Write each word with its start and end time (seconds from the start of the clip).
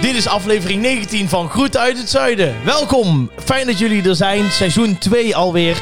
Dit 0.00 0.14
is 0.16 0.28
aflevering 0.28 0.82
19 0.82 1.28
van 1.28 1.48
Groeten 1.50 1.80
uit 1.80 1.98
het 1.98 2.10
Zuiden. 2.10 2.56
Welkom, 2.64 3.30
fijn 3.44 3.66
dat 3.66 3.78
jullie 3.78 4.08
er 4.08 4.16
zijn. 4.16 4.50
Seizoen 4.50 4.98
2 4.98 5.36
alweer. 5.36 5.76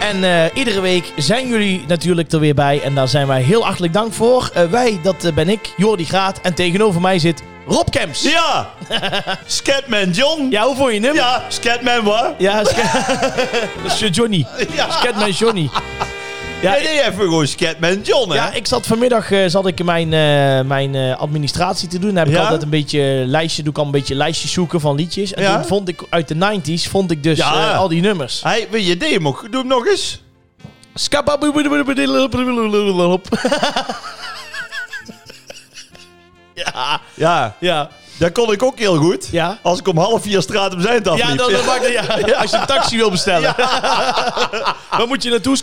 En 0.00 0.24
eh, 0.24 0.44
iedere 0.54 0.80
week 0.80 1.12
zijn 1.16 1.48
jullie 1.48 1.84
natuurlijk 1.86 2.32
er 2.32 2.40
weer 2.40 2.54
bij. 2.54 2.80
En 2.82 2.94
daar 2.94 3.08
zijn 3.08 3.26
wij 3.26 3.42
heel 3.42 3.64
hartelijk 3.64 3.92
dank 3.92 4.12
voor. 4.12 4.50
Eh, 4.54 4.64
wij, 4.64 4.98
dat 5.02 5.24
eh, 5.24 5.32
ben 5.32 5.48
ik, 5.48 5.72
Jordi 5.76 6.04
Graat. 6.04 6.40
En 6.40 6.54
tegenover 6.54 7.00
mij 7.00 7.18
zit 7.18 7.42
Rob 7.66 7.88
Kemps. 7.90 8.22
Ja! 8.22 8.70
Scatman 9.46 10.10
John! 10.10 10.46
Ja, 10.50 10.64
hoe 10.64 10.76
vond 10.76 10.92
je 10.92 11.00
hem? 11.00 11.14
Ja, 11.14 11.44
Scatman 11.48 12.04
wat? 12.04 12.34
Ja, 12.38 12.64
Sca- 12.64 13.04
dat 13.82 14.00
is 14.00 14.16
Johnny. 14.16 14.46
Ja. 14.74 14.90
Scatman 14.90 15.30
Johnny. 15.30 15.68
Ja, 16.62 16.70
Nee, 16.72 16.82
nee, 16.82 17.00
even 17.00 17.12
gewoon 17.22 17.46
Scatman 17.46 18.00
John, 18.02 18.30
hè? 18.30 18.34
Ja, 18.36 18.52
ik 18.52 18.66
zat 18.66 18.86
vanmiddag 18.86 19.30
eh, 19.30 19.44
zat 19.46 19.66
ik 19.66 19.84
mijn, 19.84 20.12
eh, 20.12 20.66
mijn 20.66 20.94
eh, 20.94 21.16
administratie 21.18 21.88
te 21.88 21.98
doen. 21.98 22.08
Dan 22.08 22.18
heb 22.18 22.26
ik 22.28 22.32
Ja? 22.34 22.40
altijd 22.42 22.62
een 22.62 22.70
beetje 22.70 23.22
lijstje, 23.26 23.62
doe 23.62 23.72
ik 23.72 23.78
al 23.78 23.84
een 23.84 23.90
beetje 23.90 24.14
lijstjes 24.14 24.52
zoeken 24.52 24.80
van 24.80 24.94
liedjes. 24.96 25.32
En 25.34 25.42
Ja? 25.42 25.54
toen 25.54 25.64
vond 25.64 25.88
ik 25.88 26.02
uit 26.10 26.28
de 26.28 26.34
90s 26.34 26.88
vond 26.88 27.10
ik 27.10 27.22
dus 27.22 27.38
Ja. 27.38 27.70
eh, 27.72 27.78
al 27.78 27.88
die 27.88 28.00
nummers. 28.00 28.42
Hey, 28.42 28.66
wil 28.70 28.80
je 28.80 28.96
deed 28.96 29.12
hem 29.12 29.28
ook? 29.28 29.46
Doe 29.50 29.60
hem 29.60 29.68
nog 29.68 29.86
eens. 29.86 30.22
Ja, 36.54 37.00
Ja, 37.14 37.56
ja, 37.60 37.90
dat 38.20 38.32
kon 38.32 38.52
ik 38.52 38.62
ook 38.62 38.78
heel 38.78 38.96
goed. 38.96 39.28
ja. 39.30 39.58
Als 39.62 39.78
ik 39.78 39.88
om 39.88 39.98
half 39.98 40.22
vier 40.22 40.42
straat 40.42 40.74
om 40.74 40.80
zijn 40.80 41.02
Ja, 41.02 41.34
dat, 41.34 41.50
dat 41.50 41.64
maakt, 41.66 41.88
ja, 41.92 42.36
als 42.36 42.50
je 42.50 42.56
een 42.56 42.66
taxi 42.66 42.96
wil 42.96 43.10
bestellen. 43.10 43.54
Waar 44.98 45.06
moet 45.06 45.22
je 45.22 45.30
naartoe? 45.30 45.56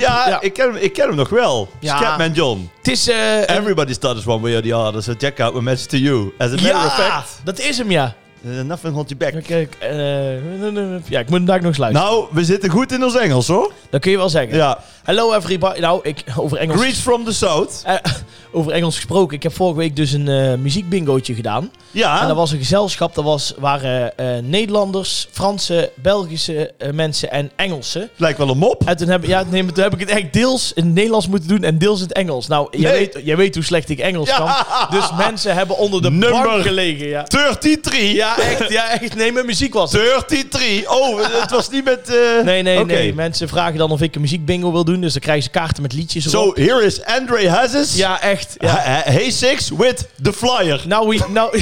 Ja, 0.00 0.28
Ja. 0.28 0.40
Ik, 0.40 0.52
ken 0.52 0.66
hem, 0.66 0.76
ik 0.76 0.92
ken 0.92 1.06
hem 1.06 1.16
nog 1.16 1.28
wel. 1.28 1.68
Ja. 1.80 1.96
Scatman 1.96 2.32
John. 2.32 2.70
Het 2.78 2.88
is... 2.88 3.08
eh, 3.08 3.48
Everybody 3.56 3.92
stutters 3.92 4.26
one 4.26 4.40
way 4.40 4.54
or 4.56 4.62
the 4.62 4.74
other, 4.74 5.02
so 5.02 5.12
check 5.18 5.40
out 5.40 5.54
my 5.54 5.60
message 5.60 5.88
to 5.88 5.96
you. 5.96 6.32
As 6.38 6.46
a 6.48 6.50
matter 6.50 6.68
ja, 6.68 6.86
of 6.86 6.94
fact, 6.94 7.40
dat 7.44 7.58
is 7.58 7.78
hem, 7.78 7.90
ja. 7.90 8.14
Uh, 8.42 8.60
nothing 8.62 8.94
holds 8.94 9.12
you 9.12 9.32
back. 9.32 9.44
Kijk, 9.44 9.76
eh, 9.80 11.08
ja, 11.08 11.18
ik 11.20 11.28
moet 11.28 11.38
hem 11.38 11.44
daar 11.46 11.56
nog 11.58 11.66
eens 11.66 11.76
luisteren. 11.78 12.08
Nou, 12.08 12.26
we 12.30 12.44
zitten 12.44 12.70
goed 12.70 12.92
in 12.92 13.04
ons 13.04 13.16
Engels, 13.16 13.46
hoor. 13.46 13.72
dat 13.90 14.00
kun 14.00 14.10
je 14.10 14.16
wel 14.16 14.28
zeggen. 14.28 14.56
Ja. 14.56 14.78
Hello 15.04 15.32
everybody. 15.34 15.80
Nou, 15.80 16.00
ik, 16.02 16.24
over 16.36 16.56
Engels... 16.58 16.80
Greets 16.80 16.98
from 16.98 17.24
the 17.24 17.32
south. 17.32 17.82
Eh, 17.84 17.94
over 18.52 18.72
Engels 18.72 18.94
gesproken. 18.94 19.36
Ik 19.36 19.42
heb 19.42 19.54
vorige 19.54 19.76
week 19.78 19.96
dus 19.96 20.12
een 20.12 20.28
eh 20.28 20.54
muziekbingootje 20.58 21.34
gedaan. 21.34 21.70
Ja. 21.90 22.20
En 22.20 22.26
dat 22.26 22.36
was 22.36 22.50
een 22.50 22.58
gezelschap. 22.58 23.14
Dat 23.14 23.24
was, 23.24 23.54
waren 23.58 24.16
eh, 24.18 24.26
Nederlanders, 24.42 25.28
Franse, 25.30 25.92
Belgische 25.94 26.72
eh, 26.78 26.90
mensen 26.90 27.30
en 27.30 27.50
Engelsen. 27.56 28.08
Lijkt 28.16 28.38
wel 28.38 28.48
een 28.48 28.58
mop. 28.58 28.82
En 28.86 28.96
toen 28.96 29.08
heb, 29.08 29.24
ja, 29.24 29.44
nee, 29.50 29.66
toen 29.66 29.82
heb 29.82 29.92
ik 29.94 30.00
het 30.00 30.08
echt 30.08 30.32
deels 30.32 30.72
in 30.72 30.84
het 30.84 30.94
Nederlands 30.94 31.28
moeten 31.28 31.48
doen 31.48 31.62
en 31.62 31.78
deels 31.78 32.00
in 32.00 32.06
het 32.06 32.16
Engels. 32.16 32.46
Nou, 32.46 32.68
jij, 32.78 32.90
Nee. 32.90 32.98
weet, 33.12 33.24
jij 33.24 33.36
weet 33.36 33.54
hoe 33.54 33.64
slecht 33.64 33.88
ik 33.88 33.98
Engels 33.98 34.28
Ja. 34.28 34.36
kan. 34.36 34.98
Dus 34.98 35.10
mensen 35.26 35.54
hebben 35.54 35.78
onder 35.78 36.02
de 36.02 36.10
Nummer 36.10 36.62
gelegen. 36.62 37.06
Ja. 37.08 37.22
33. 37.22 38.12
ja, 38.12 38.29
echt. 38.38 38.68
Ja, 38.70 38.90
echt. 39.00 39.14
Nee, 39.14 39.32
met 39.32 39.46
muziek 39.46 39.74
was 39.74 39.92
het. 39.92 40.28
33. 40.28 40.88
Oh, 40.90 41.20
het 41.40 41.50
was 41.50 41.70
niet 41.70 41.84
met... 41.84 42.08
eh, 42.08 42.44
Nee, 42.44 42.62
nee, 42.62 42.84
nee. 42.84 43.14
Mensen 43.14 43.48
vragen 43.48 43.78
dan 43.78 43.90
of 43.90 44.00
ik 44.00 44.14
een 44.14 44.20
muziekbingo 44.20 44.72
wil 44.72 44.84
doen. 44.84 45.00
Dus 45.00 45.12
dan 45.12 45.22
krijgen 45.22 45.42
ze 45.44 45.50
kaarten 45.50 45.82
met 45.82 45.92
liedjes 45.92 46.30
So, 46.30 46.42
erop. 46.42 46.56
here 46.56 46.84
is 46.84 47.04
Andre 47.04 47.48
Hazes. 47.48 47.94
Ja, 47.96 48.20
echt. 48.20 48.54
Ja. 48.58 48.76
Hey 49.04 49.30
Six 49.30 49.70
with 49.76 50.08
the 50.22 50.32
flyer. 50.32 50.80
Now 50.86 51.08
we 51.08 51.20
now. 51.28 51.54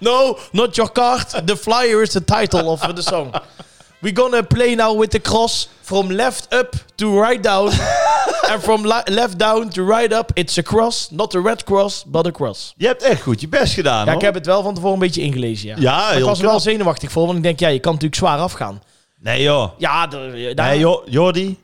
no, 0.00 0.38
not 0.52 0.74
your 0.76 0.92
card. 0.92 1.46
The 1.46 1.56
flyer 1.56 2.02
is 2.02 2.10
the 2.10 2.24
title 2.24 2.64
of 2.64 2.80
the 2.80 3.02
song. 3.02 3.30
We're 4.00 4.14
gonna 4.14 4.42
play 4.42 4.74
now 4.74 4.98
with 4.98 5.10
the 5.10 5.20
cross 5.20 5.68
from 5.80 6.12
left 6.12 6.54
up 6.54 6.74
to 6.94 7.22
right 7.22 7.42
down, 7.42 7.66
and 8.50 8.62
from 8.62 8.84
left 9.04 9.38
down 9.38 9.68
to 9.68 9.84
right 9.86 10.12
up. 10.12 10.30
It's 10.34 10.58
a 10.58 10.62
cross, 10.62 11.08
not 11.10 11.34
a 11.34 11.40
red 11.40 11.64
cross, 11.64 12.04
but 12.06 12.26
a 12.26 12.30
cross. 12.30 12.74
Je 12.76 12.86
hebt 12.86 13.02
echt 13.02 13.22
goed 13.22 13.40
je 13.40 13.48
best 13.48 13.74
gedaan, 13.74 13.98
Ja, 14.04 14.04
hoor. 14.04 14.14
ik 14.14 14.20
heb 14.20 14.34
het 14.34 14.46
wel 14.46 14.62
van 14.62 14.74
tevoren 14.74 14.94
een 14.94 15.00
beetje 15.00 15.22
ingelezen. 15.22 15.68
Ja, 15.68 15.76
Ja, 15.78 15.96
Maar 15.96 16.16
ik 16.18 16.24
was 16.24 16.38
er 16.38 16.46
wel 16.46 16.60
zenuwachtig 16.60 17.10
voor, 17.12 17.24
want 17.26 17.36
ik 17.36 17.42
denk, 17.44 17.58
ja, 17.60 17.68
je 17.68 17.78
kan 17.78 17.92
natuurlijk 17.92 18.20
zwaar 18.20 18.38
afgaan. 18.38 18.82
Nee, 19.18 19.42
joh. 19.42 19.70
Ja, 19.78 20.06
de, 20.06 20.52
daar, 20.54 20.68
Nee, 20.68 20.78
joh, 20.78 21.06
Jordi. 21.06 21.58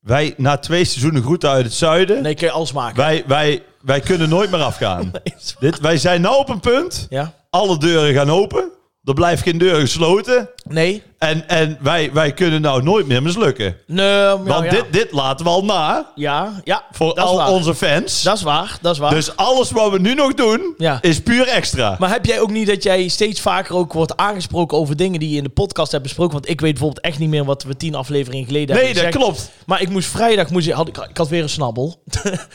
Wij, 0.00 0.34
na 0.36 0.56
twee 0.56 0.84
seizoenen 0.84 1.22
groeten 1.22 1.50
uit 1.50 1.64
het 1.64 1.74
zuiden... 1.74 2.22
nee, 2.22 2.34
kun 2.34 2.46
je 2.46 2.52
alles 2.52 2.72
maken. 2.72 2.96
Wij, 2.96 3.24
wij, 3.26 3.62
wij 3.80 4.00
kunnen 4.00 4.28
nooit 4.28 4.50
meer 4.50 4.62
afgaan. 4.62 5.12
Dit, 5.60 5.80
wij 5.80 5.96
zijn 5.96 6.20
nou 6.20 6.36
op 6.36 6.48
een 6.48 6.60
punt. 6.60 7.06
Ja? 7.10 7.32
Alle 7.50 7.78
deuren 7.78 8.14
gaan 8.14 8.30
open. 8.30 8.70
Er 9.04 9.14
blijft 9.14 9.42
geen 9.42 9.58
deur 9.58 9.80
gesloten. 9.80 10.48
Nee? 10.68 11.02
En, 11.18 11.48
en 11.48 11.78
wij, 11.80 12.10
wij 12.12 12.32
kunnen 12.32 12.60
nou 12.60 12.82
nooit 12.82 13.06
meer 13.06 13.22
mislukken. 13.22 13.76
Nee, 13.86 14.06
ja, 14.06 14.42
Want 14.42 14.64
ja. 14.64 14.70
dit, 14.70 14.84
dit 14.90 15.12
laten 15.12 15.44
we 15.44 15.50
al 15.50 15.64
na. 15.64 16.10
Ja, 16.14 16.60
ja, 16.64 16.84
Voor 16.92 17.14
dat 17.14 17.24
al 17.24 17.36
waar. 17.36 17.48
onze 17.48 17.74
fans. 17.74 18.22
Dat 18.22 18.36
is 18.36 18.42
waar, 18.42 18.78
dat 18.80 18.92
is 18.92 18.98
waar. 18.98 19.10
Dus 19.14 19.36
alles 19.36 19.70
wat 19.70 19.90
we 19.90 19.98
nu 20.00 20.14
nog 20.14 20.34
doen, 20.34 20.74
Ja. 20.78 20.98
is 21.00 21.22
puur 21.22 21.48
extra. 21.48 21.96
Maar 21.98 22.10
heb 22.10 22.26
jij 22.26 22.40
ook 22.40 22.50
niet 22.50 22.66
dat 22.66 22.82
jij 22.82 23.08
steeds 23.08 23.40
vaker 23.40 23.74
ook 23.76 23.92
wordt 23.92 24.16
aangesproken 24.16 24.78
over 24.78 24.96
dingen 24.96 25.20
die 25.20 25.30
je 25.30 25.36
in 25.36 25.42
de 25.44 25.48
podcast 25.48 25.90
hebt 25.90 26.02
besproken? 26.02 26.32
Want 26.32 26.48
ik 26.48 26.60
weet 26.60 26.70
bijvoorbeeld 26.72 27.04
echt 27.04 27.18
niet 27.18 27.28
meer 27.28 27.44
wat 27.44 27.62
we 27.62 27.76
tien 27.76 27.94
afleveringen 27.94 28.46
geleden 28.46 28.74
nee, 28.76 28.84
hebben 28.84 29.02
dat 29.02 29.12
gezegd. 29.12 29.24
klopt. 29.34 29.50
Maar 29.66 29.80
ik 29.82 29.88
moest 29.88 30.08
vrijdag, 30.08 30.50
moest, 30.50 30.66
ik- 30.66 30.72
had, 30.72 30.88
ik, 30.88 30.96
ik 31.10 31.16
had 31.16 31.28
weer 31.28 31.42
een 31.42 31.48
snabbel. 31.48 32.02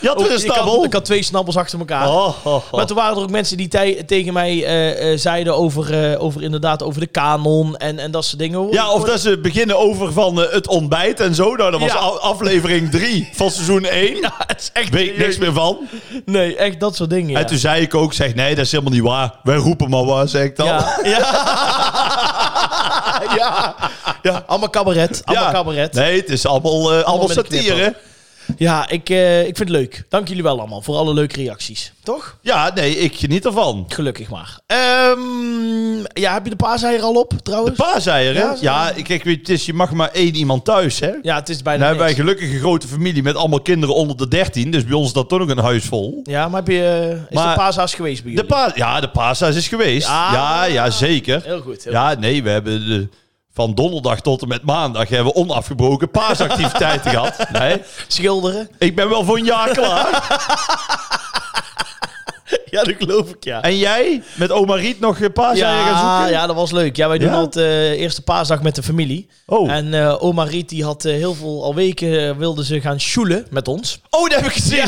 Je 0.01 0.07
had 0.07 0.21
weer 0.21 0.31
een 0.31 0.39
Ik 0.41 0.47
had- 0.47 0.55
snabbel. 0.55 0.83
Ik 0.83 0.93
had, 0.93 1.05
twee 1.05 1.23
snabbels 1.23 1.55
achter 1.57 1.79
elkaar. 1.79 2.07
Oh, 2.07 2.15
oh, 2.43 2.53
oh. 2.53 2.71
Maar 2.71 2.85
toen 2.85 2.95
waren 2.97 3.15
er 3.17 3.23
ook 3.23 3.29
mensen 3.29 3.57
die 3.57 3.67
tegen 4.05 4.33
mij 4.33 4.63
eh, 4.65 5.11
eh, 5.11 5.17
zeiden 5.19 5.55
over, 5.55 6.11
eh, 6.11 6.23
over 6.23 6.43
inderdaad 6.43 6.83
over 6.83 6.99
de 6.99 7.07
kanon 7.07 7.77
en, 7.77 7.98
en 7.99 8.11
dat 8.11 8.25
soort 8.25 8.39
dingen. 8.39 8.67
Ja, 8.71 8.91
of 8.91 9.03
dat 9.03 9.19
ze 9.19 9.37
beginnen 9.39 9.77
over 9.79 10.13
van 10.13 10.41
eh, 10.43 10.51
het 10.51 10.67
ontbijt 10.67 11.19
en 11.19 11.35
zo. 11.35 11.55
Nou, 11.55 11.71
dat 11.71 11.79
was 11.79 11.91
Ja. 11.91 11.97
aflevering 11.97 12.91
3 12.91 13.29
van 13.33 13.51
seizoen 13.51 13.85
1. 13.85 14.15
Ja, 14.21 14.33
het 14.47 14.59
is 14.61 14.69
echt... 14.73 14.89
Weet 14.89 15.17
niks 15.17 15.37
meer 15.37 15.53
van. 15.53 15.77
Nee, 16.25 16.55
echt 16.55 16.79
dat 16.79 16.95
soort 16.95 17.09
dingen, 17.09 17.29
ja. 17.29 17.39
En 17.39 17.45
toen 17.45 17.57
zei 17.57 17.81
ik 17.81 17.95
ook, 17.95 18.13
zeg 18.13 18.35
nee, 18.35 18.55
dat 18.55 18.65
is 18.65 18.71
helemaal 18.71 18.93
niet 18.93 19.01
waar. 19.03 19.33
Wij 19.43 19.55
roepen 19.55 19.89
maar 19.89 20.05
wat, 20.05 20.29
zeg 20.29 20.43
ik 20.43 20.55
dan. 20.55 20.67
ja. 20.67 20.99
ja. 23.37 23.75
ja. 24.21 24.43
Allemaal 24.47 24.69
cabaret. 24.69 25.21
Allemaal 25.25 25.45
Ja. 25.47 25.51
cabaret. 25.53 25.93
Nee, 25.93 26.19
het 26.19 26.29
is 26.29 26.45
allemaal, 26.45 26.93
eh, 26.93 27.03
allemaal 27.03 27.29
een 27.29 27.33
satire. 27.35 27.95
Ja, 28.57 28.89
ik, 28.89 29.09
eh, 29.09 29.39
ik 29.39 29.45
vind 29.57 29.69
het 29.69 29.77
leuk. 29.77 30.03
Dank 30.09 30.27
jullie 30.27 30.43
wel 30.43 30.59
allemaal 30.59 30.81
voor 30.81 30.95
alle 30.95 31.13
leuke 31.13 31.35
reacties. 31.35 31.93
Toch? 32.03 32.37
Ja, 32.41 32.71
nee, 32.75 32.97
ik 32.97 33.15
geniet 33.15 33.45
ervan. 33.45 33.85
Gelukkig 33.87 34.29
maar. 34.29 34.59
Ehm, 34.67 35.99
ja, 36.13 36.33
heb 36.33 36.43
je 36.43 36.49
de 36.49 36.55
paaseier 36.55 37.01
al 37.01 37.13
op 37.13 37.33
trouwens? 37.43 37.77
Paaseieren? 37.77 38.41
Ja, 38.41 38.55
Ja, 38.61 38.93
zo. 38.95 39.01
kijk, 39.01 39.23
het 39.23 39.49
is, 39.49 39.65
je 39.65 39.73
mag 39.73 39.91
maar 39.91 40.09
één 40.11 40.35
iemand 40.35 40.65
thuis, 40.65 40.99
hè? 40.99 41.11
ja, 41.21 41.35
het 41.35 41.49
is 41.49 41.61
bijna 41.61 41.79
Nou 41.79 41.89
hebben 41.95 42.05
wij 42.15 42.15
gelukkig 42.25 42.51
een 42.53 42.59
grote 42.59 42.87
familie 42.87 43.23
met 43.23 43.35
allemaal 43.35 43.61
kinderen 43.61 43.95
onder 43.95 44.17
de 44.17 44.27
13. 44.27 44.71
Dus 44.71 44.83
bij 44.85 44.93
ons 44.93 45.07
is 45.07 45.13
dat 45.13 45.29
toch 45.29 45.39
nog 45.39 45.49
een 45.49 45.57
huis 45.57 45.83
vol. 45.85 46.19
Ja, 46.23 46.47
maar 46.47 46.59
heb 46.63 46.67
je, 46.71 46.83
eh, 46.83 47.09
is 47.29 47.35
Maar- 47.35 47.55
de 47.55 47.61
paashaas 47.61 47.93
geweest 47.93 48.23
bij 48.23 48.31
De 48.31 48.37
jullie? 48.37 48.51
pa 48.55 48.71
ja, 48.75 48.99
de 48.99 49.09
paashuis 49.09 49.55
is 49.55 49.67
geweest. 49.67 50.07
Ja. 50.07 50.33
Ja, 50.33 50.63
ja, 50.65 50.89
zeker. 50.89 51.41
Heel 51.43 51.61
goed. 51.61 51.83
Heel 51.83 51.93
Ja, 51.93 52.13
nee, 52.13 52.43
we 52.43 52.49
hebben 52.49 52.87
de, 52.87 53.07
van 53.59 53.73
donderdag 53.73 54.21
tot 54.21 54.41
en 54.41 54.47
met 54.47 54.63
maandag 54.63 55.09
hebben 55.09 55.33
we 55.33 55.39
onafgebroken 55.39 56.09
paasactiviteiten 56.11 57.11
gehad. 57.11 57.35
Nee. 57.59 57.81
Schilderen. 58.07 58.69
ik 58.77 58.95
ben 58.95 59.09
wel 59.09 59.23
voor 59.23 59.37
een 59.37 59.45
jaar 59.45 59.69
klaar. 59.69 60.07
Ja, 62.71 62.83
dat 62.83 62.95
geloof 62.99 63.29
ik, 63.29 63.43
ja. 63.43 63.61
En 63.61 63.77
jij, 63.77 64.21
met 64.35 64.51
oma 64.51 64.75
Riet 64.75 64.99
nog 64.99 65.19
een 65.19 65.31
paaseieren 65.33 65.73
gaan 65.83 65.85
Ja, 65.93 66.15
zoeken? 66.17 66.31
ja, 66.39 66.47
dat 66.47 66.55
was 66.55 66.71
leuk. 66.71 66.95
Ja, 66.95 67.07
wij 67.07 67.17
doen 67.17 67.29
Ja? 67.29 67.35
altijd 67.35 67.65
uh, 67.65 67.99
eerste 68.01 68.21
paasdag 68.21 68.61
met 68.61 68.75
de 68.75 68.83
familie. 68.83 69.27
Oh. 69.45 69.71
En 69.71 69.93
eh, 69.93 70.23
oma 70.23 70.43
Riet 70.43 70.69
die 70.69 70.83
had 70.83 71.05
eh, 71.05 71.13
heel 71.13 71.33
veel, 71.33 71.63
al 71.63 71.75
weken 71.75 72.29
eh, 72.29 72.35
wilde 72.37 72.65
ze 72.65 72.81
gaan 72.81 72.99
sjoelen 72.99 73.45
met 73.49 73.67
ons. 73.67 74.01
oh, 74.09 74.21
dat 74.29 74.33
heb 74.39 74.45
ik 74.45 74.51
gezien. 74.51 74.87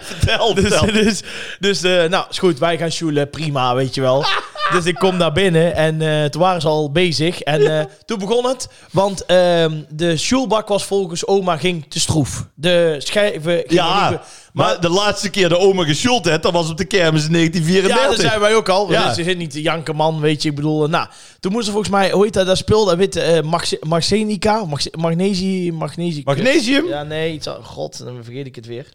vertel, 0.00 0.54
Dus, 0.54 0.64
vertel. 0.68 0.92
dus, 0.92 1.22
dus 1.58 1.82
eh, 1.82 2.04
nou, 2.08 2.24
is 2.30 2.38
goed, 2.38 2.58
wij 2.58 2.78
gaan 2.78 2.90
sjoelen, 2.90 3.30
prima, 3.30 3.74
weet 3.74 3.94
je 3.94 4.00
wel. 4.00 4.24
Dus 4.72 4.84
ik 4.84 4.94
kom 4.94 5.18
daar 5.18 5.32
binnen 5.32 5.74
en 5.74 6.00
eh, 6.02 6.24
toen 6.24 6.40
waren 6.40 6.60
ze 6.60 6.68
al 6.68 6.90
bezig. 6.92 7.40
En 7.40 7.78
eh, 7.78 7.84
toen 8.04 8.18
begon 8.18 8.46
het, 8.46 8.68
want 8.90 9.24
ehm, 9.26 9.80
de 9.88 10.16
sjoelbak 10.16 10.68
was 10.68 10.84
volgens 10.84 11.26
oma 11.26 11.56
ging 11.56 11.84
te 11.88 12.00
stroef. 12.00 12.46
De 12.54 12.94
schijven 12.98 13.52
gingen 13.66 13.74
Ja, 13.74 14.10
niet- 14.10 14.18
maar 14.52 14.80
de 14.80 14.88
laatste 14.88 15.30
keer 15.30 15.48
de 15.48 15.58
oma 15.58 15.84
geschuld 15.84 16.28
had, 16.28 16.42
dat 16.42 16.52
was 16.52 16.70
op 16.70 16.76
de 16.76 16.84
kermis 16.84 17.24
in 17.26 17.30
Ja, 17.30 17.36
1934. 17.36 18.16
dat 18.16 18.26
zijn 18.30 18.40
wij 18.40 18.54
ook 18.54 18.68
al. 18.68 18.90
Ja. 18.90 19.06
Dus 19.08 19.16
je 19.16 19.24
zit 19.24 19.38
niet 19.38 19.50
te 19.50 19.62
janken, 19.62 19.96
man, 19.96 20.20
weet 20.20 20.42
je. 20.42 20.48
Ik 20.48 20.54
bedoel, 20.54 20.84
eh, 20.84 20.90
nou, 20.90 21.08
toen 21.40 21.52
moest 21.52 21.66
er 21.66 21.72
volgens 21.72 21.92
mij, 21.92 22.10
hoe 22.10 22.24
heet 22.24 22.32
dat, 22.32 22.46
dat 22.46 22.56
spul, 22.56 22.84
dat 22.84 22.96
witte 22.96 23.42
marsenica, 23.82 24.64
marse- 24.64 24.92
magnesium, 24.98 25.74
magnesium. 25.74 26.22
Magnesium? 26.24 26.86
Ja, 26.88 27.02
nee, 27.02 27.32
iets, 27.32 27.48
god, 27.62 27.98
dan 28.04 28.24
vergeet 28.24 28.46
ik 28.46 28.54
het 28.54 28.66
weer. 28.66 28.86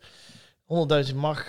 100.000 1.10 1.16
mag, 1.16 1.46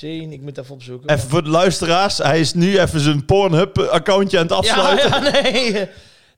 ik 0.00 0.40
moet 0.42 0.58
even 0.58 0.74
opzoeken. 0.74 1.10
Even 1.16 1.28
voor 1.28 1.42
de 1.42 1.48
luisteraars, 1.50 2.18
hij 2.18 2.40
is 2.40 2.54
nu 2.54 2.78
even 2.78 3.00
zijn 3.00 3.24
Pornhub-accountje 3.24 4.38
aan 4.38 4.42
het 4.46 4.52
ja, 4.52 4.58
afsluiten. 4.58 5.10
ja, 5.10 5.18
nee. 5.52 5.88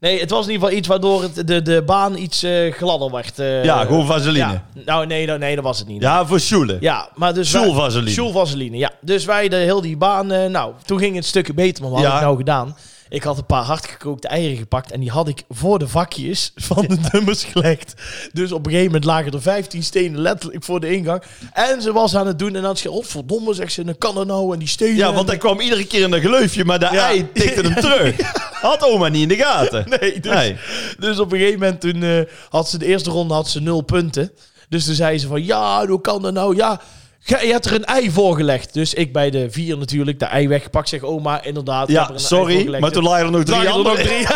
Nee, 0.01 0.21
het 0.21 0.31
was 0.31 0.47
in 0.47 0.53
ieder 0.53 0.63
geval 0.67 0.79
iets 0.79 0.89
waardoor 0.89 1.23
het, 1.23 1.47
de, 1.47 1.63
de 1.63 1.83
baan 1.87 2.17
iets 2.17 2.43
eh, 2.43 2.73
gladder 2.73 3.11
werd. 3.11 3.39
eh, 3.39 3.65
ja, 3.65 3.85
gewoon 3.85 4.07
vaseline. 4.07 4.39
ja. 4.39 4.65
Ja, 4.75 4.81
Nou, 4.85 5.07
nee, 5.07 5.27
dat- 5.27 5.39
nee, 5.39 5.55
dat 5.55 5.65
was 5.65 5.79
het 5.79 5.89
niet. 5.89 6.07
voor 6.25 6.41
Sjoelen. 6.41 6.77
Ja, 6.81 7.09
maar 7.15 7.35
dus... 7.35 7.51
wij- 7.51 7.63
Sjoelvaseline. 7.63 8.11
Sjoelvaseline, 8.11 8.77
ja. 8.77 8.91
Dus 9.01 9.25
wij 9.25 9.49
de 9.49 9.57
heel 9.57 9.81
die 9.81 9.97
baan... 9.97 10.33
eh, 10.33 10.47
nou, 10.51 10.73
toen 10.85 10.99
ging 10.99 11.15
het 11.15 11.23
een 11.23 11.29
stukje 11.29 11.55
beter, 11.55 11.83
maar 11.83 11.93
wat 11.93 12.01
Ja. 12.01 12.07
had 12.09 12.17
ik 12.19 12.25
nou 12.25 12.37
gedaan? 12.37 12.77
Ik 13.09 13.23
had 13.23 13.39
een 13.39 13.47
paar 13.47 13.63
hardgekookte 13.63 14.29
eieren 14.29 14.57
gepakt 14.57 14.91
en 14.93 15.01
die 15.01 15.11
had 15.11 15.29
ik 15.29 15.43
voor 15.51 15.79
de 15.79 15.89
vakjes 15.89 16.53
van 16.55 16.85
de 16.89 16.97
nummers 17.13 17.45
gelegd. 17.45 17.95
Dus 18.33 18.53
op 18.53 18.59
een 18.59 18.71
gegeven 18.71 18.87
moment 18.93 19.05
lagen 19.05 19.33
er 19.33 19.43
15 19.43 19.83
stenen 19.83 20.21
letterlijk 20.21 20.65
voor 20.65 20.81
de 20.81 20.93
ingang. 20.97 21.23
En 21.53 21.83
ze 21.83 21.93
was 21.93 22.17
aan 22.17 22.27
het 22.27 22.39
doen 22.39 22.49
en 22.49 22.55
dan 22.55 22.65
had 22.65 22.79
ze 22.79 22.91
oh 22.91 23.05
verdomme, 23.05 23.55
zegt 23.55 23.73
ze, 23.73 23.85
dan 23.85 23.99
kan 23.99 24.19
er 24.19 24.27
nou 24.27 24.53
en 24.53 24.59
die 24.59 24.69
stenen. 24.69 24.97
Ja, 24.97 25.13
want 25.13 25.29
hij 25.29 25.37
kwam 25.39 25.61
iedere 25.61 25.87
keer 25.87 26.03
in 26.03 26.13
een 26.13 26.21
geleufje, 26.21 26.65
maar 26.65 26.79
de 26.79 26.89
Ja. 26.93 27.07
ei 27.07 27.33
tikte 27.33 27.61
hem 27.61 27.75
terug. 27.91 28.17
Had 28.61 28.83
oma 28.83 29.09
niet 29.09 29.23
in 29.23 29.29
de 29.29 29.37
gaten. 29.37 29.85
Nee, 30.01 30.21
dus, 30.21 30.33
Nee. 30.33 30.57
dus 30.99 31.19
op 31.19 31.33
een 31.33 31.39
gegeven 31.39 31.61
moment 31.61 31.81
toen 31.81 32.03
eh, 32.03 32.21
had 32.49 32.69
ze 32.69 32.79
de 32.79 32.87
eerste 32.87 33.11
ronde 33.11 33.35
had 33.35 33.49
ze 33.49 33.61
nul 33.61 33.81
punten. 33.81 34.31
Dus 34.69 34.85
toen 34.85 34.95
zei 34.95 35.19
ze 35.19 35.27
van, 35.27 35.45
ja, 35.45 35.87
hoe 35.87 36.01
kan 36.01 36.23
dat 36.23 36.33
nou? 36.33 36.57
Ja, 36.57 36.81
je 37.25 37.37
hebt 37.37 37.65
er 37.65 37.75
een 37.75 37.85
ei 37.85 38.11
voorgelegd. 38.11 38.73
Dus 38.73 38.95
ik 38.95 39.13
bij 39.13 39.31
de 39.31 39.51
vier 39.51 39.79
natuurlijk 39.79 40.19
de 40.19 40.25
ei 40.25 40.49
weggepakt. 40.49 40.89
Zeg, 40.89 41.03
oma, 41.03 41.43
inderdaad. 41.43 41.89
er 41.89 41.95
Ja, 41.95 42.11
sorry, 42.15 42.79
maar 42.79 42.91
toen 42.91 43.03
lagen 43.03 43.25
er 43.25 43.31
nog 43.31 43.45
drie 43.45 43.59
er 43.59 43.83
nog 43.83 43.99
drie. 43.99 44.27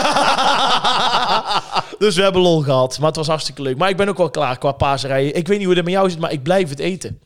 dus 2.07 2.17
we 2.17 2.23
hebben 2.23 2.43
lol 2.43 2.61
gehad. 2.61 2.99
Maar 2.99 3.07
het 3.09 3.17
was 3.17 3.27
hartstikke 3.27 3.63
leuk. 3.63 3.77
Maar 3.77 3.89
ik 3.89 3.97
ben 3.97 4.09
ook 4.09 4.19
wel 4.19 4.31
klaar 4.31 4.59
qua 4.59 4.73
paasrijen. 4.73 5.35
Ik 5.35 5.49
weet 5.49 5.59
niet 5.59 5.67
hoe 5.67 5.77
het 5.77 5.85
met 5.85 5.93
jou 5.93 6.11
zit, 6.11 6.19
maar 6.19 6.33
ik 6.33 6.43
blijf 6.43 6.69
het 6.69 6.79
eten. 6.79 7.21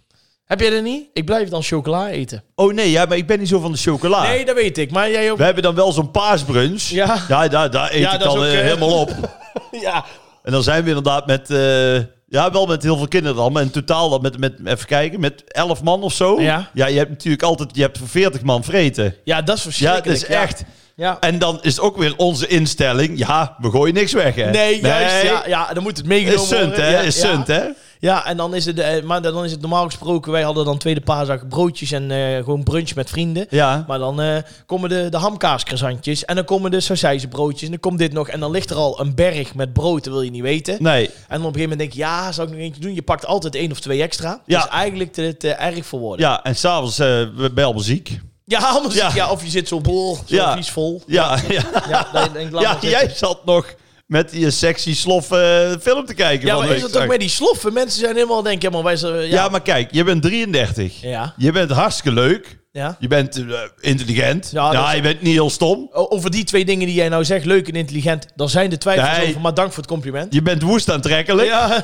Heb 0.45 0.61
jij 0.61 0.71
dat 0.71 0.83
niet? 0.83 1.07
Ik 1.13 1.25
blijf 1.25 1.49
dan 1.49 1.63
chocola 1.63 2.09
eten. 2.09 2.45
Oh 2.55 2.73
nee, 2.73 2.91
ja, 2.91 3.05
maar 3.05 3.17
ik 3.17 3.27
ben 3.27 3.39
niet 3.39 3.49
zo 3.49 3.61
van 3.61 3.73
de 3.73 3.79
chocola. 3.79 4.23
Nee, 4.23 4.45
dat 4.45 4.55
weet 4.55 4.79
ik. 4.79 4.91
Maar 4.91 5.11
jij 5.11 5.31
ook? 5.31 5.39
We 5.39 5.45
hebben 5.45 5.63
dan 5.63 5.75
wel 5.75 5.93
zo'n 5.93 6.11
paasbrunch. 6.11 6.83
Ja. 6.83 7.25
Ja, 7.29 7.49
daar, 7.49 7.71
daar 7.71 7.93
eet 7.93 8.01
Ja, 8.01 8.13
ik 8.13 8.19
dat 8.19 8.29
dan 8.29 8.39
ook, 8.39 8.45
eh, 8.45 8.59
eh, 8.59 8.65
helemaal 8.65 9.01
op. 9.01 9.11
Ja. 9.71 10.05
En 10.43 10.53
dan 10.53 10.63
zijn 10.63 10.83
we 10.83 10.89
inderdaad 10.89 11.27
met... 11.27 11.51
eh, 11.51 11.99
ja, 12.33 12.51
wel 12.51 12.67
met 12.67 12.83
heel 12.83 12.97
veel 12.97 13.09
kinderen 13.09 13.37
dan. 13.37 13.53
Maar 13.53 13.63
in 13.63 13.71
totaal 13.71 14.11
dan 14.11 14.23
met, 14.23 14.39
met... 14.39 14.53
Even 14.65 14.87
kijken, 14.87 15.21
met 15.21 15.43
11 15.47 15.83
man 15.83 16.03
of 16.03 16.13
zo. 16.13 16.41
Ja. 16.41 16.71
Ja, 16.75 16.87
je 16.87 16.97
hebt 16.99 17.11
natuurlijk 17.11 17.43
altijd... 17.43 17.71
Je 17.73 17.81
hebt 17.83 17.99
voor 17.99 18.09
40 18.09 18.43
man 18.43 18.65
vreten. 18.65 19.15
ja, 19.25 19.43
dat 19.43 19.57
is 19.57 19.63
Ja, 19.63 19.71
verschrikkelijk. 19.71 20.05
dat 20.21 20.29
is 20.29 20.35
ja. 20.37 20.43
echt... 20.43 20.63
Ja. 20.97 21.17
En 21.21 21.39
dan 21.39 21.59
is 21.63 21.73
het 21.77 21.81
ook 21.85 21.97
weer 21.97 22.17
onze 22.17 22.47
instelling. 22.47 23.19
Ja, 23.19 23.57
we 23.59 23.71
gooien 23.71 23.95
niks 23.95 24.13
weg, 24.13 24.35
hè? 24.35 24.51
Nee, 24.51 24.81
juist. 24.81 25.23
Ja, 25.23 25.43
ja, 25.47 25.73
dan 25.73 25.83
moet 25.83 25.97
het 25.97 26.07
meegenomen 26.07 26.43
Is 26.43 26.49
sunt, 26.49 26.61
worden. 26.67 26.85
hè? 26.85 26.91
Ja, 26.91 27.01
Is 27.01 27.21
ja. 27.21 27.29
sunt, 27.29 27.47
hè? 27.47 27.63
Ja, 28.03 28.27
en 28.27 28.37
dan 28.37 28.55
is 28.55 28.65
het, 28.65 28.79
eh, 28.79 29.03
maar 29.03 29.23
dan 29.23 29.45
is 29.45 29.51
het 29.51 29.61
normaal 29.61 29.85
gesproken. 29.85 30.33
Wij 30.33 30.43
hadden 30.43 30.65
dan 30.65 30.79
tweede 30.79 31.01
paasdag 31.01 31.49
broodjes 31.49 31.91
en 31.93 32.11
eh, 32.11 32.37
gewoon 32.37 32.63
brunch 32.63 32.95
met 32.95 33.11
vrienden. 33.11 33.47
Ja. 33.51 33.85
Maar 33.87 33.99
dan 33.99 34.21
eh, 34.21 34.37
komen 34.67 34.89
de, 34.89 35.07
de 35.11 35.17
hamkaaskrasantjes 35.17 36.25
en 36.25 36.35
dan 36.35 36.45
komen 36.45 36.71
de 36.71 36.81
sausijzenbroodjes 36.81 37.63
en 37.63 37.71
dan 37.71 37.81
komt 37.81 37.99
dit 37.99 38.13
nog. 38.13 38.29
En 38.29 38.41
dan 38.41 38.51
ligt 38.51 38.71
er 38.71 38.77
al 38.77 39.01
een 39.01 39.15
berg 39.15 39.55
met 39.55 39.73
brood, 39.73 40.05
dat 40.05 40.13
wil 40.13 40.23
je 40.23 40.31
niet 40.31 40.43
weten. 40.43 40.77
Nee. 40.83 41.07
En 41.07 41.13
dan 41.13 41.17
op 41.29 41.31
een 41.31 41.39
gegeven 41.45 41.61
moment 41.61 41.79
denk 41.79 41.93
je, 41.93 41.99
ja, 41.99 42.33
zou 42.33 42.47
ik 42.49 42.55
nog 42.55 42.63
eentje 42.63 42.81
doen? 42.81 42.95
Je 42.95 43.03
pakt 43.03 43.27
altijd 43.27 43.55
één 43.55 43.71
of 43.71 43.81
twee 43.81 44.03
extra. 44.03 44.41
Ja. 44.47 44.59
Dat 44.59 44.67
is 44.67 44.73
eigenlijk 44.73 45.13
te, 45.13 45.37
te 45.37 45.51
erg 45.51 45.87
voor 45.87 46.01
woorden. 46.01 46.27
Ja, 46.27 46.43
en 46.43 46.57
s'avonds 46.57 46.99
uh, 46.99 47.07
ben 47.37 47.53
je 47.55 47.63
allemaal 47.65 47.83
ziek. 47.83 48.21
Ja, 48.45 48.59
anders, 48.59 48.95
ja. 48.95 49.11
Ja. 49.15 49.31
of 49.31 49.45
je 49.45 49.51
zit 49.51 49.69
zo 49.69 49.81
bol, 49.81 50.15
zo 50.15 50.35
Ja. 50.35 50.57
vies 50.57 50.71
vol. 50.71 51.03
Ja, 51.07 51.39
ja. 51.49 51.63
Ja, 51.89 52.07
ja 52.13 52.73
zitten. 52.73 52.89
jij 52.89 53.11
zat 53.15 53.45
nog 53.45 53.75
met 54.13 54.31
die 54.31 54.51
sexy 54.51 54.95
slof 54.95 55.31
eh, 55.31 55.71
film 55.81 56.07
te 56.07 56.15
kijken. 56.15 56.47
Ja, 56.47 56.57
maar 56.59 56.69
is 56.71 56.83
het 56.83 56.97
ook 56.99 57.07
met 57.09 57.21
die 57.21 57.29
sloffen? 57.29 57.73
Mensen 57.73 58.01
zijn 58.01 58.15
helemaal, 58.15 58.43
denk 58.43 58.63
helemaal 58.63 58.85
wij 58.85 58.97
zijn, 58.97 59.15
Ja. 59.15 59.23
ja. 59.23 59.49
maar 59.49 59.63
kijk, 59.63 59.93
je 59.93 60.05
bent 60.05 60.23
33. 60.23 61.01
Ja. 61.01 61.35
Je 61.37 61.53
bent 61.53 61.71
hartstikke 61.71 62.13
leuk. 62.21 62.59
ja. 62.73 62.97
Je 62.99 63.09
bent 63.09 63.37
eh, 63.37 63.45
intelligent. 63.81 64.51
Ja, 64.53 64.73
Ja, 64.73 64.81
dat 64.81 64.89
is- 64.89 64.95
je 64.95 65.01
bent 65.03 65.23
niet 65.23 65.33
heel 65.33 65.51
stom. 65.51 65.89
Over 65.93 66.31
die 66.31 66.45
twee 66.45 66.65
dingen 66.65 66.87
die 66.87 66.95
jij 66.95 67.09
nou 67.09 67.25
zegt, 67.25 67.45
leuk 67.45 67.69
en 67.69 67.75
intelligent, 67.75 68.27
daar 68.37 68.49
zijn 68.49 68.71
de 68.71 68.79
twijfels 68.79 69.17
Nee. 69.19 69.29
over, 69.29 69.41
maar 69.41 69.55
dank 69.55 69.69
voor 69.69 69.83
het 69.83 69.93
compliment. 69.93 70.35
Je 70.35 70.43
bent 70.43 70.63
woest 70.63 70.91
aantrekkelijk. 70.91 71.49
Ja, 71.49 71.83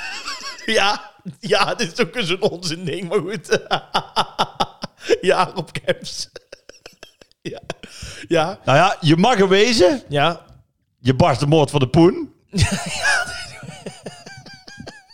ja, 0.78 1.10
ja, 1.40 1.74
dit 1.74 1.92
is 1.92 2.00
ook 2.06 2.16
eens 2.16 2.28
een 2.28 2.42
onzin 2.42 2.84
ding, 2.84 3.08
maar 3.08 3.18
goed. 3.18 3.58
ja, 5.20 5.50
op 5.54 5.70
camps. 5.84 6.28
ja, 7.52 7.60
ja, 8.28 8.58
Nou 8.64 8.78
ja, 8.78 8.96
je 9.00 9.16
mag 9.16 9.38
er 9.40 9.48
wezen. 9.48 10.02
ja. 10.08 10.46
Je 11.00 11.14
barst 11.14 11.40
de 11.40 11.46
moord 11.46 11.70
van 11.70 11.80
de 11.80 11.88
poen. 11.88 12.32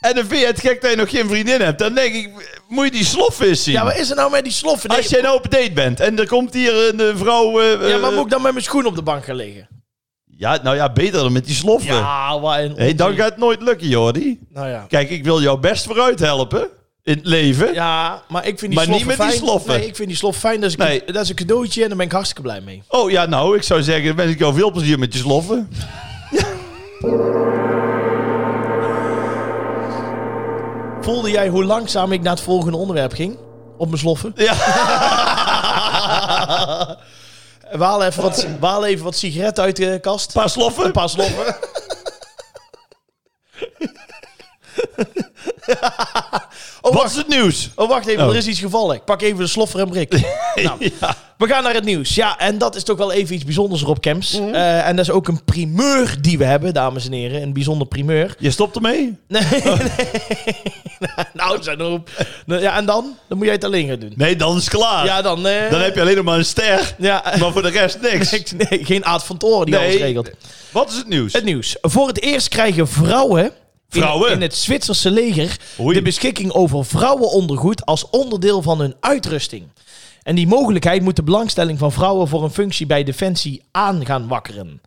en 0.01 0.15
dan 0.15 0.25
vind 0.25 0.41
je 0.41 0.47
het 0.47 0.61
gek 0.61 0.81
dat 0.81 0.91
je 0.91 0.97
nog 0.97 1.11
geen 1.11 1.29
vriendin 1.29 1.61
hebt. 1.61 1.79
Dan 1.79 1.95
denk 1.95 2.15
ik, 2.15 2.31
moet 2.69 2.85
je 2.85 2.91
die 2.91 3.05
slofvis 3.05 3.63
zien. 3.63 3.75
Ja, 3.75 3.85
wat 3.85 3.97
is 3.97 4.11
er 4.11 4.17
nou 4.17 4.31
met 4.31 4.45
die 4.45 4.53
sloffen? 4.53 4.89
Nee, 4.89 4.99
Als 4.99 5.09
jij 5.09 5.21
nou 5.21 5.37
op 5.37 5.51
date 5.51 5.73
bent 5.73 6.01
en 6.01 6.19
er 6.19 6.27
komt 6.27 6.55
hier 6.55 6.89
een 6.89 7.01
eh, 7.01 7.17
vrouw... 7.17 7.61
eh, 7.61 7.89
ja, 7.89 7.99
maar 7.99 8.11
eh, 8.11 8.17
moet 8.17 8.25
ik 8.25 8.31
dan 8.31 8.43
met 8.43 8.53
mijn 8.53 8.65
schoen 8.65 8.87
op 8.87 8.95
de 8.95 9.03
bank 9.03 9.25
gaan 9.25 9.37
liggen? 9.37 9.69
ja, 10.37 10.59
nou 10.63 10.77
ja, 10.77 10.93
beter 10.93 11.21
dan 11.21 11.33
met 11.33 11.45
die 11.47 11.55
sloffen. 11.55 11.95
Ja, 11.95 12.41
wat 12.41 12.59
een 12.59 12.77
hey, 12.77 12.95
dan 12.95 13.15
gaat 13.15 13.29
het 13.29 13.39
nooit 13.39 13.63
lukken, 13.63 13.89
Jordi. 13.89 14.39
Nou 14.49 14.69
ja. 14.69 14.85
Kijk, 14.89 15.11
ik 15.11 15.25
wil 15.25 15.43
jou 15.43 15.59
best 15.59 15.85
vooruit 15.85 16.19
helpen 16.19 16.69
in 17.05 17.17
het 17.17 17.27
leven. 17.27 17.75
Ja, 17.75 18.23
maar 18.29 18.47
ik 18.47 18.59
vind 18.59 18.71
die 18.73 18.81
Maar 18.81 18.89
niet 18.89 19.01
sloffen 19.01 19.06
met 19.06 19.17
die 19.17 19.27
fijn. 19.27 19.39
sloffen. 19.49 19.71
Nee, 19.79 19.87
ik 19.87 19.97
vind 19.97 20.09
die 20.09 20.17
sloffen 20.17 20.41
fijn. 20.41 20.61
Dat 20.61 20.71
is, 20.71 20.79
een, 20.79 20.85
Nee. 20.87 21.03
dat 21.06 21.23
is 21.23 21.29
een 21.29 21.35
cadeautje 21.35 21.83
en 21.83 21.89
daar 21.89 21.97
ben 21.97 22.06
ik 22.06 22.12
hartstikke 22.12 22.43
blij 22.43 22.61
mee. 22.61 22.83
Oh 22.89 23.11
ja, 23.11 23.27
nou, 23.27 23.56
ik 23.56 23.62
zou 23.62 23.83
zeggen, 23.83 24.06
dan 24.06 24.17
wens 24.17 24.33
ik 24.33 24.39
jou 24.39 24.55
veel 24.55 24.71
plezier 24.71 24.99
met 24.99 25.12
je 25.12 25.19
sloffen. 25.19 25.69
Voelde 31.01 31.31
jij 31.31 31.49
hoe 31.49 31.65
langzaam 31.65 32.12
ik 32.12 32.23
naar 32.23 32.33
het 32.33 32.41
volgende 32.43 32.77
onderwerp 32.77 33.12
ging? 33.12 33.39
Op 33.77 33.87
mijn 33.87 33.99
sloffen? 33.99 34.33
Ja. 34.35 34.55
We 37.73 37.85
halen 37.85 38.07
even 38.07 38.23
wat, 38.23 38.47
we 38.61 38.67
halen 38.67 38.89
even 38.89 39.05
wat 39.05 39.17
sigaretten 39.17 39.65
uit 39.65 39.77
de 39.77 39.99
kast. 40.00 40.27
Een 40.35 40.41
paar 40.41 40.50
sloffen. 40.50 40.85
Een 40.85 40.93
paar 40.93 41.09
sloffen. 41.09 41.57
oh, 46.85 46.93
Wat 46.93 47.03
wacht. 47.03 47.11
is 47.11 47.17
het 47.17 47.29
nieuws? 47.29 47.71
Oh, 47.75 47.89
wacht 47.89 48.07
even. 48.07 48.25
Oh. 48.25 48.31
Er 48.31 48.37
is 48.37 48.47
iets 48.47 48.61
gevallen. 48.61 48.97
Ik 48.97 49.05
pak 49.05 49.23
even 49.23 49.39
de 49.39 49.47
sloffer 49.47 49.81
en 49.81 49.89
brik. 49.89 50.13
nou, 50.63 50.79
we 51.39 51.47
gaan 51.47 51.63
naar 51.63 51.75
het 51.75 51.85
nieuws. 51.85 52.15
Ja, 52.15 52.39
en 52.39 52.59
dat 52.59 52.77
is 52.77 52.83
toch 52.83 52.97
wel 52.99 53.13
even 53.13 53.35
iets 53.35 53.45
bijzonders 53.45 53.83
op 53.83 54.01
Camps. 54.01 54.41
Mhm. 54.41 54.55
Eh, 54.55 54.87
en 54.89 54.97
dat 54.97 55.05
is 55.05 55.11
ook 55.11 55.29
een 55.29 55.45
primeur 55.45 56.17
die 56.21 56.39
we 56.39 56.45
hebben, 56.45 56.75
dames 56.75 57.07
en 57.07 57.13
heren. 57.13 57.43
Een 57.43 57.53
bijzonder 57.53 57.87
primeur. 57.87 58.35
Je 58.39 58.51
stopt 58.51 58.75
ermee? 58.77 59.17
Nee, 59.29 59.43
nee. 59.53 60.57
nou, 61.33 61.63
zijn 61.63 61.81
erop. 61.81 62.11
Nou, 62.47 62.61
Ja, 62.63 62.77
en 62.77 62.85
dan? 62.87 63.17
Dan 63.29 63.37
moet 63.39 63.47
jij 63.47 63.55
het 63.55 63.65
alleen 63.65 63.89
gaan 63.89 63.99
doen. 63.99 64.13
Nee, 64.17 64.37
dan 64.37 64.57
is 64.57 64.65
het 64.65 64.75
klaar. 64.75 65.05
Ja, 65.05 65.23
dan... 65.23 65.47
eh, 65.47 65.71
Dan 65.71 65.81
heb 65.81 65.95
je 65.95 66.01
alleen 66.01 66.17
nog 66.17 66.25
maar 66.25 66.39
een 66.39 66.45
ster, 66.45 66.95
Ja, 66.99 67.23
maar 67.39 67.53
voor 67.53 67.63
de 67.63 67.69
rest 67.69 67.99
niks. 68.01 68.31
niks. 68.31 68.53
Nee, 68.53 68.85
geen 68.85 69.05
Aad 69.05 69.25
van 69.25 69.37
Toren 69.37 69.67
die 69.67 69.75
Nee. 69.75 69.85
alles 69.89 70.01
regelt. 70.01 70.31
Wat 70.71 70.91
is 70.91 70.97
het 70.97 71.09
nieuws? 71.09 71.33
Het 71.33 71.45
nieuws. 71.45 71.77
Voor 71.81 72.07
het 72.07 72.21
eerst 72.23 72.49
krijgen 72.49 72.89
vrouwen... 72.89 73.53
in- 73.94 74.00
Vrouwen? 74.02 74.31
In, 74.32 74.41
het 74.41 74.55
Zwitserse 74.55 75.11
leger 75.11 75.56
Oei. 75.81 75.94
de 75.94 76.02
beschikking 76.02 76.52
over 76.52 76.85
vrouwenondergoed 76.85 77.85
als 77.87 78.11
onderdeel 78.11 78.62
van 78.62 78.81
hun 78.81 78.94
uitrusting. 79.00 79.67
En 80.23 80.35
die 80.35 80.46
mogelijkheid 80.46 81.02
moet 81.02 81.17
de 81.17 81.23
belangstelling 81.23 81.79
van 81.79 81.93
vrouwen 81.93 82.29
voor 82.29 82.44
een 82.44 82.50
functie 82.50 82.87
bij 82.87 83.05
Defensie 83.05 83.62
aan 83.70 84.06
gaan 84.06 84.29
wakkeren. 84.29 84.80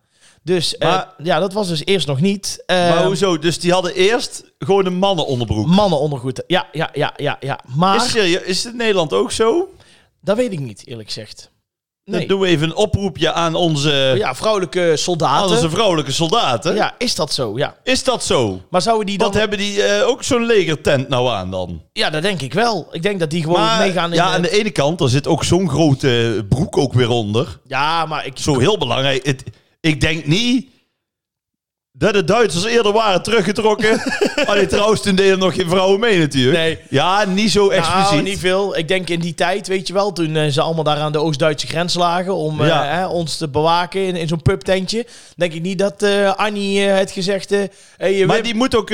Dus 0.43 0.77
eh, 0.77 1.01
ja, 1.23 1.39
dat 1.39 1.53
was 1.53 1.67
dus 1.67 1.85
eerst 1.85 2.07
nog 2.07 2.21
niet. 2.21 2.63
Eh, 2.65 2.75
maar 2.77 3.05
hoezo? 3.05 3.39
Dus 3.39 3.59
die 3.59 3.71
hadden 3.71 3.93
eerst 3.93 4.43
gewoon 4.59 4.85
een 4.85 4.95
mannenonderbroek. 4.97 5.67
Mannenondergoed. 5.67 6.43
Ja, 6.47 6.67
ja, 6.71 6.89
ja, 6.93 7.13
ja, 7.15 7.37
ja. 7.39 7.59
Maar 7.75 7.95
Is, 7.95 8.09
serieus, 8.11 8.41
is 8.41 8.63
het 8.63 8.71
in 8.71 8.77
Nederland 8.77 9.13
ook 9.13 9.31
zo? 9.31 9.69
dat 10.21 10.37
weet 10.37 10.51
ik 10.51 10.59
niet, 10.59 10.87
eerlijk 10.87 11.07
gezegd. 11.07 11.49
Nee. 12.09 12.19
Dan 12.19 12.27
doen 12.27 12.39
we 12.39 12.47
even 12.47 12.67
een 12.69 12.75
oproepje 12.75 13.31
aan 13.33 13.55
onze, 13.55 14.13
Ja, 14.17 14.35
vrouwelijke 14.35 14.89
aan 14.91 14.97
soldaten. 14.97 15.55
onze 15.55 15.69
vrouwelijke 15.69 16.11
soldaten. 16.11 16.75
Ja, 16.75 16.95
is 16.97 17.15
dat 17.15 17.33
zo? 17.33 17.57
Ja. 17.57 17.75
Is 17.83 18.03
dat 18.03 18.23
zo? 18.23 18.61
Maar 18.69 18.81
zouden 18.81 19.05
die 19.05 19.17
dan... 19.17 19.27
Wat 19.27 19.37
hebben 19.37 19.57
die 19.57 19.83
eh, 19.83 20.07
ook 20.07 20.23
zo'n 20.23 20.45
legertent 20.45 21.09
nou 21.09 21.29
aan 21.29 21.51
dan? 21.51 21.81
Ja, 21.93 22.09
dat 22.09 22.21
denk 22.21 22.41
ik 22.41 22.53
wel. 22.53 22.87
Ik 22.91 23.01
denk 23.01 23.19
dat 23.19 23.29
die 23.29 23.43
gewoon 23.43 23.59
Maar, 23.59 23.79
meegaan 23.79 24.09
in... 24.09 24.15
ja, 24.15 24.25
aan 24.25 24.41
de 24.41 24.49
ene 24.59 24.71
kant, 24.71 25.01
er 25.01 25.09
zit 25.09 25.27
ook 25.27 25.43
zo'n 25.43 25.69
grote 25.69 26.45
broek 26.49 26.77
ook 26.77 26.93
weer 26.93 27.09
onder. 27.09 27.59
Ja, 27.63 28.05
maar 28.05 28.25
ik... 28.25 28.37
Zo 28.37 28.59
heel 28.59 28.77
belangrijk. 28.77 29.25
Het, 29.25 29.43
ik 29.81 30.01
denk 30.01 30.25
niet 30.25 30.67
dat 31.97 32.13
de 32.13 32.23
Duitsers 32.23 32.65
eerder 32.65 32.91
waren 32.91 33.21
teruggetrokken. 33.23 34.01
Allee, 34.45 34.65
trouwens, 34.67 35.01
toen 35.01 35.15
deden 35.15 35.39
nog 35.39 35.55
geen 35.55 35.69
vrouwen 35.69 35.99
mee 35.99 36.19
natuurlijk. 36.19 36.57
Nee. 36.57 36.79
Ja, 36.89 37.25
niet 37.25 37.51
zo 37.51 37.69
expliciet. 37.69 38.11
Nou, 38.11 38.21
niet 38.21 38.39
veel. 38.39 38.77
Ik 38.77 38.87
denk 38.87 39.09
in 39.09 39.19
die 39.19 39.35
tijd, 39.35 39.67
weet 39.67 39.87
je 39.87 39.93
wel, 39.93 40.13
toen 40.13 40.35
eh, 40.35 40.47
ze 40.47 40.61
allemaal 40.61 40.83
daar 40.83 40.97
aan 40.97 41.11
de 41.11 41.17
Oost-Duitse 41.21 41.67
grens 41.67 41.93
lagen 41.93 42.35
om 42.35 42.61
eh, 42.61 42.67
Ja. 42.67 43.09
ons 43.09 43.37
te 43.37 43.47
bewaken 43.49 44.01
in, 44.01 44.15
in 44.15 44.27
zo'n 44.27 44.41
pubtentje. 44.41 45.05
Denk 45.35 45.53
ik 45.53 45.61
niet 45.61 45.79
dat 45.79 46.03
eh, 46.03 46.33
Annie 46.35 46.79
het 46.81 47.11
gezegd... 47.11 47.49
hey, 47.49 47.69
maar 48.25 48.35
Wim, 48.35 48.43
die 48.43 48.55
moet 48.55 48.75
ook... 48.75 48.89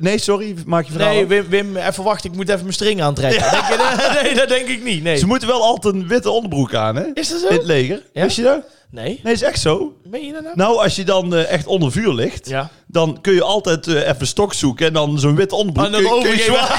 nee, 0.00 0.18
sorry, 0.18 0.54
maak 0.66 0.86
je 0.86 0.92
verhaal. 0.92 1.14
nee. 1.14 1.26
Wim, 1.26 1.48
Wim, 1.48 1.76
even 1.76 2.04
wachten, 2.04 2.30
ik 2.30 2.36
moet 2.36 2.48
even 2.48 2.60
mijn 2.60 2.72
string 2.72 3.02
aantrekken. 3.02 3.40
Denk 3.50 3.64
je 3.66 4.18
nee, 4.22 4.34
dat 4.34 4.48
denk 4.48 4.68
ik 4.68 4.82
niet. 4.84 5.02
Nee. 5.02 5.16
Ze 5.16 5.26
moeten 5.26 5.48
wel 5.48 5.62
altijd 5.62 5.94
een 5.94 6.08
witte 6.08 6.30
onderbroek 6.30 6.74
aan, 6.74 6.96
hè? 6.96 7.04
Is 7.14 7.28
dat 7.28 7.40
In 7.42 7.46
het 7.48 7.60
zo? 7.60 7.66
leger. 7.66 8.02
Ja? 8.12 8.22
Wist 8.22 8.36
je 8.36 8.42
dat? 8.42 8.60
Nee. 8.90 9.20
Nee, 9.22 9.32
is 9.32 9.42
echt 9.42 9.60
zo. 9.60 9.92
Meen 10.04 10.26
je 10.26 10.32
dat 10.32 10.42
nou? 10.42 10.56
Nou, 10.56 10.82
als 10.82 10.96
je 10.96 11.04
dan 11.04 11.34
eh, 11.34 11.50
echt 11.52 11.66
onder 11.66 11.92
vuur 11.92 12.12
ligt, 12.14 12.48
Ja. 12.48 12.68
dan 12.86 13.18
kun 13.20 13.34
je 13.34 13.42
altijd 13.42 13.86
eh, 13.86 14.08
even 14.08 14.26
stok 14.26 14.54
zoeken 14.54 14.86
en 14.86 14.92
dan 14.92 15.18
zo'n 15.18 15.36
wit 15.36 15.52
onderbroek. 15.52 15.86
En 15.86 15.92
dan 15.92 16.00
kun 16.02 16.14
je- 16.14 16.22
kun 16.22 16.30
je 16.36 16.50
overgeven. 16.50 16.76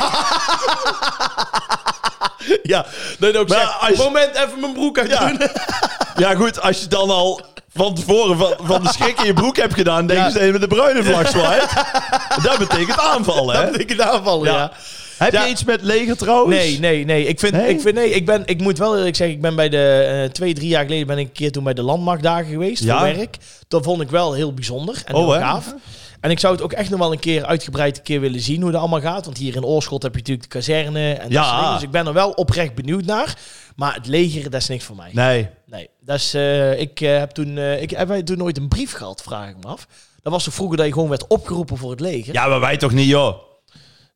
zo- 2.48 2.56
ja, 2.74 2.86
dan 3.20 3.36
ook 3.36 3.48
Maar 3.50 3.78
als- 3.80 3.98
moment, 3.98 4.36
even 4.36 4.60
mijn 4.60 4.74
broek 4.74 5.00
uit 5.00 5.10
Ja. 5.10 5.28
doen. 5.28 5.42
Ja, 6.18 6.36
goed, 6.36 6.62
als 6.62 6.80
je 6.82 6.88
dan 6.88 7.10
al 7.10 7.42
van 7.76 7.96
tevoren 7.96 8.38
van, 8.38 8.54
van 8.62 8.84
de 8.84 8.90
schrik 8.90 9.20
in 9.20 9.26
je 9.26 9.34
broek 9.34 9.58
hebt 9.58 9.74
gedaan, 9.74 10.08
denk 10.08 10.20
je 10.20 10.26
Ja. 10.28 10.32
dat 10.34 10.44
je 10.44 10.52
met 10.52 10.62
de 10.62 10.68
bruine 10.68 11.04
vlag 11.04 11.30
zwaait. 11.30 11.68
dat 12.44 12.58
betekent 12.58 13.00
aanvallen, 13.00 13.56
hè? 13.56 13.62
Dat 13.62 13.72
betekent 13.72 14.02
aanvallen, 14.02 14.52
ja. 14.52 14.58
Ja. 14.58 14.72
Heb 15.18 15.34
je 15.34 15.48
iets 15.50 15.64
met 15.64 15.82
leger 15.82 16.18
trouwens? 16.18 16.56
Nee, 16.56 16.80
nee, 16.80 17.06
nee. 17.06 17.26
Ik 17.26 17.40
vind, 17.40 17.54
Nee? 17.54 17.70
Ik, 17.70 17.82
vind 17.82 17.96
nee, 17.96 18.10
ik, 18.10 18.26
ben, 18.26 18.44
ik 18.46 18.62
moet 18.62 18.78
wel 18.78 18.98
eerlijk 18.98 19.16
zeggen, 19.16 19.36
ik 19.36 19.42
ben 19.42 19.56
bij 19.56 19.70
de 19.70 20.22
eh, 20.24 20.32
twee, 20.32 20.54
drie 20.54 20.68
jaar 20.68 20.84
geleden 20.84 21.08
ben 21.08 21.18
ik 21.18 21.28
een 21.28 21.32
keer 21.32 21.52
toen 21.52 21.64
bij 21.64 21.74
de 21.74 21.82
landmachtdagen 21.84 22.52
geweest 22.52 22.84
Ja? 22.84 22.98
voor 22.98 23.16
werk. 23.16 23.38
Dat 23.68 23.84
vond 23.84 24.02
ik 24.02 24.10
wel 24.10 24.34
heel 24.34 24.54
bijzonder 24.54 25.02
en 25.06 25.16
Oh, 25.16 25.32
heel 25.32 25.40
gaaf. 25.40 25.76
En 26.22 26.32
ik 26.32 26.40
zou 26.40 26.54
het 26.54 26.64
ook 26.64 26.74
echt 26.74 26.90
nog 26.90 27.00
wel 27.00 27.12
een 27.12 27.20
keer 27.20 27.46
uitgebreid 27.46 27.98
een 27.98 28.04
keer 28.04 28.20
willen 28.20 28.40
zien 28.40 28.62
hoe 28.62 28.72
dat 28.72 28.80
allemaal 28.80 29.02
gaat. 29.02 29.26
Want 29.26 29.38
hier 29.38 29.56
in 29.56 29.66
Oorschot 29.66 30.04
heb 30.04 30.12
je 30.12 30.18
natuurlijk 30.18 30.52
de 30.52 30.58
kazerne 30.58 31.14
en 31.14 31.30
Ja. 31.30 31.74
Dus 31.74 31.84
ik 31.84 31.92
ben 31.92 32.08
er 32.08 32.14
wel 32.14 32.32
oprecht 32.32 32.76
benieuwd 32.76 33.06
naar. 33.06 33.38
Maar 33.76 33.94
het 33.94 34.08
leger, 34.08 34.50
dat 34.50 34.62
is 34.62 34.68
niks 34.68 34.84
voor 34.84 34.96
mij. 34.96 35.10
Nee. 35.14 35.50
Nee, 35.66 35.90
dat 36.02 36.16
is, 36.16 36.34
eh, 36.34 36.80
ik 36.80 37.02
eh, 37.02 37.18
heb 37.18 37.32
toen, 37.32 37.58
ik, 37.58 37.90
heb 37.90 38.08
wij 38.08 38.24
toen 38.24 38.38
nooit 38.38 38.58
een 38.58 38.68
brief 38.68 38.94
gehad, 38.94 39.22
vraag 39.22 39.50
ik 39.50 39.56
me 39.62 39.68
af. 39.68 39.88
Dat 40.22 40.34
was 40.34 40.44
toch 40.44 40.54
vroeger 40.54 40.78
dat 40.78 40.86
je 40.86 40.94
gewoon 40.94 41.10
werd 41.10 41.28
opgeroepen 41.28 41.78
voor 41.78 41.92
het 41.92 42.00
leger? 42.00 42.34
Ja, 42.34 42.48
maar 42.48 42.60
wij 42.60 42.78
toch 42.78 42.92
niet, 42.92 43.08
joh. 43.08 43.47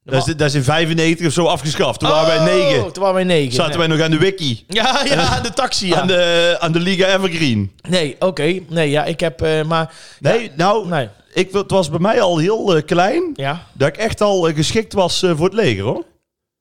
Dat 0.04 0.28
is, 0.28 0.36
dat 0.36 0.48
is 0.48 0.54
in 0.56 0.64
95 0.64 1.28
of 1.28 1.34
zo 1.34 1.46
afgeschaft. 1.46 2.00
Toen 2.00 2.10
waren 2.10 2.44
wij 2.44 2.54
negen. 2.56 2.84
Oh, 2.86 2.92
Toen 2.92 3.02
waren 3.02 3.16
wij 3.16 3.24
negen. 3.24 3.54
Zaten 3.54 3.78
wij 3.80 3.88
nog 3.88 4.00
aan 4.00 4.12
de 4.12 4.18
wiki. 4.18 4.64
Ja, 4.68 5.02
ja, 5.06 5.40
de 5.42 5.54
taxi, 5.54 5.88
ja. 5.88 6.00
Aan, 6.02 6.08
de, 6.08 6.56
aan 6.60 6.72
de 6.72 6.80
Liga 6.80 7.16
Evergreen. 7.16 7.72
Nee, 7.90 8.16
oké. 8.20 8.60
Nee, 8.70 8.90
ja, 8.90 9.04
ik 9.06 9.20
heb, 9.20 9.42
eh, 9.42 9.64
maar... 9.64 9.94
Nee, 10.20 10.52
nou, 10.56 10.88
Nee, 10.88 11.10
ik, 11.34 11.52
het 11.52 11.72
was 11.72 11.90
bij 11.90 12.00
mij 12.00 12.22
al 12.22 12.38
heel 12.38 12.76
eh, 12.76 12.86
klein. 12.86 13.30
ja. 13.34 13.64
Dat 13.74 13.88
ik 13.88 13.98
echt 13.98 14.22
al 14.22 14.48
eh, 14.48 14.56
geschikt 14.56 14.94
was 14.94 15.20
voor 15.20 15.46
het 15.46 15.54
leger, 15.54 15.84
hoor. 15.84 16.04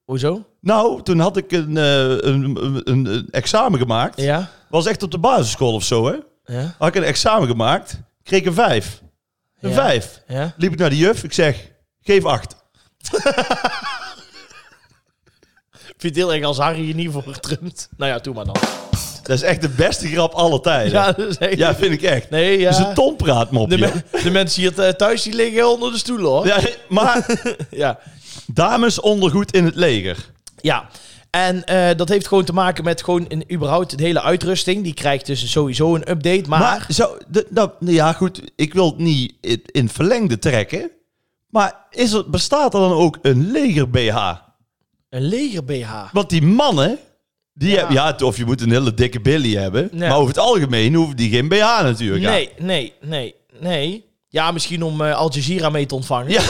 Hoezo? 0.04 0.44
Nou, 0.60 1.02
toen 1.02 1.18
had 1.18 1.36
ik 1.36 1.52
een, 1.52 1.76
een, 1.76 2.44
een, 2.84 2.90
een 2.90 3.28
examen 3.30 3.78
gemaakt. 3.78 4.20
Ja. 4.20 4.50
Was 4.68 4.86
echt 4.86 5.02
op 5.02 5.10
de 5.10 5.18
basisschool 5.18 5.74
of 5.74 5.84
zo, 5.84 6.06
hè? 6.06 6.14
Ja. 6.44 6.74
Had 6.78 6.88
ik 6.88 6.94
een 6.94 7.04
examen 7.04 7.48
gemaakt. 7.48 8.00
Kreeg 8.22 8.40
ik 8.40 8.46
een 8.46 8.54
vijf. 8.54 9.02
Een 9.60 9.68
Ja. 9.70 9.74
vijf. 9.74 10.22
Ja. 10.28 10.54
Liep 10.56 10.72
ik 10.72 10.78
naar 10.78 10.90
de 10.90 10.96
juf. 10.96 11.24
Ik 11.24 11.32
zeg, 11.32 11.68
geef 12.00 12.24
acht. 12.24 12.56
Vind 15.98 16.14
het 16.16 16.24
heel 16.24 16.32
erg 16.34 16.44
als 16.44 16.58
Harry 16.58 16.86
je 16.88 16.94
niet 16.94 17.10
voor 17.12 17.40
trumt. 17.40 17.88
Nou 17.96 18.10
ja, 18.10 18.18
doe 18.18 18.34
maar 18.34 18.44
dan. 18.44 18.56
Dat 19.22 19.36
is 19.38 19.42
echt 19.42 19.60
de 19.60 19.68
beste 19.68 20.08
grap 20.08 20.32
aller 20.32 20.60
tijden. 20.60 20.92
Ja, 20.92 21.06
Ja, 21.06 21.12
dat 21.12 21.28
is 21.28 21.36
echt... 21.38 21.76
vind 21.76 21.92
ik 21.92 22.02
echt. 22.02 22.30
Nee, 22.30 22.58
ja. 22.58 22.70
Dat 22.70 22.80
is 22.80 22.86
een 22.86 22.94
tonpraatmopje. 22.94 23.76
de, 23.76 23.92
de 24.22 24.30
mensen 24.30 24.60
hier 24.62 24.74
th- 24.74 24.98
thuis 24.98 25.22
die 25.22 25.32
liggen 25.34 25.68
onder 25.70 25.92
de 25.92 25.98
stoelen, 25.98 26.26
hoor. 26.30 26.46
Ja. 26.46 26.58
Ja, 26.60 26.68
maar 26.88 27.26
Ja. 27.70 27.98
dames 28.46 29.00
ondergoed 29.00 29.52
in 29.52 29.64
het 29.64 29.74
leger. 29.74 30.30
En 31.30 31.64
eh, 31.64 31.96
dat 31.96 32.08
heeft 32.08 32.28
gewoon 32.28 32.44
te 32.44 32.52
maken 32.52 32.84
met 32.84 33.02
gewoon 33.02 33.24
een, 33.28 33.44
überhaupt 33.52 33.98
de 33.98 34.04
hele 34.04 34.22
uitrusting. 34.22 34.82
Die 34.84 34.94
krijgt 34.94 35.26
dus 35.26 35.50
sowieso 35.50 35.94
een 35.94 36.10
update. 36.10 36.48
Maar, 36.48 36.60
Maar, 36.60 36.86
zo, 36.88 37.16
de, 37.28 37.46
nou, 37.50 37.70
ja 37.78 38.12
goed, 38.12 38.40
ik 38.56 38.74
wil 38.74 38.86
het 38.86 38.98
niet 38.98 39.32
in, 39.40 39.62
verlengde 39.88 40.38
trekken. 40.38 40.90
Maar 41.50 41.86
is 41.90 42.12
er, 42.12 42.30
bestaat 42.30 42.74
er 42.74 42.80
dan 42.80 42.92
ook 42.92 43.18
een 43.22 43.50
leger 43.50 43.90
BH? 43.90 44.32
een 45.10 45.22
leger 45.22 45.64
BH. 45.64 45.92
Want 46.12 46.30
die 46.30 46.42
mannen, 46.42 46.98
die 47.54 47.70
Ja. 47.70 47.76
hebben, 47.76 47.94
ja, 47.94 48.16
of 48.24 48.36
je 48.36 48.44
moet 48.44 48.60
een 48.60 48.70
hele 48.70 48.94
dikke 48.94 49.20
billy 49.20 49.56
hebben. 49.56 49.88
Ja. 49.92 50.08
Maar 50.08 50.16
over 50.16 50.28
het 50.28 50.38
algemeen 50.38 50.94
hoeven 50.94 51.16
die 51.16 51.30
geen 51.30 51.48
BH 51.48 51.82
natuurlijk. 51.82 52.24
Nee, 52.24 52.50
nee, 52.58 52.92
nee, 53.00 53.34
nee. 53.60 54.04
Ja, 54.28 54.50
misschien 54.50 54.82
om 54.82 55.00
eh, 55.00 55.16
Al 55.16 55.32
Jazeera 55.32 55.70
mee 55.70 55.86
te 55.86 55.94
ontvangen. 55.94 56.30
Ja. 56.30 56.40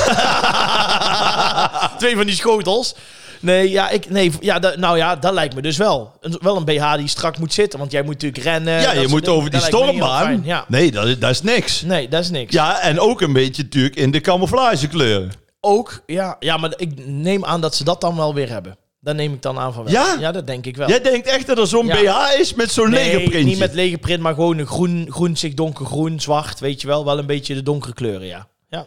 Twee 1.99 2.17
van 2.17 2.27
die 2.27 2.35
schotels. 2.35 2.95
Nee, 3.41 3.71
ja, 3.71 3.89
ik, 3.91 4.11
nee, 4.11 4.33
ja, 4.41 4.59
dat, 4.59 4.77
nou 4.77 4.97
ja, 4.97 5.17
dat 5.17 5.33
lijkt 5.33 5.55
me 5.55 5.63
dus 5.63 5.77
wel. 5.77 6.13
Een, 6.21 6.39
wel 6.43 6.57
een 6.57 6.65
BH 6.65 6.97
die 6.97 7.09
strak 7.09 7.39
moet 7.39 7.53
zitten, 7.53 7.79
want 7.79 7.93
jij 7.93 8.03
moet 8.03 8.13
natuurlijk 8.13 8.43
rennen. 8.45 8.81
Ja, 8.81 8.93
je 8.93 9.09
moet 9.09 9.25
dingen. 9.25 9.37
over 9.39 9.51
die 9.51 9.61
stormbaan. 9.61 10.41
Ja. 10.45 10.65
Nee, 10.69 10.91
dat, 10.91 11.07
is- 11.07 11.19
dat 11.19 11.31
is 11.31 11.43
niks. 11.43 11.83
Nee, 11.83 12.09
dat 12.09 12.23
is 12.23 12.31
niks. 12.31 12.53
Ja, 12.53 12.81
en 12.81 13.01
ook 13.01 13.21
een 13.21 13.33
beetje 13.33 13.63
natuurlijk 13.63 13.97
in 13.97 14.11
de 14.11 14.21
camouflagekleuren. 14.21 15.31
Ook, 15.61 16.03
ja, 16.07 16.37
ja, 16.41 16.57
maar 16.57 16.73
ik 16.77 17.07
neem 17.07 17.45
aan 17.45 17.61
dat 17.61 17.75
ze 17.75 17.85
dat 17.85 18.01
dan 18.01 18.17
wel 18.17 18.35
weer 18.35 18.49
hebben. 18.49 18.77
Dat 19.01 19.17
neem 19.17 19.33
ik 19.33 19.43
dan 19.43 19.59
aan 19.59 19.73
van 19.73 19.85
wel. 19.85 19.93
Ja? 19.93 20.17
Ja, 20.19 20.33
dat 20.33 20.47
denk 20.47 20.67
ik 20.67 20.77
wel. 20.77 20.89
Jij 20.89 21.01
denkt 21.01 21.27
echt 21.27 21.47
dat 21.47 21.59
er 21.59 21.67
zo'n 21.67 21.87
Ja. 21.87 21.95
BH 22.33 22.41
is 22.41 22.55
met 22.55 22.71
zo'n 22.73 22.91
nee, 22.91 23.05
legerprintje? 23.05 23.45
niet 23.51 23.59
met 23.59 23.75
legerprint, 23.75 24.21
maar 24.23 24.35
gewoon 24.35 24.59
een 24.59 24.67
groen, 24.67 25.07
groen, 25.11 25.37
zich 25.37 25.55
donkergroen, 25.55 26.21
zwart, 26.21 26.61
weet 26.61 26.81
je 26.81 26.87
wel. 26.87 27.05
Wel 27.05 27.19
een 27.19 27.27
beetje 27.27 27.55
de 27.55 27.63
donkere 27.63 27.95
kleuren, 27.95 28.27
ja. 28.27 28.47
Ja, 28.69 28.87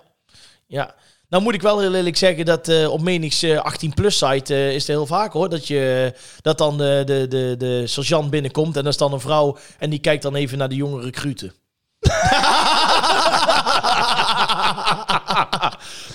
ja. 0.67 0.95
Nou 1.33 1.45
moet 1.45 1.53
ik 1.53 1.61
wel 1.61 1.79
heel 1.79 1.93
eerlijk 1.93 2.17
zeggen 2.17 2.45
dat 2.45 2.67
eh, 2.67 2.91
op 2.91 3.01
Menings 3.01 3.45
18-plus 3.45 4.17
site 4.17 4.53
eh, 4.53 4.67
is 4.67 4.73
het 4.73 4.87
heel 4.87 5.05
vaak 5.05 5.33
hoor. 5.33 5.49
Dat, 5.49 5.67
je, 5.67 6.13
dat 6.41 6.57
dan 6.57 6.77
de, 6.77 7.03
de, 7.05 7.27
de, 7.27 7.55
de 7.57 7.87
sergeant 7.87 8.29
binnenkomt 8.29 8.77
en 8.77 8.83
dat 8.83 8.91
is 8.91 8.99
dan 8.99 9.13
een 9.13 9.19
vrouw 9.19 9.57
en 9.79 9.89
die 9.89 9.99
kijkt 9.99 10.23
dan 10.23 10.35
even 10.35 10.57
naar 10.57 10.69
de 10.69 10.75
jonge 10.75 11.01
recruten. 11.01 11.53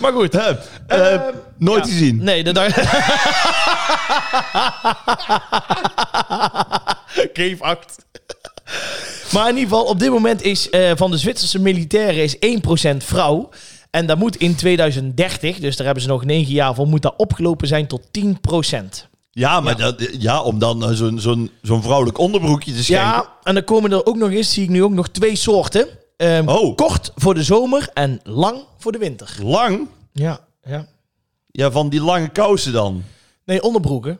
maar 0.00 0.12
goed. 0.12 0.32
Huh, 0.32 0.50
eh, 0.86 1.22
nooit 1.56 1.86
ja. 1.86 1.90
gezien. 1.92 2.24
Nee, 2.24 2.44
dat 2.44 2.54
dacht 2.54 2.74
Geef 7.32 7.60
acht. 7.60 8.06
Maar 9.32 9.48
in 9.48 9.56
ieder 9.56 9.68
geval, 9.68 9.84
op 9.84 9.98
dit 9.98 10.10
moment 10.10 10.42
is 10.42 10.70
eh, 10.70 10.90
van 10.96 11.10
de 11.10 11.18
Zwitserse 11.18 11.58
militairen 11.58 12.22
is 12.22 12.36
1% 12.36 12.96
vrouw. 12.96 13.48
En 13.90 14.06
dat 14.06 14.18
moet 14.18 14.36
in 14.36 14.54
2030, 14.54 15.58
dus 15.58 15.76
daar 15.76 15.84
hebben 15.86 16.04
ze 16.04 16.08
nog 16.08 16.24
9 16.24 16.52
jaar 16.52 16.74
voor, 16.74 16.86
moet 16.86 17.02
dat 17.02 17.14
opgelopen 17.16 17.68
zijn 17.68 17.86
tot 17.86 18.02
10%. 18.10 19.06
Ja, 19.30 19.60
maar 19.60 19.76
Dat, 19.76 20.08
ja, 20.18 20.42
om 20.42 20.58
dan 20.58 20.84
eh, 20.84 20.90
zo'n 20.90 21.20
zo'n 21.20 21.50
zo'n 21.62 21.82
vrouwelijk 21.82 22.18
onderbroekje 22.18 22.72
te 22.72 22.82
schenken. 22.84 23.06
Ja, 23.06 23.32
en 23.42 23.54
dan 23.54 23.64
komen 23.64 23.92
er 23.92 24.06
ook 24.06 24.16
nog 24.16 24.30
eens, 24.30 24.52
zie 24.52 24.62
ik 24.62 24.68
nu 24.68 24.82
ook 24.82 24.92
nog 24.92 25.08
twee 25.08 25.36
soorten. 25.36 25.86
Ehm, 26.16 26.48
Oh. 26.48 26.76
Kort 26.76 27.12
voor 27.14 27.34
de 27.34 27.42
zomer 27.42 27.88
en 27.94 28.20
lang 28.22 28.56
voor 28.78 28.92
de 28.92 28.98
winter. 28.98 29.36
Lang? 29.42 29.88
Ja, 30.12 30.40
ja. 30.62 30.86
Ja, 31.50 31.70
van 31.70 31.88
die 31.88 32.00
lange 32.00 32.28
kousen 32.28 32.72
dan. 32.72 33.02
Nee, 33.44 33.62
onderbroeken. 33.62 34.18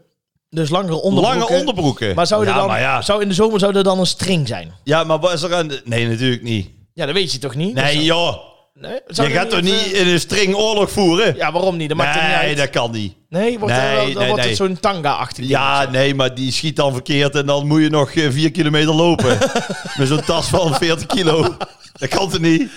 Dus 0.51 0.69
langere 0.69 1.01
onderbroeken. 1.03 1.39
Lange 1.41 1.59
onderbroeken. 1.61 2.15
Maar 2.15 2.27
zou, 2.27 2.43
er 2.43 2.49
ja, 2.49 2.57
dan, 2.57 2.67
maar 2.67 2.81
ja. 2.81 3.03
zou 3.03 3.23
in 3.23 3.29
de 3.29 3.35
zomer 3.35 3.59
zou 3.59 3.77
er 3.77 3.83
dan 3.85 3.99
een 3.99 4.07
string 4.07 4.49
zijn? 4.49 4.73
Ja, 4.85 5.05
maar 5.05 5.19
wat 5.19 5.33
is 5.33 5.43
er 5.43 5.69
de... 5.69 5.81
Nee, 5.85 6.07
natuurlijk 6.09 6.43
niet. 6.43 6.71
Ja, 6.95 7.07
dat 7.07 7.15
weet 7.15 7.33
je 7.33 7.39
toch 7.39 7.55
niet? 7.55 7.75
Nee, 7.75 7.95
Dat 7.95 8.05
joh. 8.05 8.37
Nee? 8.81 9.01
Zou 9.07 9.29
Je 9.29 9.35
gaat 9.35 9.51
toch 9.51 9.63
niet 9.63 9.93
in 9.93 10.09
een 10.09 10.21
string 10.21 10.55
oorlog 10.55 10.91
voeren? 10.91 11.37
Ja, 11.37 11.53
waarom 11.53 11.77
niet? 11.77 11.89
Dat 11.89 11.99
maakt 11.99 12.15
niet 12.15 12.25
nee, 12.25 12.35
uit. 12.35 12.57
dat 12.57 12.71
kan 12.71 12.91
niet. 12.91 13.15
Nee, 13.29 13.59
wordt 13.59 13.75
Nee, 13.75 13.85
er 13.85 14.05
dan 14.05 14.15
nee, 14.15 14.29
wordt 14.29 14.45
het 14.45 14.57
zo'n 14.57 14.81
tanga-achtig 14.81 15.37
ding. 15.37 15.49
Ja, 15.49 15.91
nee, 15.91 16.15
maar 16.15 16.35
die 16.35 16.53
schiet 16.53 16.77
dan 16.77 16.93
verkeerd 16.93 17.35
en 17.35 17.47
dan 17.47 17.67
moet 17.67 17.83
je 17.83 17.91
nog 17.91 18.11
eh, 18.11 18.31
vier 18.31 18.51
kilometer 18.51 18.95
lopen. 18.95 19.39
Met 19.99 20.09
zo'n 20.09 20.25
tas 20.25 20.47
van 20.47 20.75
40 20.75 21.07
kilo. 21.07 21.57
Dat 21.99 22.09
kan 22.09 22.31
toch 22.31 22.41
niet? 22.41 22.71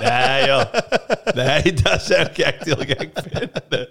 Nee, 0.00 0.46
joh. 0.46 0.62
Nee, 1.34 1.72
dat 1.82 2.02
zou 2.02 2.20
ik 2.20 2.38
echt 2.38 2.64
heel 2.64 2.76
gek 2.78 3.10
vinden. 3.30 3.88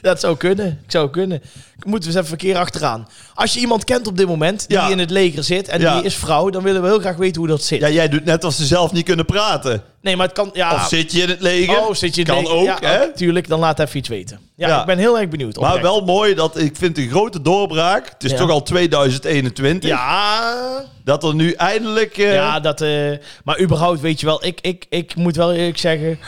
Dat 0.00 0.20
zou 0.20 0.36
kunnen. 0.36 0.66
Ik 0.84 0.90
zou 0.90 1.10
kunnen. 1.10 1.42
Moeten 1.84 2.00
we 2.10 2.16
eens 2.16 2.26
even 2.26 2.38
verkeer 2.38 2.56
achteraan. 2.56 3.08
Als 3.34 3.54
je 3.54 3.60
iemand 3.60 3.84
kent 3.84 4.06
op 4.06 4.16
dit 4.16 4.26
moment 4.26 4.68
die 4.68 4.76
Ja. 4.78 4.88
in 4.88 4.98
het 4.98 5.10
leger 5.10 5.44
zit 5.44 5.68
en 5.68 5.80
Ja. 5.80 5.94
die 5.94 6.04
is 6.04 6.14
vrouw, 6.14 6.50
dan 6.50 6.62
willen 6.62 6.82
we 6.82 6.88
heel 6.88 6.98
graag 6.98 7.16
weten 7.16 7.38
hoe 7.40 7.48
dat 7.50 7.62
zit. 7.62 7.80
Ja, 7.80 7.88
jij 7.88 8.08
doet 8.08 8.24
net 8.24 8.44
als 8.44 8.56
ze 8.56 8.64
zelf 8.66 8.92
niet 8.92 9.04
kunnen 9.04 9.24
praten. 9.24 9.82
Nee, 10.02 10.16
maar 10.16 10.26
het 10.26 10.34
kan... 10.34 10.50
Ja, 10.52 10.74
Of 10.74 10.88
zit 10.88 11.12
je 11.12 11.22
in 11.22 11.28
het 11.28 11.40
leger? 11.40 11.78
oh, 11.78 11.94
zit 11.94 12.14
je 12.14 12.20
in 12.22 12.26
het 12.26 12.36
Kan 12.44 12.52
leger? 12.56 12.72
ook, 12.74 12.80
ja, 12.82 12.88
hè? 12.90 13.12
Tuurlijk, 13.12 13.48
dan 13.48 13.58
laat 13.60 13.78
even 13.78 13.98
iets 13.98 14.08
weten. 14.08 14.40
Ja, 14.54 14.68
Ja. 14.68 14.80
ik 14.80 14.86
ben 14.86 14.98
heel 14.98 15.18
erg 15.18 15.28
benieuwd. 15.28 15.56
Maar 15.60 15.82
wel 15.82 16.00
mooi 16.04 16.34
dat 16.34 16.58
ik 16.58 16.76
vind 16.76 16.98
een 16.98 17.08
grote 17.10 17.42
doorbraak. 17.42 18.08
Het 18.08 18.24
is 18.24 18.30
Ja. 18.30 18.36
toch 18.36 18.50
al 18.50 18.62
2021. 18.62 19.90
Ja, 19.90 20.84
Dat 21.04 21.24
er 21.24 21.34
nu 21.34 21.52
eindelijk. 21.52 22.18
eh, 22.18 22.34
Ja, 22.34 22.60
dat, 22.60 22.80
eh, 22.80 23.10
maar 23.44 23.60
überhaupt, 23.60 24.00
weet 24.10 24.20
je 24.20 24.26
wel, 24.26 24.44
ik, 24.44 24.60
ik, 24.60 24.86
ik 24.88 25.14
moet 25.16 25.36
wel 25.36 25.52
eerlijk 25.52 25.78
zeggen. 25.78 26.18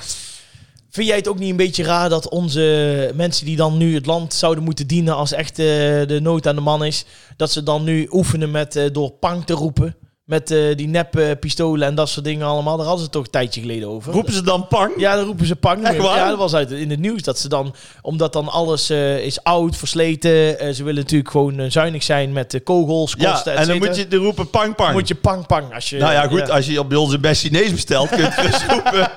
Vind 0.91 1.07
jij 1.07 1.17
het 1.17 1.29
ook 1.29 1.39
niet 1.39 1.51
een 1.51 1.57
beetje 1.57 1.85
raar 1.85 2.09
dat 2.09 2.29
onze 2.29 3.12
mensen 3.15 3.47
die 3.47 3.57
dan 3.57 3.77
nu 3.77 3.95
het 3.95 4.07
land 4.07 4.35
zouden 4.35 4.65
moeten 4.65 4.87
dienen 4.87 5.15
als 5.15 5.33
echt 5.33 5.59
eh, 5.59 5.67
de 6.07 6.19
nood 6.23 6.47
aan 6.47 6.55
de 6.55 6.61
man 6.61 6.85
is, 6.85 7.05
dat 7.37 7.51
ze 7.51 7.62
dan 7.62 7.85
nu 7.85 8.09
oefenen 8.11 8.51
met 8.51 8.77
eh, 8.77 8.85
door 8.93 9.11
pang 9.11 9.45
te 9.45 9.53
roepen? 9.53 9.97
Met 10.23 10.50
eh, 10.50 10.76
die 10.76 10.88
nep 10.88 11.17
eh, 11.17 11.31
pistolen 11.41 11.88
en 11.88 11.95
dat 11.95 12.09
soort 12.09 12.25
dingen 12.25 12.47
allemaal. 12.47 12.76
Daar 12.76 12.87
hadden 12.87 13.05
ze 13.05 13.11
toch 13.11 13.25
een 13.25 13.31
tijdje 13.31 13.61
geleden 13.61 13.88
over. 13.88 14.12
roepen 14.12 14.33
ze 14.33 14.43
dan 14.43 14.67
pang? 14.69 14.93
Ja, 14.97 15.14
dan 15.17 15.25
roepen 15.25 15.47
ze 15.47 15.57
pang. 15.57 15.85
Echt 15.85 15.97
waar? 15.97 16.17
Ja, 16.17 16.29
dat 16.29 16.38
was 16.38 16.55
uit 16.55 16.71
in 16.71 16.91
het 16.91 16.99
nieuws. 16.99 17.23
Dat 17.23 17.38
ze 17.38 17.49
dan, 17.49 17.75
omdat 18.02 18.33
dan 18.33 18.49
alles 18.49 18.91
eh, 18.91 19.19
is 19.25 19.43
oud, 19.43 19.76
versleten. 19.76 20.59
eh, 20.59 20.73
ze 20.73 20.85
willen 20.85 21.02
natuurlijk 21.02 21.31
gewoon 21.31 21.71
zuinig 21.71 22.02
zijn 22.02 22.33
met 22.33 22.50
de 22.50 22.61
kogels, 22.61 23.14
Ja, 23.19 23.31
kosten, 23.31 23.52
et 23.52 23.59
en 23.59 23.67
dan 23.67 23.79
moet 23.79 23.97
je 23.97 24.09
de 24.09 24.17
roepen 24.17 24.50
pang 24.50 24.75
pang. 24.75 24.93
moet 24.93 25.09
je 25.09 25.14
pang 25.14 25.47
pang. 25.47 25.75
Als 25.75 25.91
je, 25.91 25.99
nou 25.99 26.12
ja, 26.12 26.26
goed, 26.29 26.50
als 26.50 26.67
je 26.67 26.79
op 26.79 26.88
bij 26.88 26.99
ons 26.99 27.12
een 27.12 27.21
best 27.21 27.43
Chinees 27.43 27.71
bestelt, 27.73 28.09
kun 28.09 28.19
je 28.19 28.64
roepen. 28.69 29.11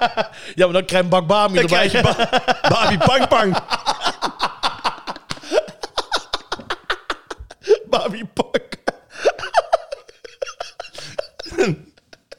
Ja, 0.56 0.66
maar 0.66 0.74
dan 0.74 0.86
krijg 0.86 1.04
je 1.04 1.10
bak 1.10 1.28
bami 1.28 1.54
Dan 1.54 1.64
erbij. 1.64 1.88
krijg 1.88 1.92
je 2.92 2.98
ba 2.98 3.06
pang 3.06 3.28
pang. 3.28 3.58
Bami 7.90 8.24
pak. 8.34 8.65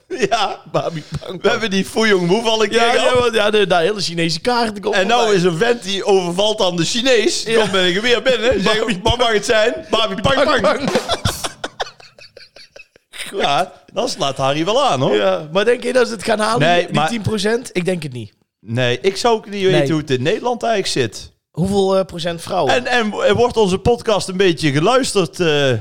Ja, 0.31 0.61
Bami 0.73 1.03
pak. 1.21 1.43
we 1.43 1.49
hebben 1.49 1.71
die 1.71 1.85
Fuyong 1.85 2.29
Wu 2.29 2.49
al 2.49 2.63
een 2.63 2.69
keer 2.69 2.79
Ja, 2.79 2.93
ja, 2.95 3.01
gehad. 3.01 3.19
want 3.19 3.35
ja, 3.35 3.51
de, 3.51 3.75
hele 3.77 4.01
Chinese 4.01 4.41
kaart. 4.41 4.81
komt 4.81 4.95
En 4.95 5.07
nou 5.07 5.21
voorbij. 5.21 5.37
is 5.37 5.43
een 5.43 5.57
vent 5.57 5.83
die 5.83 6.05
overvalt 6.05 6.59
dan 6.59 6.77
de 6.77 6.85
Chinees. 6.85 7.43
Ja. 7.43 7.61
komt 7.61 7.73
met 7.73 7.83
een 7.83 7.93
geweer 7.93 8.23
binnen. 8.23 8.61
Zegt, 8.63 8.79
wat 9.03 9.17
mag 9.19 9.33
het 9.33 9.45
zijn? 9.45 9.87
Babi 9.91 10.21
pang 10.21 10.61
pang. 10.61 10.91
Ja, 13.37 13.73
dan 13.93 14.09
slaat 14.09 14.37
Harry 14.37 14.65
wel 14.65 14.85
aan, 14.85 15.01
hoor. 15.01 15.15
Ja, 15.17 15.49
maar 15.53 15.65
denk 15.65 15.83
je 15.83 15.93
dat 15.93 16.07
ze 16.07 16.13
het 16.13 16.25
gaan 16.25 16.39
halen, 16.39 16.69
Nee, 16.69 16.87
die 16.87 16.95
maar- 16.95 17.09
10%? 17.09 17.71
Ik 17.73 17.85
denk 17.85 18.03
het 18.03 18.13
niet. 18.13 18.33
Nee, 18.61 18.99
ik 19.01 19.17
zou 19.17 19.35
ook 19.37 19.45
niet 19.49 19.63
weten 19.63 19.79
Nee. 19.79 19.91
hoe 19.91 20.01
het 20.01 20.11
in 20.11 20.23
Nederland 20.23 20.63
eigenlijk 20.63 20.93
zit. 21.13 21.33
Hoeveel 21.51 21.97
eh, 21.97 22.05
procent 22.05 22.43
vrouwen? 22.43 22.75
En, 22.75 22.87
en, 22.87 23.13
en 23.13 23.35
wordt 23.35 23.57
onze 23.57 23.79
podcast 23.79 24.29
een 24.29 24.37
beetje 24.37 24.73
geluisterd 24.73 25.41
eh, 25.41 25.73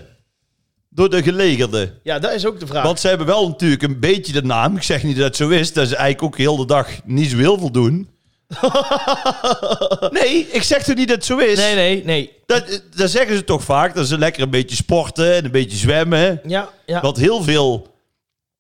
door 0.95 1.09
de 1.09 1.23
gelegerden? 1.23 1.99
ja, 2.03 2.19
dat 2.19 2.31
is 2.31 2.45
ook 2.45 2.59
de 2.59 2.67
vraag. 2.67 2.83
Want 2.83 2.99
ze 2.99 3.07
hebben 3.07 3.27
wel 3.27 3.47
natuurlijk 3.47 3.83
een 3.83 3.99
beetje 3.99 4.33
de 4.33 4.43
naam. 4.43 4.75
Ik 4.75 4.83
zeg 4.83 5.03
niet 5.03 5.15
dat 5.15 5.25
het 5.25 5.35
zo 5.35 5.49
is. 5.49 5.73
Dat 5.73 5.87
ze 5.87 5.95
eigenlijk 5.95 6.33
ook 6.33 6.37
heel 6.37 6.57
de 6.57 6.65
dag 6.65 6.89
niet 7.03 7.29
zo 7.29 7.37
heel 7.37 7.57
veel 7.57 7.71
doen. 7.71 8.09
nee, 10.19 10.47
ik 10.51 10.63
zeg 10.63 10.83
toch 10.83 10.95
niet 10.95 11.07
dat 11.07 11.17
het 11.17 11.25
zo 11.25 11.37
is. 11.37 11.57
Nee, 11.57 11.75
nee, 11.75 12.03
nee. 12.03 12.31
Dat, 12.45 12.81
dat 12.95 13.09
zeggen 13.09 13.35
ze 13.35 13.43
toch 13.43 13.63
vaak. 13.63 13.95
Dat 13.95 14.07
ze 14.07 14.17
lekker 14.17 14.43
een 14.43 14.49
beetje 14.49 14.75
sporten 14.75 15.35
en 15.35 15.45
een 15.45 15.51
beetje 15.51 15.77
zwemmen. 15.77 16.41
Ja, 16.47 16.69
ja. 16.85 17.01
Want 17.01 17.17
heel 17.17 17.43
veel 17.43 17.93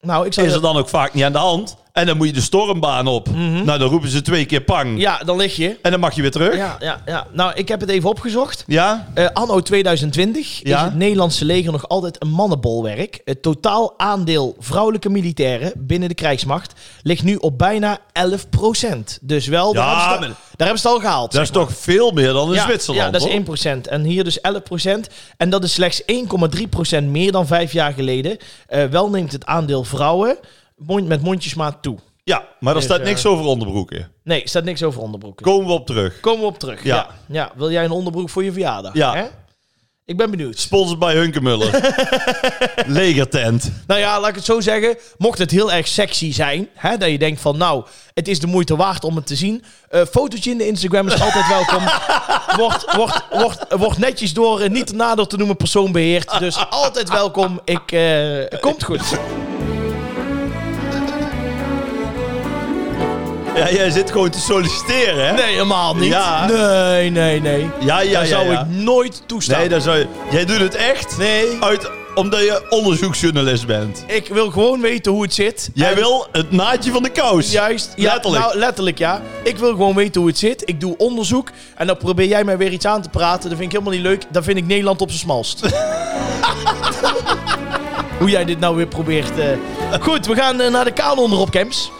nou, 0.05 0.25
ik 0.25 0.33
zou 0.33 0.47
is 0.47 0.53
er 0.53 0.61
dan 0.61 0.77
ook 0.77 0.89
vaak 0.89 1.13
niet 1.13 1.23
aan 1.23 1.31
de 1.31 1.37
hand. 1.37 1.77
En 1.95 2.05
dan 2.05 2.17
moet 2.17 2.27
je 2.27 2.33
de 2.33 2.41
stormbaan 2.41 3.07
op. 3.07 3.29
Nou, 3.35 3.65
dan 3.79 3.81
roepen 3.89 4.09
ze 4.09 4.21
twee 4.21 4.45
keer 4.45 4.61
pang. 4.61 4.99
Ja, 4.99 5.17
dan 5.25 5.37
lig 5.37 5.55
je. 5.55 5.77
En 5.81 5.91
dan 5.91 5.99
mag 5.99 6.15
je 6.15 6.21
weer 6.21 6.31
terug. 6.31 6.55
Ja, 6.55 6.75
ja, 6.79 7.01
ja. 7.05 7.27
Nou, 7.31 7.53
ik 7.55 7.67
heb 7.67 7.79
het 7.79 7.89
even 7.89 8.09
opgezocht. 8.09 8.63
Ja? 8.67 9.07
Eh, 9.13 9.25
anno 9.33 9.61
2020 9.61 10.59
Ja? 10.63 10.77
is 10.77 10.83
het 10.83 10.95
Nederlandse 10.95 11.45
leger 11.45 11.71
nog 11.71 11.87
altijd 11.87 12.21
een 12.21 12.29
mannenbolwerk. 12.29 13.21
Het 13.25 13.41
totaal 13.41 13.93
aandeel 13.97 14.55
vrouwelijke 14.59 15.09
militairen 15.09 15.71
binnen 15.75 16.09
de 16.09 16.15
krijgsmacht 16.15 16.73
ligt 17.01 17.23
nu 17.23 17.35
op 17.35 17.57
bijna 17.57 17.97
11% 18.13 19.19
Dus 19.21 19.47
wel, 19.47 19.73
daar, 19.73 19.83
Ja, 19.83 19.89
hebben 19.89 20.13
ze, 20.13 20.19
maar- 20.19 20.29
het- 20.29 20.57
daar 20.57 20.67
hebben 20.67 20.79
ze 20.79 20.87
het 20.87 20.95
al 20.97 21.01
gehaald. 21.03 21.31
Dat 21.31 21.41
is 21.41 21.51
maar. 21.51 21.65
toch 21.65 21.77
veel 21.77 22.11
meer 22.11 22.33
dan 22.33 22.47
in 22.47 22.53
ja, 22.55 22.63
Zwitserland, 22.63 23.05
Ja, 23.05 23.11
dat 23.11 23.21
is 23.21 23.27
hoor. 23.27 23.35
1%. 23.35 23.87
En 23.87 24.03
hier 24.03 24.23
dus 24.23 24.39
11%. 24.41 25.07
En 25.37 25.49
dat 25.49 25.63
is 25.63 25.73
slechts 25.73 26.01
1,3% 26.05 27.03
meer 27.03 27.31
dan 27.31 27.47
vijf 27.47 27.71
jaar 27.71 27.93
geleden. 27.93 28.37
Eh, 28.67 28.83
wel 28.85 29.09
neemt 29.09 29.31
het 29.31 29.45
aandeel 29.45 29.83
vrouwen 29.83 30.37
mond, 30.75 31.07
met 31.07 31.21
mondjesmaat 31.21 31.77
toe. 31.81 31.97
Ja, 32.23 32.43
maar 32.59 32.73
er 32.73 32.79
Dus, 32.79 32.83
staat 32.89 32.99
eh, 32.99 33.05
niks 33.05 33.25
over 33.25 33.45
onderbroeken. 33.45 34.11
Nee, 34.23 34.41
er 34.41 34.49
staat 34.49 34.63
niks 34.63 34.83
over 34.83 35.01
onderbroeken. 35.01 35.45
Komen 35.45 35.67
we 35.67 35.73
op 35.73 35.85
terug. 35.85 36.19
Komen 36.19 36.39
we 36.41 36.45
op 36.45 36.59
terug. 36.59 36.83
Ja. 36.83 36.95
Ja. 36.95 37.07
ja. 37.27 37.51
Wil 37.55 37.71
jij 37.71 37.83
een 37.83 37.91
onderbroek 37.91 38.29
voor 38.29 38.43
je 38.43 38.51
verjaardag? 38.51 38.93
Ja. 38.93 39.15
Hè? 39.15 39.25
Ik 40.05 40.17
ben 40.17 40.31
benieuwd. 40.31 40.59
Sponsored 40.59 40.99
bij 40.99 41.13
Hunkemuller. 41.15 41.93
Legertent. 42.85 43.71
Nou 43.87 43.99
ja, 43.99 44.19
laat 44.19 44.29
ik 44.29 44.35
het 44.35 44.45
zo 44.45 44.61
zeggen. 44.61 44.97
Mocht 45.17 45.37
het 45.37 45.51
heel 45.51 45.71
erg 45.71 45.87
sexy 45.87 46.33
zijn, 46.33 46.69
hè, 46.73 46.97
dat 46.97 47.09
je 47.09 47.17
denkt 47.17 47.41
van 47.41 47.57
nou, 47.57 47.85
het 48.13 48.27
is 48.27 48.39
de 48.39 48.47
moeite 48.47 48.75
waard 48.75 49.03
om 49.03 49.15
het 49.15 49.27
te 49.27 49.35
zien. 49.35 49.63
eh 49.89 50.01
fotootje 50.05 50.51
in 50.51 50.57
de 50.57 50.67
Instagram 50.67 51.07
is 51.07 51.21
altijd 51.21 51.47
welkom. 51.47 51.83
Wordt, 52.61 52.95
wordt, 52.95 53.23
wordt, 53.31 53.65
wordt 53.77 53.97
netjes 53.97 54.33
door 54.33 54.61
een 54.61 54.71
niet 54.71 54.93
nader 54.93 55.27
te 55.27 55.37
noemen 55.37 55.55
persoon 55.57 55.91
beheerd. 55.91 56.39
Dus 56.39 56.69
altijd 56.69 57.09
welkom. 57.09 57.61
Ik, 57.63 57.91
eh, 57.91 58.59
komt 58.59 58.83
goed. 58.83 59.01
Ja, 63.55 63.71
jij 63.71 63.89
zit 63.89 64.11
gewoon 64.11 64.29
te 64.29 64.39
solliciteren, 64.39 65.25
hè? 65.27 65.31
Nee, 65.33 65.51
helemaal 65.51 65.95
niet. 65.95 66.11
Ja. 66.11 66.45
Nee, 66.47 67.09
nee, 67.09 67.41
nee. 67.41 67.69
Ja, 67.79 67.99
ja, 68.01 68.21
ja. 68.21 68.25
zou 68.25 68.51
ja. 68.51 68.59
ik 68.59 68.65
nooit 68.69 69.21
toestaan. 69.25 69.59
Nee, 69.59 69.69
dat 69.69 69.83
zou 69.83 69.97
je... 69.97 70.07
Jij 70.31 70.45
doet 70.45 70.59
het 70.59 70.75
echt 70.75 71.17
Nee. 71.17 71.57
uit, 71.59 71.89
omdat 72.15 72.39
je 72.39 72.65
onderzoeksjournalist 72.69 73.65
bent. 73.67 74.03
Ik 74.07 74.27
wil 74.27 74.51
gewoon 74.51 74.81
weten 74.81 75.11
hoe 75.11 75.21
het 75.23 75.33
zit. 75.33 75.69
Jij 75.73 75.89
En- 75.89 75.95
wil 75.95 76.27
het 76.31 76.51
naadje 76.51 76.91
van 76.91 77.03
de 77.03 77.09
kous. 77.09 77.51
Juist, 77.51 77.93
ja, 77.95 78.13
Letterlijk. 78.13 78.43
Nou, 78.43 78.57
letterlijk, 78.57 78.97
ja. 78.97 79.21
Ik 79.43 79.57
wil 79.57 79.69
gewoon 79.69 79.95
weten 79.95 80.21
hoe 80.21 80.29
het 80.29 80.39
zit. 80.39 80.61
Ik 80.65 80.79
doe 80.79 80.97
onderzoek. 80.97 81.49
En 81.75 81.87
dan 81.87 81.97
probeer 81.97 82.27
jij 82.27 82.43
mij 82.43 82.57
weer 82.57 82.71
iets 82.71 82.85
aan 82.85 83.01
te 83.01 83.09
praten. 83.09 83.49
Dat 83.49 83.59
vind 83.59 83.61
ik 83.61 83.71
helemaal 83.71 83.93
niet 83.93 84.01
leuk. 84.07 84.23
Dan 84.31 84.43
vind 84.43 84.57
ik 84.57 84.65
Nederland 84.65 85.01
op 85.01 85.07
zijn 85.09 85.21
smalst. 85.21 85.59
hoe 88.19 88.29
jij 88.29 88.45
dit 88.45 88.59
nou 88.59 88.75
weer 88.75 88.87
probeert. 88.87 89.39
eh. 89.39 89.47
Goed, 90.01 90.25
we 90.25 90.35
gaan 90.35 90.61
eh, 90.61 90.71
naar 90.71 90.85
de 90.85 90.91
kanon 90.91 91.31
erop, 91.31 91.49
Camps. 91.51 91.91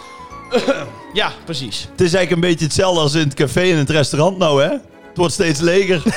ja, 1.13 1.31
precies. 1.45 1.87
Het 1.91 2.01
is 2.01 2.13
eigenlijk 2.13 2.31
een 2.31 2.49
beetje 2.49 2.65
hetzelfde 2.65 3.01
als 3.01 3.13
in 3.13 3.19
het 3.19 3.33
café 3.33 3.61
en 3.61 3.77
het 3.77 3.89
restaurant 3.89 4.37
nou, 4.37 4.63
hè? 4.63 4.69
Het 4.69 5.17
wordt 5.17 5.33
steeds 5.33 5.59
leger. 5.59 6.03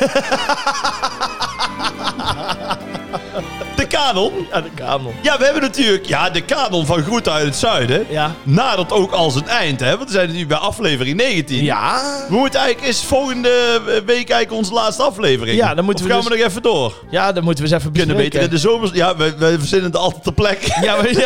kanon. 3.88 4.32
Ja, 4.52 4.60
de 4.60 4.70
kanon. 4.74 5.14
Ja, 5.22 5.38
we 5.38 5.44
hebben 5.44 5.62
natuurlijk... 5.62 6.06
Ja, 6.06 6.30
de 6.30 6.40
kanon 6.40 6.86
van 6.86 7.02
Groeten 7.02 7.32
uit 7.32 7.44
het 7.44 7.56
Zuiden. 7.56 8.06
Ja. 8.08 8.34
Nadert 8.42 8.92
ook 8.92 9.12
al 9.12 9.30
zijn 9.30 9.48
eind, 9.48 9.80
hè? 9.80 9.96
Want 9.96 10.08
we 10.08 10.14
zijn 10.14 10.32
nu 10.32 10.46
bij 10.46 10.56
aflevering 10.56 11.16
19. 11.16 11.64
Ja. 11.64 12.00
We 12.28 12.34
moeten 12.36 12.60
eigenlijk... 12.60 12.92
Is 12.92 13.02
volgende 13.02 13.80
week 14.06 14.30
eigenlijk 14.30 14.52
onze 14.52 14.72
laatste 14.72 15.02
aflevering? 15.02 15.56
Ja, 15.56 15.74
dan 15.74 15.84
moeten 15.84 16.04
of 16.04 16.10
we 16.10 16.16
gaan 16.16 16.24
dus- 16.24 16.32
we 16.32 16.38
nog 16.38 16.48
even 16.48 16.62
door? 16.62 16.94
Ja, 17.10 17.32
dan 17.32 17.44
moeten 17.44 17.64
we 17.64 17.70
eens 17.70 17.80
even 17.80 17.92
Kunnen 17.92 18.16
beter 18.16 18.40
in 18.42 18.50
de 18.50 18.58
zomers... 18.58 18.90
Ja, 18.92 19.16
we, 19.16 19.34
we 19.38 19.58
verzinnen 19.58 19.90
het 19.90 20.00
altijd 20.00 20.22
ter 20.22 20.32
plekke. 20.32 20.66
Ja, 20.88 21.02
we, 21.02 21.18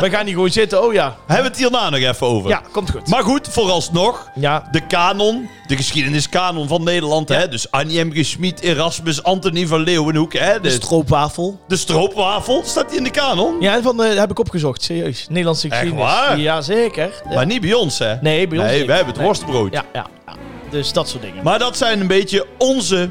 ja 0.00 0.08
gaan 0.16 0.24
niet 0.24 0.34
gewoon 0.34 0.50
zitten. 0.50 0.82
Oh 0.84 0.92
ja. 0.92 1.16
Hebben 1.26 1.44
we 1.44 1.50
het 1.50 1.58
hierna 1.58 1.90
nog 1.90 2.00
even 2.00 2.26
over. 2.26 2.50
Ja, 2.50 2.62
komt 2.72 2.90
goed. 2.90 3.08
Maar 3.08 3.22
goed, 3.22 3.48
vooralsnog... 3.50 4.28
Ja. 4.34 4.68
De 4.70 4.86
kanon, 4.86 5.48
de 5.66 5.76
geschiedeniskanon 5.76 6.68
van 6.68 6.82
Nederland, 6.82 7.28
hè? 7.28 7.48
Dus 7.48 7.70
Annie 7.70 8.04
M. 8.04 8.12
G. 8.12 8.24
Schmid, 8.24 8.60
Erasmus, 8.60 9.22
Antonie 9.22 9.68
van 9.68 9.80
Leeuwenhoek, 9.80 10.32
hè? 10.32 10.52
De 10.54 10.60
De, 10.60 10.70
stroopwafel. 10.70 11.60
de 11.68 11.76
stroopwafel, 11.76 11.95
staat 12.64 12.88
die 12.88 12.98
in 12.98 13.04
de 13.04 13.10
kanon? 13.10 13.56
Ja, 13.60 13.82
van, 13.82 14.02
eh, 14.02 14.18
heb 14.18 14.30
ik 14.30 14.38
opgezocht. 14.38 14.82
Serieus. 14.82 15.26
Nederlandse 15.28 15.68
Echt 15.68 15.76
geschiedenis. 15.78 16.12
waar? 16.12 16.38
Jazeker. 16.38 17.22
Ja. 17.28 17.34
Maar 17.34 17.46
niet 17.46 17.60
bij 17.60 17.72
ons, 17.72 17.98
hè? 17.98 18.14
Nee, 18.20 18.48
bij 18.48 18.58
ons 18.58 18.66
Nee, 18.68 18.76
niet. 18.78 18.86
wij 18.86 18.96
hebben 18.96 19.14
het 19.14 19.22
Nee. 19.22 19.26
worstbrood. 19.32 19.72
Ja, 19.72 19.84
ja, 19.92 20.06
ja. 20.26 20.34
Dus 20.70 20.92
dat 20.92 21.08
soort 21.08 21.22
dingen. 21.22 21.44
Maar 21.44 21.58
dat 21.58 21.76
zijn 21.76 22.00
een 22.00 22.06
beetje 22.06 22.46
onze 22.58 23.10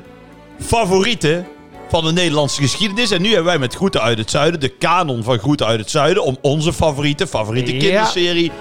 favorieten 0.59 1.45
van 1.89 2.03
de 2.05 2.11
Nederlandse 2.11 2.61
geschiedenis. 2.61 3.11
En 3.11 3.21
nu 3.21 3.27
hebben 3.27 3.45
wij 3.45 3.57
met 3.57 3.75
Groeten 3.75 4.01
uit 4.01 4.17
het 4.17 4.29
Zuiden, 4.31 4.59
de 4.59 4.69
kanon 4.69 5.23
van 5.23 5.37
Groeten 5.39 5.65
uit 5.65 5.79
het 5.79 5.89
Zuiden, 5.89 6.23
om 6.23 6.37
onze 6.41 6.73
favoriete, 6.73 7.27
favoriete 7.27 7.71
kinderserie, 7.77 8.51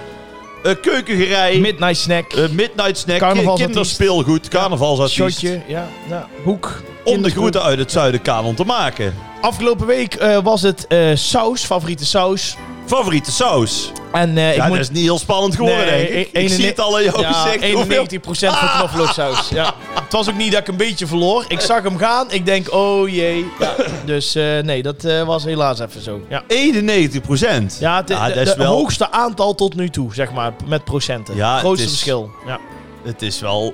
keukengerei, 0.73 1.59
Midnight 1.59 1.97
snack. 1.97 2.33
eh, 2.33 2.49
Midnight 2.49 2.97
Snack, 2.97 3.55
kinderspeelgoed, 3.55 4.47
carnavalsartiest. 4.47 5.39
shotje. 5.39 5.61
Ja, 5.67 5.87
ja. 6.09 6.27
Hoek. 6.43 6.81
Om 7.03 7.21
de. 7.21 7.29
Groeten 7.29 7.61
uit 7.63 7.79
het 7.79 7.91
Zuiden 7.91 8.21
kanon 8.21 8.55
te 8.55 8.63
maken. 8.63 9.13
Afgelopen 9.41 9.87
week 9.87 10.13
eh, 10.15 10.37
was 10.43 10.61
het 10.61 10.87
eh, 10.87 10.99
saus. 11.13 11.63
Favoriete 11.63 12.05
saus. 12.05 12.55
Favoriete 12.85 13.31
saus? 13.31 13.91
En 14.11 14.37
eh, 14.37 14.49
ik 14.49 14.55
Ja, 14.55 14.67
moet... 14.67 14.77
dat 14.77 14.85
is 14.85 14.91
niet 14.91 15.03
heel 15.03 15.19
spannend 15.19 15.55
geworden, 15.55 15.85
Nee, 15.85 16.11
denk 16.11 16.27
ik. 16.27 16.31
Ik 16.41 16.49
zie 16.49 16.65
het 16.65 16.79
al 16.79 16.99
in 16.99 17.03
jouw 17.11 17.21
ja, 17.21 17.31
gezicht. 17.31 17.73
hoeveel- 17.73 18.05
91% 18.07 18.57
van 18.57 18.69
knoflooksaus. 18.77 19.49
Ja. 19.49 19.73
Het 20.03 20.11
was 20.13 20.29
ook 20.29 20.35
niet 20.37 20.51
dat 20.51 20.61
ik 20.61 20.67
een 20.67 20.77
beetje 20.77 21.07
verloor. 21.07 21.45
Ik 21.47 21.59
zag 21.59 21.83
hem 21.83 21.97
gaan. 21.97 22.31
Ik 22.31 22.45
denk, 22.45 22.73
oh 22.73 23.09
jee. 23.09 23.45
Ja. 23.59 23.75
Dus 24.05 24.35
eh, 24.35 24.43
nee, 24.59 24.83
dat 24.83 25.03
eh, 25.03 25.23
was 25.23 25.43
helaas 25.43 25.79
even 25.79 26.01
zo. 26.01 26.21
Ja. 26.29 26.43
91 26.47 27.21
procent. 27.21 27.77
Ja, 27.79 27.95
het, 27.97 28.09
Ja, 28.09 28.27
is 28.27 28.55
wel- 28.55 28.73
hoogste 28.73 29.11
aantal 29.11 29.55
tot 29.55 29.75
nu 29.75 29.89
toe, 29.89 30.13
zeg 30.13 30.31
maar, 30.31 30.53
met 30.65 30.83
procenten. 30.83 31.35
Ja, 31.35 31.51
het 31.51 31.59
Grootste 31.59 31.85
is- 31.85 31.91
verschil. 31.91 32.29
Ja. 32.45 32.59
Het 33.03 33.21
is 33.21 33.39
wel... 33.39 33.73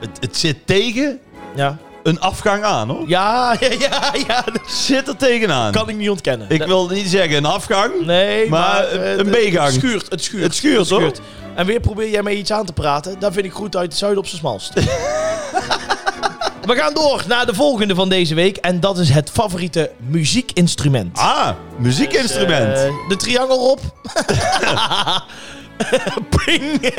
Het, 0.00 0.10
het 0.20 0.36
zit 0.36 0.56
tegen 0.66 1.18
Ja. 1.56 1.78
Een 2.06 2.20
afgang 2.20 2.62
aan, 2.64 2.88
hoor. 2.88 3.04
Ja, 3.08 3.56
ja, 3.60 3.68
ja, 3.78 4.12
ja, 4.26 4.42
dat 4.52 4.60
Zit 4.70 5.08
er 5.08 5.16
tegenaan. 5.16 5.72
kan 5.72 5.88
ik 5.88 5.96
niet 5.96 6.10
ontkennen. 6.10 6.46
Ik 6.50 6.58
Dat- 6.58 6.68
wil 6.68 6.88
niet 6.88 7.08
zeggen 7.08 7.36
een 7.36 7.44
afgang. 7.44 7.92
Nee, 8.06 8.48
Maar 8.48 8.60
maar, 8.60 8.92
een- 8.92 9.00
eh, 9.02 9.10
een 9.16 9.32
het 9.32 9.48
B-gang. 9.50 9.72
schuurt, 9.72 10.06
het 10.10 10.22
schuurt. 10.24 10.42
Het 10.42 10.54
schuurt, 10.54 10.88
hoor. 10.90 11.12
En 11.54 11.66
weer 11.66 11.80
probeer 11.80 12.10
jij 12.10 12.22
mij 12.22 12.34
iets 12.34 12.52
aan 12.52 12.66
te 12.66 12.72
praten. 12.72 13.16
Dan 13.18 13.32
vind 13.32 13.44
ik 13.46 13.52
goed 13.52 13.76
uit 13.76 13.88
het 13.88 13.96
zuiden 13.98 14.20
op 14.22 14.26
zijn 14.28 14.38
smalst. 14.40 14.72
We 16.66 16.74
gaan 16.74 16.94
door 16.94 17.22
naar 17.28 17.46
de 17.46 17.54
volgende 17.54 17.94
van 17.94 18.08
deze 18.08 18.34
week. 18.34 18.56
En 18.56 18.80
dat 18.80 18.98
is 18.98 19.08
het 19.08 19.30
favoriete 19.32 19.90
muziekinstrument. 19.96 21.18
Ah, 21.18 21.48
muziekinstrument. 21.78 22.76
Eh, 22.78 22.92
de 23.08 23.16
triangel 23.16 23.70
op. 23.70 23.80
Ping. 26.44 26.94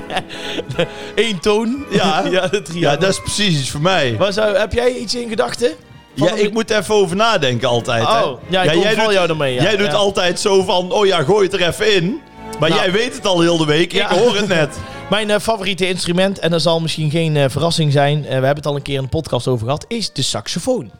Eén 1.14 1.40
toon. 1.40 1.84
Ja. 1.90 2.22
ja, 2.30 2.46
de 2.46 2.62
ja, 2.72 2.96
dat 2.96 3.08
is 3.10 3.20
precies 3.20 3.58
iets 3.60 3.70
voor 3.70 3.80
mij. 3.80 4.16
Zou, 4.28 4.56
heb 4.56 4.72
jij 4.72 4.94
iets 4.94 5.14
in 5.14 5.28
gedachten? 5.28 5.70
Van 6.16 6.28
Ja, 6.28 6.34
ik 6.34 6.52
moet 6.52 6.70
even 6.70 6.94
over 6.94 7.16
nadenken 7.16 7.68
altijd. 7.68 8.06
hè. 8.06 8.22
Oh, 8.22 8.40
ja, 8.48 8.62
ik 8.62 8.82
jij 8.82 8.94
doet, 8.94 9.12
jou 9.12 9.28
ermee. 9.28 9.54
Ja. 9.54 9.62
jij 9.62 9.76
doet 9.76 9.86
ja. 9.86 9.92
altijd 9.92 10.40
zo 10.40 10.62
van, 10.62 10.92
oh 10.92 11.06
ja, 11.06 11.22
gooi 11.22 11.44
het 11.48 11.60
er 11.60 11.68
even 11.68 11.94
in. 11.94 12.20
Maar 12.58 12.68
Nou. 12.68 12.82
jij 12.82 12.92
weet 12.92 13.14
het 13.14 13.26
al 13.26 13.40
heel 13.40 13.56
de 13.56 13.64
week. 13.66 13.92
Ja. 13.92 14.10
Ik 14.10 14.18
hoor 14.18 14.36
het 14.36 14.48
net. 14.48 14.78
Mijn 15.10 15.30
eh, 15.30 15.38
favoriete 15.40 15.88
instrument, 15.88 16.38
en 16.38 16.50
dat 16.50 16.62
zal 16.62 16.80
misschien 16.80 17.10
geen 17.10 17.36
eh, 17.36 17.44
verrassing 17.48 17.92
zijn, 17.92 18.18
eh, 18.18 18.24
we 18.24 18.32
hebben 18.32 18.56
het 18.56 18.66
al 18.66 18.76
een 18.76 18.82
keer 18.82 18.96
in 18.96 19.02
de 19.02 19.08
podcast 19.08 19.46
over 19.48 19.64
gehad, 19.64 19.84
is 19.88 20.12
de 20.12 20.22
saxofoon. 20.22 20.90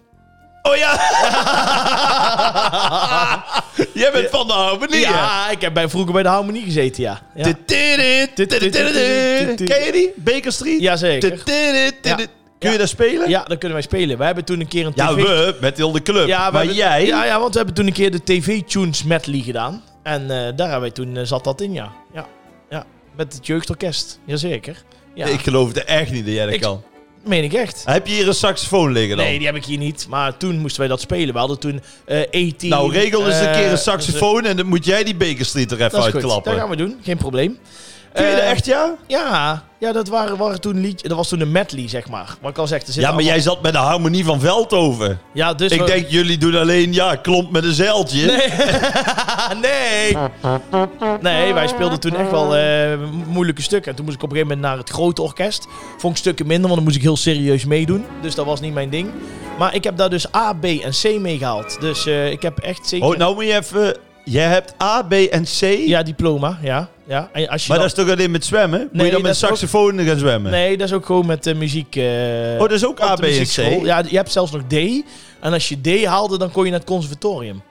Oh 0.63 0.77
ja. 0.77 0.93
jij 3.93 4.13
bent 4.13 4.29
van 4.31 4.47
de 4.47 4.53
harmonie? 4.53 5.01
Ja, 5.01 5.51
ik 5.51 5.61
heb 5.61 5.75
bij, 5.75 5.89
vroeger 5.89 6.13
bij 6.13 6.23
de 6.23 6.29
harmonie 6.29 6.63
gezeten, 6.63 7.03
ja. 7.03 7.21
ja. 7.35 7.53
Ken 7.67 7.79
je 9.85 9.91
die? 9.93 10.13
Baker 10.17 10.53
Street? 10.53 10.81
Jazeker. 10.81 11.43
Ja. 12.03 12.19
Kun 12.59 12.71
je 12.73 12.79
dat 12.79 12.89
spelen? 12.89 13.29
Ja, 13.29 13.43
dat 13.45 13.59
kunnen 13.59 13.73
wij 13.73 13.83
spelen. 13.87 14.19
We 14.19 14.25
hebben 14.25 14.45
toen 14.45 14.61
een 14.61 14.69
keer 14.69 14.87
een 14.87 14.93
tv... 14.93 14.99
Ja, 14.99 15.15
we, 15.15 15.57
met 15.61 15.77
heel 15.77 15.93
de 15.93 16.03
club. 16.03 16.27
Ja, 16.27 16.39
maar 16.51 16.53
hebben- 16.61 16.75
jij, 16.77 17.07
Ja, 17.07 17.25
ja, 17.25 17.39
want 17.41 17.51
we 17.53 17.57
hebben 17.57 17.75
toen 17.75 17.87
een 17.87 17.93
keer 17.93 18.11
de 18.11 18.23
TV-tunes 18.25 19.03
medley 19.05 19.41
gedaan. 19.41 19.83
En 20.03 20.23
eh, 20.23 20.29
daar 20.37 20.71
hebben 20.71 20.81
wij 20.81 20.91
toen, 20.91 21.17
eh, 21.17 21.25
zat 21.25 21.45
dat 21.45 21.61
in, 21.61 21.73
ja. 21.73 21.93
ja. 22.15 22.27
Ja, 22.71 22.85
met 23.17 23.33
het 23.33 23.47
jeugdorkest. 23.47 24.19
Jazeker. 24.25 24.83
Ja. 25.15 25.27
ik 25.27 25.41
geloof 25.41 25.69
het 25.69 25.85
echt 25.85 26.11
niet 26.11 26.25
dat 26.25 26.35
jij 26.35 26.45
dat 26.45 26.55
Ik- 26.55 26.61
kan. 26.61 26.83
Meen 27.25 27.45
ik 27.45 27.53
echt. 27.53 27.83
Heb 27.87 28.07
je 28.07 28.13
hier 28.15 28.29
een 28.29 28.35
saxofoon 28.35 28.93
liggen 28.93 29.17
dan? 29.17 29.27
Nee, 29.27 29.37
die 29.39 29.47
heb 29.47 29.57
ik 29.57 29.65
hier 29.65 29.79
niet. 29.79 30.07
Maar 30.09 30.37
toen 30.37 30.59
moesten 30.59 30.81
wij 30.81 30.89
dat 30.89 31.01
spelen. 31.01 31.33
We 31.33 31.39
hadden 31.39 31.59
toen 31.59 31.81
eh 32.05 32.47
18. 32.47 32.69
nou, 32.69 32.93
regel 32.93 33.27
eens 33.27 33.39
een 33.41 33.47
eh, 33.47 33.53
keer 33.53 33.65
een 33.65 33.71
dus, 33.71 33.83
saxofoon 33.83 34.45
en 34.45 34.57
dan 34.57 34.67
moet 34.67 34.85
jij 34.85 35.05
die 35.05 35.15
Baker 35.17 35.45
Street 35.45 35.71
er 35.71 35.77
even 35.81 35.91
Dat 35.91 35.99
is 36.01 36.05
goed. 36.05 36.15
uitklappen. 36.15 36.53
Dat 36.53 36.61
gaan 36.61 36.71
we 36.71 36.77
doen. 36.77 36.97
Geen 37.03 37.17
probleem. 37.17 37.59
Kun 38.13 38.25
je 38.25 38.31
Eh, 38.31 38.37
dat 38.37 38.45
echt, 38.45 38.67
ja? 38.67 38.95
Ja, 39.07 39.63
ja 39.79 39.93
dat, 39.93 40.09
waren, 40.09 40.37
waren 40.37 40.61
toen 40.61 40.81
liedje, 40.81 41.09
dat 41.09 41.17
was 41.17 41.29
toen 41.29 41.41
een 41.41 41.53
medley, 41.53 41.89
zeg 41.89 42.09
maar. 42.09 42.35
Wat 42.41 42.51
ik 42.51 42.59
al 42.59 42.67
zeg, 42.67 42.79
er 42.81 42.85
zitten 42.85 43.03
Ja, 43.03 43.13
maar 43.13 43.23
jij 43.25 43.41
zat 43.41 43.63
met 43.63 43.73
de 43.73 43.79
harmonie 43.79 44.25
van 44.25 44.41
Veldhoven. 44.41 45.21
Ja, 45.33 45.55
dus 45.55 45.71
Ik 45.71 45.87
denk, 45.87 46.09
jullie 46.09 46.39
doen 46.39 46.55
alleen, 46.57 46.93
ja, 46.93 47.15
klomp 47.17 47.51
met 47.51 47.65
een 47.65 47.73
zeiltje. 47.73 48.27
nee. 49.63 50.17
nee, 51.33 51.55
wij 51.55 51.67
speelden 51.69 52.01
toen 52.01 52.17
echt 52.17 52.31
wel 52.31 52.57
eh, 52.57 52.99
moeilijke 53.27 53.63
stukken. 53.63 53.91
En 53.91 53.97
toen 53.97 54.05
moest 54.05 54.17
ik 54.17 54.23
op 54.23 54.31
een 54.31 54.37
gegeven 54.37 54.57
moment 54.57 54.75
naar 54.75 54.85
het 54.85 54.95
grote 54.95 55.23
orkest. 55.23 55.67
Vond 55.99 56.13
ik 56.13 56.19
stukken 56.19 56.47
minder, 56.47 56.65
want 56.65 56.75
dan 56.75 56.85
moest 56.85 56.97
ik 56.97 57.03
heel 57.03 57.17
serieus 57.17 57.65
meedoen. 57.65 58.05
Dus 58.23 58.35
dat 58.35 58.47
was 58.47 58.61
niet 58.61 58.75
mijn 58.75 58.91
ding. 58.91 59.11
Maar 59.59 59.75
ik 59.75 59.85
heb 59.85 59.97
daar 59.97 60.11
dus 60.11 60.35
A, 60.35 60.53
B 60.53 60.65
en 60.65 60.91
C 61.03 61.21
mee 61.21 61.39
gehaald. 61.39 61.81
Dus 61.81 62.07
eh, 62.07 62.31
ik 62.31 62.43
heb 62.43 62.59
echt 62.59 62.89
zeker... 62.89 63.09
Oh, 63.09 63.17
nou 63.17 63.35
moet 63.35 63.45
je 63.47 63.55
even... 63.57 63.97
Jij 64.25 64.47
hebt 64.47 64.75
A, 64.83 65.03
B 65.03 65.13
en 65.13 65.45
C, 65.45 65.61
Ja, 65.87 66.03
diploma, 66.03 66.59
ja. 66.63 66.89
ja. 67.07 67.29
En 67.33 67.49
als 67.49 67.63
je 67.63 67.69
maar 67.69 67.79
dan- 67.79 67.89
dat 67.89 67.99
is 67.99 68.05
toch 68.05 68.15
alleen 68.15 68.31
met 68.31 68.45
zwemmen? 68.45 68.81
moet 68.81 68.93
Nee, 68.93 69.07
je 69.07 69.13
dan 69.13 69.23
met 69.23 69.31
ook- 69.31 69.37
saxofoon 69.37 69.99
gaan 70.01 70.19
zwemmen? 70.19 70.51
Nee, 70.51 70.77
dat 70.77 70.89
is 70.89 70.95
ook 70.95 71.07
gewoon 71.07 71.27
met 71.27 71.45
de 71.45 71.55
muziek... 71.55 71.97
eh, 71.97 72.05
Oh, 72.55 72.59
dat 72.59 72.71
is 72.73 72.87
ook 72.87 73.01
A, 73.03 73.15
B 73.15 73.23
en. 73.23 73.45
C? 73.45 73.85
Ja, 73.85 74.03
je 74.09 74.17
hebt 74.17 74.33
zelfs 74.33 74.53
nog 74.53 74.63
D. 74.69 74.73
En 75.41 75.53
als 75.53 75.69
je 75.69 75.81
D 75.81 76.05
haalde, 76.05 76.39
dan 76.39 76.51
kon 76.51 76.65
je 76.65 76.71
naar 76.71 76.79
het 76.79 76.89
conservatorium. 76.89 77.63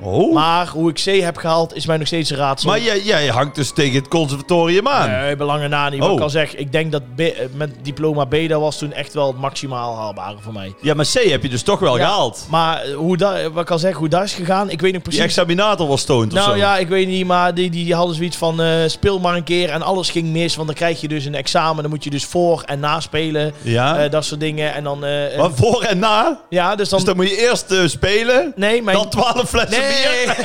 Oh. 0.00 0.34
Maar, 0.34 0.44
Maar 0.56 0.68
hoe 0.68 0.90
ik 0.90 0.94
C 1.04 1.20
heb 1.22 1.36
gehaald, 1.36 1.74
is 1.74 1.86
mij 1.86 1.96
nog 1.96 2.06
steeds 2.06 2.30
een 2.30 2.36
raadsel. 2.36 2.76
jij, 2.78 3.00
jij 3.02 3.26
hangt 3.26 3.54
dus 3.54 3.70
tegen 3.72 3.94
het 3.94 4.08
conservatorium 4.08 4.88
aan. 4.88 5.10
Nee, 5.10 5.36
belangen 5.36 5.70
na 5.70 5.88
niet. 5.88 6.00
Wat 6.00 6.08
Oh. 6.08 6.14
ik 6.14 6.20
al 6.20 6.30
zeg, 6.30 6.54
ik 6.54 6.72
denk 6.72 6.92
dat 6.92 7.02
B- 7.14 7.20
eh, 7.20 7.28
met 7.54 7.70
diploma 7.82 8.24
B, 8.24 8.36
dat 8.48 8.60
was 8.60 8.78
toen 8.78 8.92
echt 8.92 9.14
wel 9.14 9.26
het 9.26 9.38
maximaal 9.38 9.96
haalbare 9.96 10.36
voor 10.40 10.52
mij. 10.52 10.74
Ja, 10.80 10.94
maar 10.94 11.06
C 11.12 11.22
heb 11.30 11.42
je 11.42 11.48
dus 11.48 11.62
toch 11.62 11.78
wel 11.78 11.98
Ja. 11.98 12.04
gehaald. 12.06 12.46
Maar 12.50 12.82
eh, 12.82 12.94
hoe 12.94 13.16
dat, 13.16 13.42
wat 13.52 13.62
ik 13.62 13.70
al 13.70 13.78
zeg, 13.78 13.94
hoe 13.94 14.08
dat 14.08 14.22
is 14.22 14.32
gegaan, 14.34 14.70
ik 14.70 14.80
weet 14.80 14.92
nog 14.92 15.02
Die 15.02 15.12
precies. 15.12 15.20
examinator 15.36 15.86
was 15.86 16.00
stoned 16.00 16.32
of 16.32 16.38
Nou 16.38 16.50
zo. 16.50 16.56
ja, 16.56 16.76
ik 16.76 16.88
weet 16.88 17.06
niet, 17.06 17.26
maar 17.26 17.54
die, 17.54 17.70
die, 17.70 17.84
die 17.84 17.94
hadden 17.94 18.16
zoiets 18.16 18.36
van 18.36 18.60
eh, 18.62 18.68
speel 18.86 19.18
maar 19.18 19.36
een 19.36 19.44
keer 19.44 19.70
en 19.70 19.82
alles 19.82 20.10
ging 20.10 20.28
mis. 20.28 20.54
Want 20.56 20.66
dan 20.66 20.76
krijg 20.76 21.00
je 21.00 21.08
dus 21.08 21.24
een 21.24 21.34
examen, 21.34 21.82
dan 21.82 21.90
moet 21.90 22.04
je 22.04 22.10
dus 22.10 22.24
voor 22.24 22.62
en 22.66 22.80
na 22.80 23.00
spelen. 23.00 23.52
Ja? 23.62 23.98
eh, 23.98 24.10
dat 24.10 24.24
soort 24.24 24.40
dingen. 24.40 24.74
En 24.74 24.84
dan, 24.84 25.04
eh, 25.04 25.32
eh, 25.32 25.38
maar 25.40 25.50
voor 25.54 25.82
en 25.82 25.98
na? 25.98 26.40
ja, 26.48 26.74
dus 26.76 26.88
dan... 26.88 26.98
Dus 26.98 27.08
dan 27.08 27.16
moet 27.16 27.28
je 27.30 27.48
eerst 27.48 27.70
eh, 27.70 27.86
spelen, 27.86 28.52
nee, 28.56 28.82
mijn... 28.82 28.96
dan 28.96 29.08
12 29.08 29.48
flessen 29.48 29.84
bier. 29.88 30.36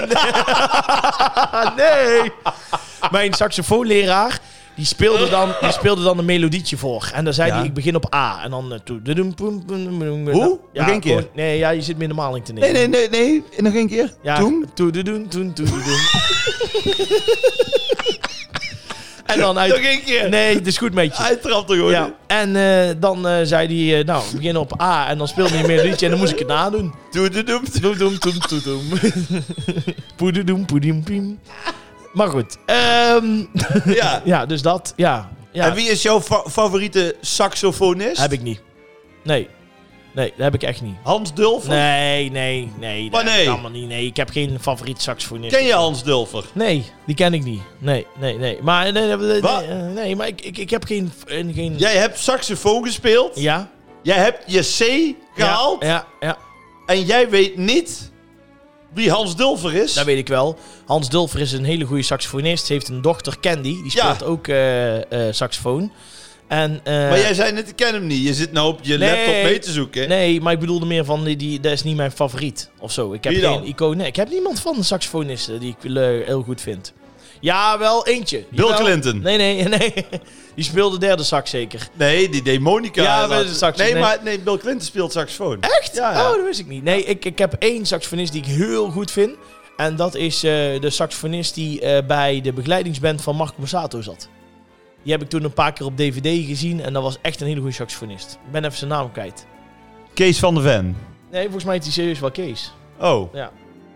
nee. 2.20 2.32
Mijn 3.10 3.32
saxofoonleraar, 3.34 4.38
die 4.74 4.86
speelde, 4.86 5.28
dan, 5.28 5.54
die 5.60 5.72
speelde 5.72 6.02
dan 6.02 6.18
een 6.18 6.24
melodietje 6.24 6.76
voor. 6.76 7.10
En 7.14 7.24
dan 7.24 7.34
zei 7.34 7.48
Ja. 7.48 7.56
hij, 7.56 7.64
ik 7.64 7.74
begin 7.74 7.96
op 7.96 8.14
A. 8.14 8.40
En 8.44 8.50
dan... 8.50 8.72
eh, 8.72 8.78
toe- 8.84 9.02
doedoem, 9.02 9.34
poem, 9.34 9.64
poem, 9.64 9.98
poem, 9.98 10.28
Hoe? 10.30 10.58
Ja, 10.72 10.80
Nog 10.82 10.90
één 10.90 11.00
keer? 11.00 11.16
gewoon- 11.16 11.28
Nee, 11.34 11.58
ja, 11.58 11.70
je 11.70 11.82
zit 11.82 11.96
me 11.96 12.02
in 12.02 12.08
de 12.08 12.14
maling 12.14 12.44
te 12.44 12.52
nemen. 12.52 12.72
Nee, 12.72 12.86
nee, 12.88 13.08
nee, 13.08 13.20
nee. 13.20 13.44
Nog 13.56 13.74
een 13.74 13.88
keer. 13.88 14.14
Ja, 14.22 14.36
Toen? 14.38 14.66
Toe, 14.74 14.90
doedoen, 14.90 15.28
toen, 15.28 15.52
toe, 15.52 15.66
doedoen. 15.66 16.00
En 19.28 19.38
dan 19.40 19.58
uit... 19.62 19.70
Nog 19.70 19.80
één 19.84 20.04
keer. 20.04 20.28
Nee, 20.28 20.54
het 20.54 20.66
is 20.66 20.78
goed 20.78 20.94
met 20.94 21.16
je. 21.16 21.22
Hij 21.22 21.36
trapt 21.36 21.70
er 21.70 21.76
gewoon 21.76 21.90
Ja. 21.90 22.10
En 22.26 22.56
eh, 22.56 22.94
dan 22.98 23.26
eh, 23.28 23.38
zei 23.42 23.88
hij, 23.90 23.98
eh, 24.00 24.06
nou, 24.06 24.24
we 24.30 24.36
beginnen 24.36 24.62
op 24.62 24.80
A. 24.82 25.08
En 25.08 25.18
dan 25.18 25.28
speelde 25.28 25.50
hij 25.50 25.60
een 25.60 25.66
melodietje 25.66 26.04
en 26.04 26.10
dan 26.10 26.20
moest 26.20 26.32
ik 26.32 26.38
het 26.38 26.48
nadoen. 26.48 26.94
Doe, 27.10 27.28
doe, 27.30 27.42
doe. 27.44 27.60
Doedoem, 27.80 28.18
toedoem. 28.18 28.82
Poededoem, 30.16 30.66
poediem, 30.66 31.02
piem. 31.04 31.38
Maar 32.12 32.28
goed. 32.28 32.56
ehm, 32.66 33.44
Ja. 33.84 34.22
ja, 34.24 34.46
dus 34.46 34.62
dat. 34.62 34.92
Ja. 34.96 35.28
ja. 35.52 35.64
En 35.66 35.74
wie 35.74 35.88
is 35.88 36.02
jouw 36.02 36.20
fa- 36.20 36.44
favoriete 36.50 37.16
saxofonist? 37.20 38.20
Heb 38.20 38.32
ik 38.32 38.42
niet. 38.42 38.60
Nee. 39.24 39.48
Nee, 40.18 40.32
dat 40.36 40.44
heb 40.44 40.54
ik 40.54 40.62
echt 40.62 40.82
niet. 40.82 40.94
Hans 41.02 41.34
Dulfer? 41.34 41.68
Nee, 41.70 42.30
nee, 42.30 42.72
nee. 42.78 43.10
Maar 43.10 43.24
dat 43.24 43.32
heb 43.32 43.32
nee. 43.34 43.42
ik 43.46 43.48
allemaal 43.52 43.70
niet. 43.70 43.88
Nee, 43.88 44.06
ik 44.06 44.16
heb 44.16 44.30
geen 44.30 44.58
favoriet 44.60 45.02
saxofonist. 45.02 45.54
Ken 45.56 45.64
je 45.66 45.72
Hans 45.72 46.02
Dulfer? 46.04 46.44
Nee, 46.52 46.84
die 47.06 47.14
ken 47.14 47.34
ik 47.34 47.44
niet. 47.44 47.60
Nee, 47.78 48.06
nee, 48.20 48.38
nee. 48.38 48.58
Maar, 48.62 48.92
nee, 48.92 49.06
nee, 49.06 49.16
nee, 49.16 49.40
Wat? 49.40 49.62
eh, 49.62 49.86
nee, 49.94 50.16
maar 50.16 50.26
ik, 50.26 50.40
ik, 50.40 50.58
ik 50.58 50.70
heb 50.70 50.84
geen... 50.84 51.12
eh, 51.26 51.44
geen... 51.54 51.74
Jij 51.76 51.96
hebt 51.96 52.18
saxofoon 52.18 52.84
gespeeld. 52.84 53.40
Ja? 53.40 53.70
Jij 54.02 54.16
hebt 54.16 54.42
je 54.52 54.60
C 54.60 55.14
gehaald. 55.40 55.82
Ja, 55.82 55.88
ja, 55.88 56.06
ja, 56.20 56.36
En 56.86 57.02
jij 57.02 57.30
weet 57.30 57.56
niet 57.56 58.10
wie 58.92 59.10
Hans 59.10 59.36
Dulfer 59.36 59.74
is. 59.74 59.92
dat 59.94 60.04
weet 60.04 60.18
ik 60.18 60.28
wel. 60.28 60.58
Hans 60.86 61.08
Dulfer 61.08 61.40
is 61.40 61.52
een 61.52 61.64
hele 61.64 61.84
goede 61.84 62.02
saxofonist. 62.02 62.66
Ze 62.66 62.72
heeft 62.72 62.88
een 62.88 63.02
dochter, 63.02 63.40
Candy. 63.40 63.62
Die 63.62 63.82
Ja. 63.84 64.14
speelt 64.14 64.24
ook 64.30 64.48
eh, 64.48 64.96
eh, 65.28 65.34
saxofoon. 65.34 65.92
En, 66.48 66.80
eh, 66.84 66.92
maar 66.94 67.18
jij 67.18 67.34
zei 67.34 67.52
net, 67.52 67.68
ik 67.68 67.76
ken 67.76 67.94
hem 67.94 68.06
niet. 68.06 68.26
Je 68.26 68.34
zit 68.34 68.52
nou 68.52 68.68
op 68.68 68.78
je 68.82 68.98
Nee. 68.98 69.08
laptop 69.10 69.34
mee 69.42 69.58
te 69.58 69.70
zoeken. 69.72 70.08
Nee, 70.08 70.40
maar 70.40 70.52
ik 70.52 70.58
bedoelde 70.58 70.86
meer 70.86 71.04
van, 71.04 71.24
die, 71.24 71.36
die, 71.36 71.60
dat 71.60 71.72
is 71.72 71.82
niet 71.82 71.96
mijn 71.96 72.10
favoriet 72.12 72.70
of 72.78 72.92
zo. 72.92 73.12
Ik 73.12 73.24
heb 73.24 73.32
Wie 73.32 73.42
geen 73.42 73.52
dan? 73.52 73.64
icoon. 73.64 73.96
Nee, 73.96 74.06
ik 74.06 74.16
heb 74.16 74.30
niemand 74.30 74.60
van 74.60 74.74
de 74.76 74.82
saxofonisten 74.82 75.60
die 75.60 75.76
ik 75.80 75.90
eh, 75.90 76.02
heel 76.26 76.42
goed 76.42 76.60
vind. 76.60 76.92
Ja, 77.40 77.78
wel 77.78 78.06
eentje. 78.06 78.44
Bill 78.50 78.64
Jawel. 78.64 78.84
Clinton. 78.84 79.20
Nee, 79.22 79.36
nee, 79.36 79.62
nee. 79.78 79.94
Die 80.54 80.64
speelde 80.64 80.98
derde 80.98 81.22
sax 81.22 81.50
zeker. 81.50 81.88
Nee, 81.94 82.28
die 82.28 82.42
deed 82.42 82.60
Monica. 82.60 83.02
Ja, 83.02 83.26
de 83.42 83.54
sax- 83.54 83.78
Nee, 83.78 83.92
nee. 83.92 84.02
maar 84.02 84.18
nee, 84.24 84.38
Bill 84.40 84.56
Clinton 84.58 84.86
speelt 84.86 85.12
saxofoon. 85.12 85.60
Echt? 85.60 85.94
Ja, 85.94 86.12
ja. 86.12 86.30
Oh, 86.30 86.36
dat 86.36 86.44
wist 86.44 86.60
ik 86.60 86.66
niet. 86.66 86.82
Nee, 86.84 87.04
ik, 87.04 87.24
ik 87.24 87.38
heb 87.38 87.52
één 87.58 87.86
saxofonist 87.86 88.32
die 88.32 88.40
ik 88.42 88.48
heel 88.48 88.90
goed 88.90 89.10
vind. 89.10 89.30
En 89.76 89.96
dat 89.96 90.14
is 90.14 90.34
eh, 90.36 90.50
de 90.80 90.90
saxofonist 90.90 91.54
die 91.54 92.02
bij 92.06 92.40
de 92.40 92.52
begeleidingsband 92.52 93.22
van 93.22 93.36
Marco 93.36 93.54
Borsato 93.58 94.00
zat. 94.02 94.28
Die 95.08 95.16
heb 95.16 95.26
ik 95.26 95.32
toen 95.32 95.44
een 95.44 95.52
paar 95.52 95.72
keer 95.72 95.86
op 95.86 95.96
DVD 95.96 96.46
gezien. 96.46 96.80
En 96.82 96.92
dat 96.92 97.02
was 97.02 97.18
echt 97.22 97.40
een 97.40 97.46
hele 97.46 97.60
goede 97.60 97.74
saxofonist. 97.74 98.32
Ik 98.46 98.52
ben 98.52 98.64
even 98.64 98.76
zijn 98.76 98.90
naam 98.90 99.12
kwijt. 99.12 99.46
Kees 100.14 100.38
van 100.38 100.54
de 100.54 100.60
Ven. 100.60 100.96
Nee, 101.30 101.42
volgens 101.42 101.64
mij 101.64 101.76
is 101.76 101.82
hij 101.84 101.92
serieus 101.92 102.18
wel 102.20 102.30
Kees. 102.30 102.72
Oh. 103.00 103.34
Ja. 103.34 103.50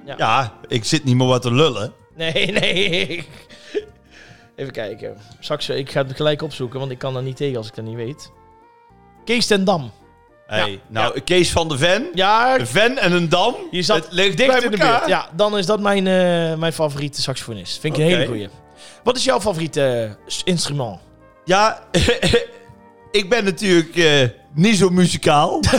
Ja. 0.06 0.14
Ja, 0.18 0.52
ik 0.68 0.84
zit 0.84 1.04
niet 1.04 1.16
meer 1.16 1.26
wat 1.26 1.42
te 1.42 1.52
lullen. 1.52 1.92
Nee, 2.16 2.46
nee. 2.60 3.26
Even 4.56 4.72
kijken. 4.72 5.16
Saxo, 5.40 5.72
ik 5.74 5.90
ga 5.90 6.04
het 6.06 6.16
gelijk 6.16 6.42
opzoeken, 6.42 6.78
want 6.80 6.90
ik 6.90 6.98
kan 6.98 7.16
er 7.16 7.22
niet 7.22 7.36
tegen 7.36 7.56
als 7.56 7.66
ik 7.68 7.74
dat 7.74 7.84
niet 7.84 7.94
weet. 7.96 8.30
Kees 9.24 9.46
ten 9.46 9.64
Dam. 9.64 9.90
Hey, 10.46 10.70
Ja. 10.70 10.78
nou, 10.88 11.20
Kees 11.20 11.50
van 11.52 11.68
de 11.68 11.78
Ven. 11.78 12.06
Ja, 12.14 12.58
Een 12.58 12.66
Ven 12.66 12.98
en 12.98 13.12
een 13.12 13.28
Dam. 13.28 13.54
je 13.70 13.82
zat 13.82 13.96
Het 14.04 14.12
ligt 14.12 14.36
dicht 14.36 14.52
bij 14.52 14.60
in 14.62 14.70
de 14.70 14.76
elkaar. 14.76 14.96
buurt. 14.98 15.08
Ja, 15.10 15.28
dan 15.36 15.58
is 15.58 15.66
dat 15.66 15.80
mijn, 15.80 16.06
eh, 16.06 16.54
mijn 16.58 16.72
favoriete 16.72 17.20
saxofonist. 17.22 17.80
Vind 17.80 17.96
ik 17.96 18.02
een 18.02 18.06
hele 18.08 18.26
goeie. 18.26 18.48
Wat 19.02 19.16
is 19.16 19.24
jouw 19.24 19.40
favoriete 19.40 20.16
eh, 20.26 20.34
instrument? 20.44 20.98
Ja, 21.44 21.82
ik 23.10 23.28
ben 23.28 23.44
natuurlijk 23.44 23.96
eh, 23.96 24.28
niet 24.54 24.76
zo 24.76 24.88
muzikaal. 24.88 25.60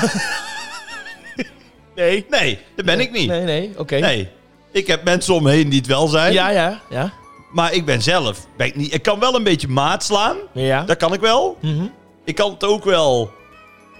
Nee. 1.96 2.26
Nee, 2.30 2.60
dat 2.76 2.86
ben 2.86 3.00
ik 3.00 3.12
niet. 3.12 3.28
Nee, 3.28 3.42
nee, 3.42 3.72
oké. 3.78 3.96
Nee. 3.96 4.30
Ik 4.72 4.88
heb 4.88 5.04
mensen 5.04 5.34
om 5.34 5.44
me 5.44 5.52
heen 5.52 5.70
die 5.70 5.80
het 5.80 5.88
wel 5.88 6.08
zijn. 6.08 6.34
Ja, 6.34 6.50
ja, 6.50 6.82
ja. 6.90 7.14
Maar 7.52 7.74
ik 7.74 7.86
ben 7.86 8.02
zelf. 8.02 8.48
Ben 8.58 8.68
ik, 8.68 8.76
niet, 8.76 8.94
ik 8.94 9.02
kan 9.02 9.20
wel 9.20 9.36
een 9.36 9.44
beetje 9.44 9.68
maat 9.68 10.04
slaan. 10.04 10.38
Ja. 10.52 10.84
Dat 10.84 10.98
kan 10.98 11.14
ik 11.14 11.20
wel. 11.20 11.58
Mhm. 11.62 11.86
Ik 12.24 12.36
kan 12.36 12.52
het 12.52 12.64
ook 12.64 12.84
wel 12.84 13.32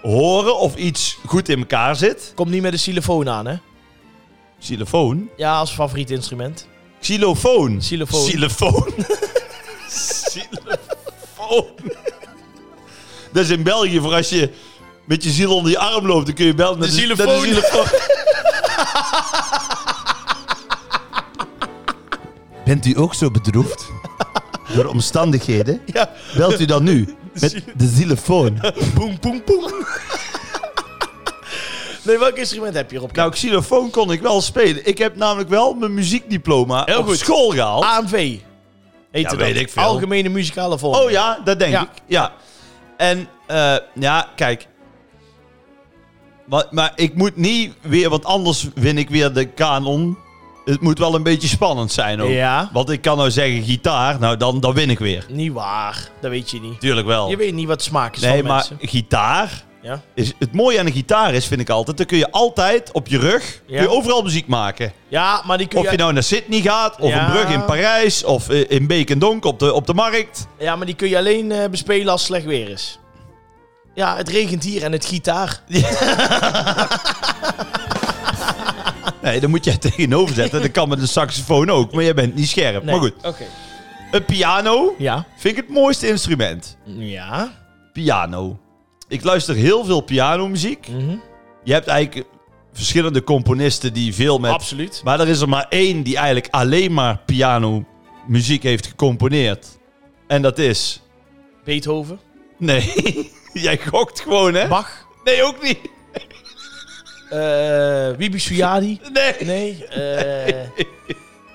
horen 0.02 0.58
of 0.58 0.76
iets 0.76 1.18
goed 1.26 1.48
in 1.48 1.58
elkaar 1.58 1.96
zit. 1.96 2.32
Komt 2.34 2.50
niet 2.50 2.62
met 2.62 2.72
de 2.72 2.78
xylofoon 2.78 3.28
aan, 3.28 3.46
hè? 3.46 3.54
Xylofoon. 4.60 5.28
Ja, 5.36 5.58
als 5.58 5.70
favoriet 5.70 6.10
instrument. 6.10 6.68
Xylofoon. 7.04 7.78
Xylofoon. 7.80 8.26
Xylofoon. 8.28 8.94
Xylofoon. 9.88 11.66
Dat 13.32 13.44
is 13.44 13.50
in 13.50 13.62
België 13.62 14.00
voor 14.00 14.14
als 14.14 14.28
je 14.28 14.50
met 15.04 15.24
je 15.24 15.30
ziel 15.30 15.54
onder 15.56 15.70
je 15.70 15.78
arm 15.78 16.06
loopt, 16.06 16.26
dan 16.26 16.34
kun 16.34 16.46
je 16.46 16.54
bellen 16.54 16.78
met 16.78 16.90
De 16.90 17.06
met 17.06 17.16
xylofoon. 17.16 17.42
xylofoon. 17.42 17.86
Bent 22.64 22.86
u 22.86 22.98
ook 22.98 23.14
zo 23.14 23.30
bedroefd? 23.30 23.86
Door 24.74 24.84
omstandigheden? 24.86 25.80
Ja. 25.92 26.10
Belt 26.36 26.60
u 26.60 26.64
dan 26.64 26.82
nu 26.82 27.14
met 27.40 27.62
de 27.76 27.90
xylofoon. 27.94 28.60
Boem, 28.94 29.16
boem, 29.20 29.42
boem. 29.46 29.72
Nee, 32.04 32.18
welk 32.18 32.36
instrument 32.36 32.74
heb 32.74 32.90
je 32.90 32.96
erop? 32.96 33.12
Nou, 33.16 33.30
xylofoon 33.30 33.90
kon 33.90 34.12
ik 34.12 34.20
wel 34.20 34.40
spelen. 34.40 34.86
Ik 34.86 34.98
heb 34.98 35.16
namelijk 35.16 35.48
wel 35.48 35.74
mijn 35.74 35.94
muziekdiploma 35.94 36.82
Heel 36.84 36.98
op 36.98 37.06
goed. 37.06 37.18
school 37.18 37.50
gehaald. 37.50 37.84
AMV. 37.84 38.12
Heet 38.12 39.22
Ja, 39.22 39.28
het 39.28 39.36
weet 39.38 39.54
dat. 39.54 39.62
ik 39.62 39.70
veel. 39.70 39.82
Algemene 39.82 40.28
muzikale 40.28 40.78
vorm. 40.78 40.94
Oh 40.94 41.10
ja, 41.10 41.38
dat 41.44 41.58
denk 41.58 41.72
Ja. 41.72 41.82
ik. 41.82 41.88
Ja. 42.06 42.32
En 42.96 43.28
eh, 43.46 43.74
ja, 43.94 44.28
kijk. 44.36 44.66
Maar, 46.46 46.66
maar 46.70 46.92
ik 46.96 47.14
moet 47.14 47.36
niet 47.36 47.72
weer, 47.80 48.10
want 48.10 48.24
anders 48.24 48.68
win 48.74 48.98
ik 48.98 49.10
weer 49.10 49.32
de 49.32 49.44
kanon. 49.44 50.18
Het 50.64 50.80
moet 50.80 50.98
wel 50.98 51.14
een 51.14 51.22
beetje 51.22 51.48
spannend 51.48 51.92
zijn 51.92 52.20
ook. 52.22 52.30
Ja. 52.30 52.70
Want 52.72 52.90
ik 52.90 53.00
kan 53.02 53.16
nou 53.16 53.30
zeggen 53.30 53.62
gitaar, 53.62 54.18
nou 54.18 54.36
dan, 54.36 54.60
dan 54.60 54.74
win 54.74 54.90
ik 54.90 54.98
weer. 54.98 55.26
Niet 55.28 55.52
waar. 55.52 56.08
Dat 56.20 56.30
weet 56.30 56.50
je 56.50 56.60
niet. 56.60 56.80
Tuurlijk 56.80 57.06
wel. 57.06 57.28
Je 57.30 57.36
weet 57.36 57.54
niet 57.54 57.66
wat 57.66 57.78
de 57.78 57.84
smaak 57.84 58.14
is 58.16 58.20
nee, 58.22 58.38
van 58.38 58.46
maar 58.46 58.66
mensen. 58.68 58.88
gitaar. 58.88 59.64
Ja. 59.84 60.00
Is, 60.14 60.32
het 60.38 60.52
mooie 60.52 60.78
aan 60.78 60.86
een 60.86 60.92
gitaar 60.92 61.34
is, 61.34 61.46
vind 61.46 61.60
ik 61.60 61.68
altijd, 61.68 61.96
dan 61.96 62.06
kun 62.06 62.18
je 62.18 62.30
altijd 62.30 62.92
op 62.92 63.08
je 63.08 63.18
rug 63.18 63.60
kun 63.66 63.80
je 63.80 63.88
overal 63.90 64.22
muziek 64.22 64.46
maken. 64.46 64.92
ja, 65.08 65.42
maar 65.46 65.58
die 65.58 65.66
kun 65.68 65.78
Of 65.78 65.90
je 65.90 65.96
nou 65.96 66.12
naar 66.12 66.22
Sydney 66.22 66.60
gaat, 66.60 67.00
of 67.00 67.12
een 67.14 67.26
brug 67.30 67.48
in 67.50 67.64
Parijs, 67.64 68.24
of 68.24 68.48
eh, 68.48 68.70
in 68.70 68.86
Beek 68.86 69.10
en 69.10 69.18
Donk 69.18 69.44
op 69.44 69.58
de, 69.58 69.72
op 69.72 69.86
de 69.86 69.94
markt. 69.94 70.46
Ja, 70.58 70.76
maar 70.76 70.86
die 70.86 70.94
kun 70.94 71.08
je 71.08 71.16
alleen 71.18 71.52
eh, 71.52 71.68
bespelen 71.70 72.08
als 72.12 72.20
het 72.20 72.30
slecht 72.30 72.44
weer 72.44 72.68
is. 72.68 72.98
Ja, 73.94 74.16
het 74.16 74.28
regent 74.28 74.62
hier 74.64 74.82
en 74.82 74.92
het 74.92 75.04
gitaar. 75.04 75.60
Nee, 79.22 79.40
dan 79.40 79.50
moet 79.50 79.64
jij 79.64 79.76
tegenover 79.76 80.34
zetten. 80.34 80.60
Dat 80.62 80.70
kan 80.70 80.88
met 80.88 81.00
een 81.00 81.08
saxofoon 81.08 81.70
ook, 81.70 81.92
maar 81.92 82.04
jij 82.04 82.14
bent 82.14 82.34
niet 82.34 82.48
scherp. 82.48 82.82
Nee. 82.84 82.94
Maar 82.94 83.02
goed, 83.02 83.14
Oké. 83.22 83.44
een 84.10 84.24
piano 84.24 84.94
Ja. 84.98 85.24
vind 85.36 85.56
ik 85.58 85.64
het 85.66 85.74
mooiste 85.74 86.08
instrument. 86.08 86.76
Ja. 86.84 87.52
Piano. 87.92 88.58
Ik 89.14 89.24
luister 89.24 89.54
heel 89.54 89.84
veel 89.84 90.00
pianomuziek. 90.00 90.88
Mhm. 90.88 91.16
Je 91.64 91.72
hebt 91.72 91.86
eigenlijk 91.86 92.26
verschillende 92.72 93.24
componisten 93.24 93.92
die 93.92 94.14
veel 94.14 94.38
met... 94.38 94.50
Absoluut. 94.50 95.00
Maar 95.04 95.20
er 95.20 95.28
is 95.28 95.40
er 95.40 95.48
maar 95.48 95.66
één 95.68 96.02
die 96.02 96.16
eigenlijk 96.16 96.48
alleen 96.50 96.92
maar 96.92 97.18
piano 97.26 97.84
muziek 98.26 98.62
heeft 98.62 98.86
gecomponeerd. 98.86 99.78
En 100.26 100.42
dat 100.42 100.58
is... 100.58 101.02
Beethoven. 101.64 102.20
Nee, 102.58 102.92
jij 103.52 103.78
gokt 103.78 104.20
gewoon, 104.20 104.54
hè? 104.54 104.68
Bach. 104.68 105.06
Nee, 105.24 105.42
ook 105.42 105.62
niet. 105.62 105.78
eh 107.30 108.10
Wibi 108.16 108.38
Suyadi. 108.38 109.00
Nee. 109.12 109.34
Nee. 109.40 109.84
eh 109.86 110.68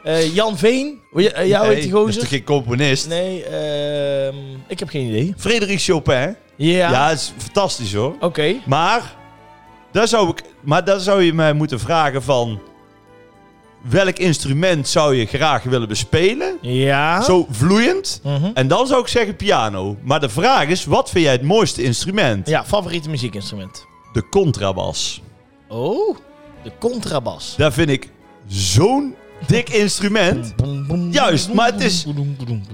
eh, 0.10 0.34
Jan 0.36 0.58
Veen. 0.58 1.00
Eh, 1.14 1.48
jou 1.48 1.66
Nee, 1.68 1.76
heet 1.76 1.84
die 1.84 1.92
dat 1.92 2.00
is 2.02 2.06
gozer? 2.06 2.20
toch 2.20 2.30
geen 2.30 2.44
componist? 2.44 3.08
Nee. 3.08 3.44
ehm, 3.44 4.36
ik 4.68 4.80
heb 4.80 4.90
geen 4.90 5.08
idee. 5.08 5.34
Frederik 5.38 5.82
Chopin. 5.82 6.36
Ja. 6.56 6.92
Ja, 6.92 7.10
is 7.12 7.34
fantastisch 7.38 7.94
hoor. 7.94 8.16
Oké. 8.20 8.56
Maar 8.66 9.16
daar 9.92 10.08
zou 10.08 10.30
ik, 10.30 10.44
maar 10.62 10.84
daar 10.86 11.00
zou 11.00 11.24
je 11.24 11.34
mij 11.34 11.54
moeten 11.54 11.80
vragen 11.80 12.24
van 12.24 12.60
welk 13.90 14.18
instrument 14.18 14.88
zou 14.88 15.16
je 15.16 15.26
graag 15.26 15.64
willen 15.64 15.88
bespelen? 15.88 16.58
Ja. 16.62 17.22
Zo 17.22 17.48
vloeiend. 17.52 18.20
Mhm. 18.24 18.52
En 18.54 18.68
dan 18.68 18.88
zou 18.88 19.02
ik 19.02 19.08
zeggen 19.08 19.36
piano. 19.36 19.98
Maar 20.02 20.20
de 20.20 20.30
vraag 20.30 20.68
is, 20.68 20.86
wat 20.86 21.10
vind 21.10 21.24
jij 21.24 21.34
het 21.34 21.42
mooiste 21.44 21.84
instrument? 21.84 22.48
Ja, 22.50 22.66
favoriete 22.66 23.10
muziekinstrument. 23.10 23.86
De 24.14 24.30
contrabas. 24.30 25.22
Oh, 25.68 26.18
de 26.64 26.72
contrabas. 26.80 27.54
Daar 27.58 27.74
vind 27.74 27.90
ik 27.90 28.10
zo'n 28.48 29.16
dik 29.48 29.70
instrument. 29.70 30.54
Juist, 31.12 31.54
maar 31.54 31.72
het 31.72 31.82
is- 31.82 32.06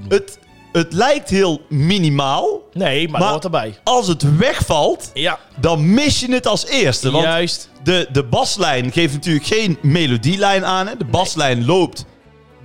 Het, 0.08 0.38
het 0.72 0.94
lijkt 0.94 1.30
heel 1.30 1.62
minimaal. 1.70 2.62
Nee, 2.74 3.10
maar, 3.10 3.22
Maar- 3.22 3.30
hoort 3.30 3.44
erbij. 3.44 3.76
Als 3.84 4.08
het 4.08 4.38
wegvalt, 4.38 5.12
Ja, 5.14 5.40
dan 5.60 5.94
mis 5.94 6.20
je 6.20 6.32
het 6.34 6.48
als 6.48 6.66
eerste. 6.68 7.12
Want 7.12 7.24
juist. 7.24 7.70
de, 7.84 8.08
de 8.12 8.24
baslijn 8.24 8.92
geeft 8.92 9.14
natuurlijk 9.14 9.46
geen 9.46 9.78
melodielijn 9.82 10.66
aan. 10.66 10.88
Hè? 10.88 10.98
De 10.98 11.06
baslijn 11.06 11.66
loopt 11.66 12.06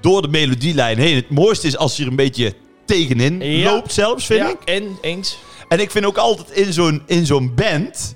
door 0.01 0.23
de 0.23 0.29
melodielijn 0.29 0.99
heen. 0.99 1.15
Het 1.15 1.31
mooiste 1.31 1.67
is 1.67 1.77
als 1.77 1.97
je 1.97 2.03
er 2.03 2.09
een 2.09 2.17
beetje 2.17 2.55
tegenin 2.85 3.41
Ja. 3.43 3.71
loopt 3.73 3.93
zelfs, 3.93 4.27
vind 4.27 4.41
ja, 4.41 4.49
ik. 4.49 4.59
en 4.65 4.99
eens. 5.01 5.39
En 5.69 5.81
ik 5.81 5.91
vind 5.91 6.05
ook 6.05 6.17
altijd 6.17 6.51
in 6.51 6.73
zo'n, 6.73 7.03
in 7.07 7.27
zo'n 7.27 7.55
band... 7.55 8.15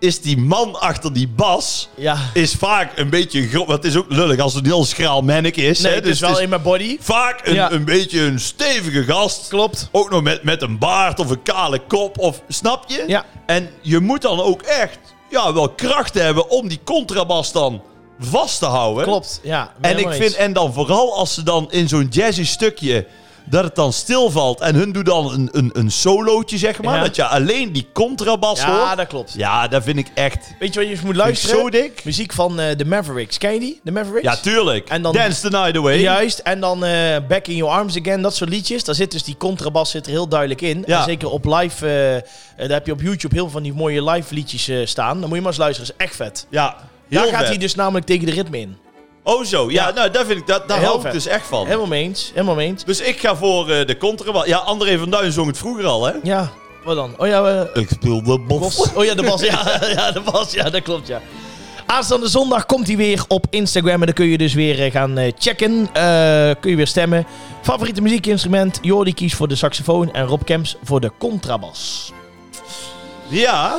is 0.00 0.20
die 0.20 0.38
man 0.38 0.80
achter 0.80 1.12
die 1.12 1.28
bas... 1.28 1.88
Ja. 1.96 2.16
is 2.34 2.54
vaak 2.54 2.98
een 2.98 3.10
beetje... 3.10 3.64
het 3.66 3.84
is 3.84 3.96
ook 3.96 4.06
lullig 4.08 4.40
als 4.40 4.54
het 4.54 4.64
een 4.64 4.70
heel 4.70 4.84
schraal 4.84 5.22
manneke 5.22 5.62
is. 5.62 5.80
Nee, 5.80 5.88
hè? 5.90 5.96
het 5.96 6.04
Dus 6.04 6.12
is 6.14 6.20
wel 6.20 6.40
in 6.40 6.48
mijn 6.48 6.62
body. 6.62 6.96
vaak 7.00 7.46
een, 7.46 7.54
Ja. 7.54 7.70
een 7.70 7.84
beetje 7.84 8.20
een 8.20 8.40
stevige 8.40 9.04
gast. 9.04 9.48
Klopt. 9.48 9.88
Ook 9.92 10.10
nog 10.10 10.22
met, 10.22 10.42
met 10.42 10.62
een 10.62 10.78
baard 10.78 11.18
of 11.20 11.30
een 11.30 11.42
kale 11.42 11.78
kop. 11.78 12.18
Of, 12.18 12.42
snap 12.48 12.84
je? 12.86 13.04
Ja. 13.06 13.24
En 13.46 13.70
je 13.80 13.98
moet 14.00 14.22
dan 14.22 14.40
ook 14.40 14.62
echt 14.62 14.98
ja, 15.30 15.52
wel 15.52 15.68
kracht 15.68 16.14
hebben 16.14 16.50
om 16.50 16.68
die 16.68 16.80
contrabas 16.84 17.52
dan 17.52 17.82
vast 18.20 18.58
te 18.58 18.66
houden. 18.66 19.04
Klopt, 19.04 19.40
ja. 19.42 19.72
En 19.80 19.98
ik 19.98 20.10
vind, 20.12 20.34
en 20.34 20.52
dan 20.52 20.72
vooral 20.72 21.16
als 21.16 21.34
ze 21.34 21.42
dan 21.42 21.66
in 21.70 21.88
zo'n 21.88 22.06
jazzy 22.10 22.44
stukje, 22.44 23.06
dat 23.50 23.64
het 23.64 23.74
dan 23.74 23.92
stilvalt 23.92 24.60
en 24.60 24.74
hun 24.74 24.92
doen 24.92 25.04
dan 25.04 25.32
een, 25.32 25.48
een, 25.52 25.70
een 25.72 25.90
solootje, 25.90 26.58
zeg 26.58 26.82
maar. 26.82 26.96
Ja. 26.96 27.02
Dat 27.02 27.16
je 27.16 27.24
alleen 27.26 27.72
die 27.72 27.86
contrabas 27.92 28.60
Ja, 28.60 28.78
hoort. 28.78 28.96
dat 28.96 29.06
klopt. 29.06 29.32
Ja, 29.36 29.68
dat 29.68 29.82
vind 29.82 29.98
ik 29.98 30.06
echt 30.14 30.54
Weet 30.58 30.74
je 30.74 30.80
wat 30.80 30.88
je 30.98 31.04
moet 31.04 31.16
luisteren? 31.16 31.56
zo 31.56 31.70
dik. 31.70 32.04
Muziek 32.04 32.32
van 32.32 32.60
eh, 32.60 32.76
de 32.76 32.84
Mavericks. 32.84 33.38
Ken 33.38 33.52
je 33.54 33.60
die? 33.60 33.80
De 33.82 33.90
Mavericks? 33.92 34.22
Ja, 34.24 34.36
tuurlijk. 34.36 34.88
En 34.88 35.02
dan- 35.02 35.12
Dance 35.12 35.40
the 35.40 35.48
night 35.56 35.76
away. 35.76 35.98
Juist, 36.00 36.38
en 36.38 36.60
dan 36.60 36.84
eh, 36.84 37.16
Back 37.28 37.46
in 37.46 37.56
Your 37.56 37.72
Arms 37.74 37.98
Again, 37.98 38.22
dat 38.22 38.34
soort 38.36 38.50
liedjes. 38.50 38.84
Daar 38.84 38.94
zit 38.94 39.10
dus 39.10 39.22
die 39.22 39.36
contrabas 39.36 39.90
zit 39.90 40.04
er 40.06 40.12
heel 40.12 40.28
duidelijk 40.28 40.60
in. 40.60 40.82
Ja. 40.86 40.98
En 40.98 41.04
zeker 41.04 41.28
op 41.30 41.44
live, 41.44 41.86
eh, 42.56 42.66
daar 42.68 42.76
heb 42.76 42.86
je 42.86 42.92
op 42.92 43.00
YouTube 43.00 43.34
heel 43.34 43.42
veel 43.44 43.52
van 43.52 43.62
die 43.62 43.72
mooie 43.74 44.10
live 44.10 44.34
liedjes 44.34 44.70
staan. 44.90 45.18
Dan 45.20 45.28
moet 45.28 45.36
je 45.36 45.42
maar 45.42 45.52
eens 45.52 45.60
luisteren, 45.60 45.86
dat 45.90 45.96
is 46.00 46.04
echt 46.06 46.16
vet. 46.16 46.46
Ja, 46.50 46.76
Daar 47.08 47.26
gaat 47.26 47.38
vet. 47.38 47.48
hij 47.48 47.58
dus 47.58 47.74
namelijk 47.74 48.06
tegen 48.06 48.26
de 48.26 48.32
ritme 48.32 48.58
in. 48.60 48.76
Oh 49.22 49.44
zo, 49.44 49.70
ja, 49.70 49.86
Ja. 49.88 49.94
nou 49.94 50.10
daar 50.10 50.24
vind 50.24 50.40
ik, 50.40 50.46
dat, 50.46 50.68
daar 50.68 50.78
Heel 50.78 50.86
hou 50.86 50.98
ik 50.98 51.04
vet. 51.04 51.12
dus 51.12 51.26
echt 51.26 51.46
van. 51.46 51.64
Helemaal 51.66 51.86
mee 51.86 52.02
eens, 52.02 52.30
helemaal 52.34 52.54
mee 52.54 52.66
eens. 52.66 52.84
Dus 52.84 53.00
ik 53.00 53.20
ga 53.20 53.36
voor 53.36 53.70
eh, 53.70 53.86
de 53.86 53.96
contrabas. 53.96 54.46
Ja, 54.46 54.56
André 54.58 54.98
van 54.98 55.10
Duin 55.10 55.32
zong 55.32 55.46
het 55.46 55.58
vroeger 55.58 55.84
al, 55.86 56.04
hè? 56.06 56.12
Ja, 56.22 56.50
wat 56.84 56.96
dan? 56.96 57.14
Oh 57.16 57.26
ja, 57.26 57.44
eh, 57.44 57.82
Ik 57.82 57.88
speel 57.90 58.22
de 58.22 58.38
bos. 58.38 58.76
Bos. 58.76 58.92
Oh 58.94 59.04
ja, 59.04 59.14
de 59.14 59.22
bas. 59.22 59.40
Ja, 59.40 59.80
ja, 59.96 60.10
de 60.12 60.20
bas. 60.20 60.52
Ja, 60.52 60.70
dat 60.70 60.82
klopt, 60.82 61.06
ja. 61.06 61.20
Aanstaande 61.86 62.28
zondag 62.28 62.66
komt 62.66 62.86
hij 62.86 62.96
weer 62.96 63.24
op 63.28 63.46
Instagram. 63.50 63.94
En 64.00 64.06
dan 64.06 64.12
kun 64.14 64.26
je 64.26 64.38
dus 64.38 64.54
weer 64.54 64.84
eh, 64.84 64.90
gaan 64.92 65.18
eh, 65.18 65.32
checken. 65.38 65.88
Eh, 65.92 66.50
kun 66.60 66.70
je 66.70 66.76
weer 66.76 66.86
stemmen. 66.86 67.26
Favoriete 67.62 68.00
muziekinstrument. 68.02 68.78
Jordi 68.82 69.14
kiest 69.14 69.36
voor 69.36 69.48
de 69.48 69.54
saxofoon. 69.56 70.12
En 70.12 70.26
Rob 70.26 70.42
Kemps 70.44 70.76
voor 70.82 71.00
de 71.00 71.10
contrabas. 71.18 72.12
Ja, 73.28 73.76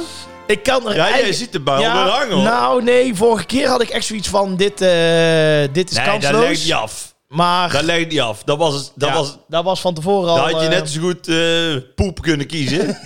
Ik 0.51 0.63
kan 0.63 0.81
er 0.83 0.89
ja 0.89 0.95
jij 0.95 1.05
eigenlijk- 1.05 1.35
ziet 1.37 1.51
de 1.51 1.59
bal 1.59 1.77
weer 1.77 1.87
hangen, 1.87 2.31
hoor. 2.35 2.43
Nou, 2.43 2.83
nee. 2.83 3.15
Vorige 3.15 3.45
keer 3.45 3.67
had 3.67 3.81
ik 3.81 3.89
echt 3.89 4.05
zoiets 4.05 4.27
van... 4.27 4.55
Dit, 4.55 4.81
eh, 4.81 5.73
dit 5.73 5.91
is 5.91 5.97
nee, 5.97 6.05
dat 6.05 6.19
kansloos. 6.19 6.41
leg 6.47 6.63
je 6.65 6.75
af. 6.75 7.13
Maar 7.27 7.71
Dat 7.71 7.83
leg 7.83 7.99
je 7.99 8.05
niet 8.05 8.19
af. 8.21 8.43
Dat 8.43 8.57
was, 8.57 8.73
het- 8.75 8.91
dat 8.95 9.09
ja, 9.09 9.15
was, 9.15 9.37
dat 9.47 9.63
was 9.63 9.81
van 9.81 9.93
tevoren 9.93 10.29
al... 10.29 10.35
daar 10.35 10.51
had 10.51 10.61
je 10.61 10.67
eh, 10.67 10.73
net 10.79 10.89
zo 10.89 11.01
goed 11.01 11.27
eh, 11.27 11.93
poep 11.95 12.21
kunnen 12.21 12.47
kiezen. 12.47 12.87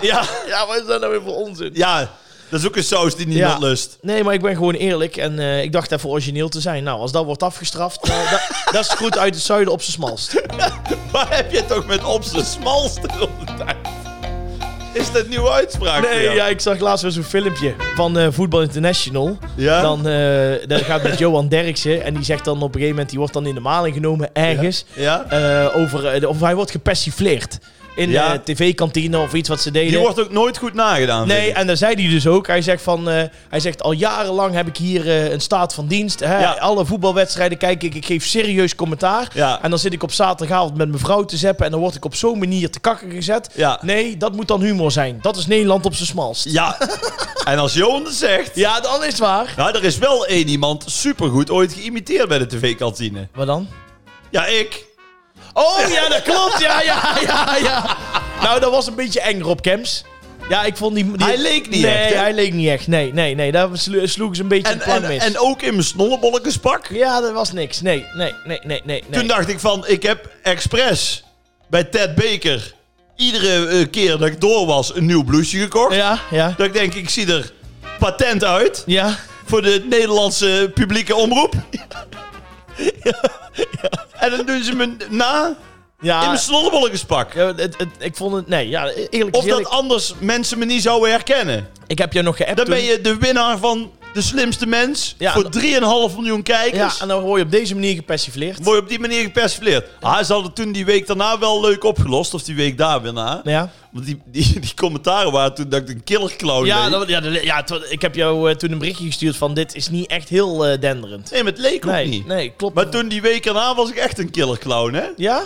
ja, 0.00 0.22
Ja, 0.46 0.66
wat 0.66 0.76
is 0.80 0.86
dat 0.86 1.00
nou 1.00 1.12
weer 1.12 1.22
voor 1.22 1.34
onzin? 1.34 1.70
ja, 1.74 2.10
dat 2.48 2.60
is 2.60 2.66
ook 2.66 2.76
een 2.76 2.84
saus 2.84 3.16
die 3.16 3.26
niemand 3.26 3.62
Ja. 3.62 3.66
lust. 3.68 3.98
Nee, 4.00 4.24
maar 4.24 4.34
ik 4.34 4.42
ben 4.42 4.54
gewoon 4.56 4.74
eerlijk 4.74 5.16
en 5.16 5.38
eh, 5.38 5.62
ik 5.62 5.72
dacht 5.72 5.92
even 5.92 6.08
origineel 6.08 6.48
te 6.48 6.60
zijn. 6.60 6.84
Nou, 6.84 7.00
als 7.00 7.12
dat 7.12 7.24
wordt 7.24 7.42
afgestraft, 7.42 8.06
dat, 8.06 8.40
dat 8.72 8.84
is 8.84 8.88
goed 8.90 9.18
uit 9.18 9.34
het 9.34 9.44
zuiden 9.44 9.72
op 9.72 9.80
zijn 9.82 9.92
smalst. 9.92 10.42
Waar 11.12 11.36
heb 11.36 11.52
je 11.52 11.64
toch 11.66 11.86
met 11.86 12.04
op 12.04 12.22
zijn 12.24 12.44
smalste 12.44 13.00
de 13.00 13.12
hele 13.38 13.56
tijd? 13.64 13.76
Is 14.98 15.12
dat 15.12 15.22
een 15.22 15.28
nieuwe 15.28 15.50
uitspraak? 15.50 16.02
Nee, 16.02 16.30
ja, 16.30 16.46
ik 16.46 16.60
zag 16.60 16.78
laatst 16.78 17.02
weer 17.02 17.12
zo'n 17.12 17.22
filmpje 17.22 17.74
van 17.94 18.32
Voetbal 18.32 18.62
International. 18.62 19.38
Ja? 19.56 19.80
Dan 19.80 20.08
eh, 20.08 20.66
dat 20.66 20.80
gaat 20.80 21.02
met 21.02 21.18
Johan 21.18 21.48
Derksen 21.48 22.04
en 22.04 22.14
die 22.14 22.24
zegt 22.24 22.44
dan 22.44 22.56
op 22.56 22.62
een 22.62 22.72
gegeven 22.72 22.90
moment, 22.90 23.08
die 23.08 23.18
wordt 23.18 23.34
dan 23.34 23.46
in 23.46 23.54
de 23.54 23.60
maling 23.60 23.94
genomen 23.94 24.30
ergens. 24.32 24.84
Ja? 24.92 25.24
eh, 25.28 25.76
over, 25.76 26.28
of 26.28 26.40
hij 26.40 26.54
wordt 26.54 26.70
gepersifleerd 26.70 27.58
in 27.98 28.10
Ja. 28.10 28.32
de 28.32 28.52
tv-kantine 28.52 29.18
of 29.18 29.32
iets 29.32 29.48
wat 29.48 29.60
ze 29.60 29.70
deden. 29.70 29.90
Die 29.90 29.98
wordt 29.98 30.20
ook 30.20 30.30
nooit 30.32 30.58
goed 30.58 30.74
nagedaan. 30.74 31.26
Nee, 31.26 31.52
en 31.52 31.66
dan 31.66 31.76
zei 31.76 31.94
hij 31.94 32.08
dus 32.10 32.26
ook. 32.26 32.46
Hij 32.46 32.62
zegt 32.62 32.82
van, 32.82 33.08
eh, 33.08 33.22
hij 33.48 33.60
zegt 33.60 33.82
al 33.82 33.92
jarenlang 33.92 34.54
heb 34.54 34.66
ik 34.66 34.76
hier 34.76 35.06
eh, 35.08 35.30
een 35.30 35.40
staat 35.40 35.74
van 35.74 35.86
dienst. 35.86 36.20
Hè? 36.20 36.40
Ja. 36.40 36.52
Alle 36.52 36.84
voetbalwedstrijden 36.86 37.58
kijk 37.58 37.82
ik, 37.82 37.94
ik 37.94 38.06
geef 38.06 38.24
serieus 38.26 38.74
commentaar. 38.74 39.28
Ja. 39.34 39.62
En 39.62 39.70
dan 39.70 39.78
zit 39.78 39.92
ik 39.92 40.02
op 40.02 40.12
zaterdagavond 40.12 40.76
met 40.76 40.88
mijn 40.88 41.00
vrouw 41.00 41.24
te 41.24 41.36
zeppen 41.36 41.64
en 41.64 41.70
dan 41.70 41.80
word 41.80 41.94
ik 41.94 42.04
op 42.04 42.14
zo'n 42.14 42.38
manier 42.38 42.70
te 42.70 42.80
kakken 42.80 43.10
gezet. 43.10 43.50
Ja. 43.54 43.78
Nee, 43.82 44.16
dat 44.16 44.32
moet 44.32 44.48
dan 44.48 44.62
humor 44.62 44.92
zijn. 44.92 45.18
Dat 45.22 45.36
is 45.36 45.46
Nederland 45.46 45.84
op 45.86 45.94
zijn 45.94 46.08
smalst. 46.08 46.44
Ja, 46.44 46.78
en 47.44 47.58
als 47.58 47.74
Johan 47.74 48.04
het 48.04 48.14
zegt... 48.14 48.50
Ja, 48.54 48.80
dan 48.80 49.00
is 49.00 49.06
het 49.08 49.18
waar. 49.18 49.54
Nou, 49.56 49.76
er 49.76 49.84
is 49.84 49.98
wel 49.98 50.26
één 50.26 50.48
iemand 50.48 50.84
supergoed 50.86 51.50
ooit 51.50 51.72
geïmiteerd 51.72 52.28
bij 52.28 52.38
de 52.38 52.46
tv-kantine. 52.46 53.28
Wat 53.34 53.46
dan? 53.46 53.68
Ja, 54.30 54.46
ik. 54.46 54.86
Oh 55.58 55.88
ja, 55.88 56.08
dat 56.08 56.22
klopt. 56.22 56.58
Ja, 56.60 56.80
ja, 56.82 57.16
ja, 57.26 57.56
ja. 57.62 57.96
Nou, 58.42 58.60
dat 58.60 58.70
was 58.70 58.86
een 58.86 58.94
beetje 58.94 59.20
eng, 59.20 59.40
Rob 59.40 59.60
Kems. 59.60 60.04
Ja, 60.48 60.64
ik 60.64 60.76
vond 60.76 60.94
die... 60.94 61.12
die- 61.16 61.26
Hij 61.26 61.38
leek 61.38 61.68
niet 61.68 61.82
nee, 61.82 61.94
echt, 61.94 62.14
hij 62.14 62.32
leek 62.34 62.52
niet 62.52 62.68
echt. 62.68 62.86
Nee, 62.86 63.12
nee, 63.12 63.34
nee. 63.34 63.52
Daar 63.52 63.68
slo- 63.72 64.06
sloegen 64.06 64.36
ze 64.36 64.42
een 64.42 64.48
beetje 64.48 64.72
En, 64.72 64.80
en, 64.80 65.02
mis. 65.02 65.24
en 65.24 65.38
ook 65.38 65.62
in 65.62 65.72
mijn 65.72 65.84
snollebolletjespak. 65.84 66.86
ja, 66.90 67.20
dat 67.20 67.32
was 67.32 67.52
niks. 67.52 67.80
Nee, 67.80 68.04
nee, 68.14 68.32
nee, 68.44 68.60
nee, 68.64 68.80
nee. 68.84 69.04
nee. 69.08 69.18
Toen 69.18 69.26
dacht 69.28 69.48
ik 69.48 69.60
van, 69.60 69.86
ik 69.86 70.02
heb 70.02 70.28
expres 70.42 71.24
bij 71.70 71.84
Ted 71.84 72.14
Baker 72.14 72.74
iedere 73.16 73.66
eh, 73.66 73.86
keer 73.90 74.18
dat 74.18 74.28
ik 74.28 74.40
door 74.40 74.66
was 74.66 74.94
een 74.94 75.06
nieuw 75.06 75.24
blouseje 75.24 75.62
gekocht. 75.62 75.94
Ja, 75.94 76.18
ja. 76.30 76.54
Dat 76.56 76.66
ik 76.66 76.72
denk, 76.72 76.94
ik 76.94 77.08
zie 77.10 77.32
er 77.32 77.52
patent 77.98 78.44
uit 78.44 78.82
Ja. 78.86 79.16
voor 79.46 79.62
de 79.62 79.84
Nederlandse 79.88 80.70
publieke 80.74 81.14
omroep. 81.16 81.54
En 84.20 84.30
dan 84.30 84.46
doen 84.46 84.62
ze 84.62 84.74
me 84.74 84.96
na 85.10 85.56
Ja, 86.00 86.20
in 86.20 86.26
mijn 86.26 86.38
snollebolletjespak. 86.38 87.32
ja, 87.34 87.46
het, 87.46 87.58
het- 87.78 87.88
ik 87.98 88.16
vond 88.16 88.34
het... 88.34 88.48
Nee, 88.48 88.68
ja, 88.68 88.86
eerlijk 89.10 89.36
Of 89.36 89.44
eerlijk. 89.44 89.62
dat 89.64 89.72
anders 89.72 90.14
mensen 90.18 90.58
me 90.58 90.64
niet 90.64 90.82
zouden 90.82 91.10
herkennen. 91.10 91.68
Ik 91.86 91.98
heb 91.98 92.12
jou 92.12 92.24
nog 92.24 92.36
geappt 92.36 92.56
Dan 92.56 92.66
ben 92.66 92.82
je 92.82 93.00
de 93.00 93.16
winnaar 93.16 93.58
van 93.58 93.90
de 94.14 94.22
slimste 94.22 94.66
mens. 94.66 95.14
Ja, 95.18 95.32
voor 95.32 95.44
en- 95.44 95.50
3,5 95.50 96.16
miljoen 96.16 96.36
Ja, 96.36 96.42
kijkers. 96.42 97.00
en 97.00 97.08
dan 97.08 97.20
word 97.22 97.38
je 97.38 97.44
op 97.44 97.50
deze 97.50 97.74
manier 97.74 97.94
gepersifleerd. 97.94 98.64
Word 98.64 98.76
je 98.76 98.82
op 98.82 98.88
die 98.88 98.98
manier 98.98 99.22
gepersifleerd. 99.22 99.86
Ah, 100.00 100.24
ze 100.24 100.32
hadden 100.32 100.52
toen 100.52 100.72
die 100.72 100.84
week 100.84 101.06
daarna 101.06 101.38
wel 101.38 101.60
leuk 101.60 101.84
opgelost. 101.84 102.34
Of 102.34 102.42
die 102.42 102.54
week 102.56 102.78
daar 102.78 103.02
weer 103.02 103.12
na. 103.12 103.40
Ja, 103.44 103.70
Want 103.90 104.06
die, 104.06 104.20
die, 104.26 104.60
die 104.60 104.72
commentaren 104.74 105.32
waren 105.32 105.54
toen 105.54 105.68
dat 105.68 105.80
ik 105.80 105.88
een 105.88 106.04
killerclown 106.04 106.66
ja, 106.66 106.88
dat, 106.90 107.08
ja, 107.08 107.20
dat- 107.20 107.42
ja 107.42 107.56
het 107.56 107.86
ik 107.90 108.02
heb 108.02 108.14
jou 108.14 108.50
eh, 108.50 108.56
toen 108.56 108.72
een 108.72 108.78
berichtje 108.78 109.06
gestuurd 109.06 109.36
van 109.36 109.54
dit 109.54 109.74
is 109.74 109.88
niet 109.88 110.06
echt 110.06 110.28
heel 110.28 110.66
eh, 110.66 110.80
denderend. 110.80 111.30
Nee, 111.30 111.42
maar 111.42 111.52
het 111.52 111.60
leek 111.60 111.86
ook 111.86 112.04
niet. 112.04 112.26
nee, 112.26 112.52
klopt. 112.56 112.74
Maar 112.74 112.88
toen 112.88 113.08
die 113.08 113.22
week 113.22 113.46
erna 113.46 113.74
was 113.74 113.90
ik 113.90 113.96
echt 113.96 114.18
een 114.18 114.30
killerclown, 114.30 114.94
hè? 114.94 115.04
Ja? 115.16 115.42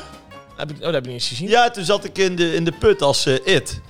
Heb 0.56 0.70
ik, 0.70 0.76
oh, 0.76 0.82
dat 0.82 0.92
heb 0.94 1.02
ik 1.02 1.10
niet 1.10 1.20
eens 1.20 1.28
gezien. 1.28 1.48
Ja, 1.48 1.70
toen 1.70 1.84
zat 1.84 2.04
ik 2.04 2.18
in 2.18 2.36
de, 2.36 2.54
in 2.54 2.64
de 2.64 2.72
put 2.72 3.02
als 3.02 3.26
eh, 3.26 3.34
It. 3.44 3.80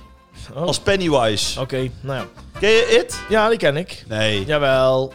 Oh. 0.55 0.61
Als 0.61 0.79
Pennywise. 0.79 1.59
Oké, 1.61 1.89
nou 2.01 2.17
ja. 2.19 2.27
Ken 2.59 2.69
je 2.69 2.87
It? 2.99 3.19
Ja, 3.29 3.49
die 3.49 3.57
ken 3.57 3.77
ik. 3.77 4.03
Nee. 4.07 4.45
Jawel. 4.45 5.13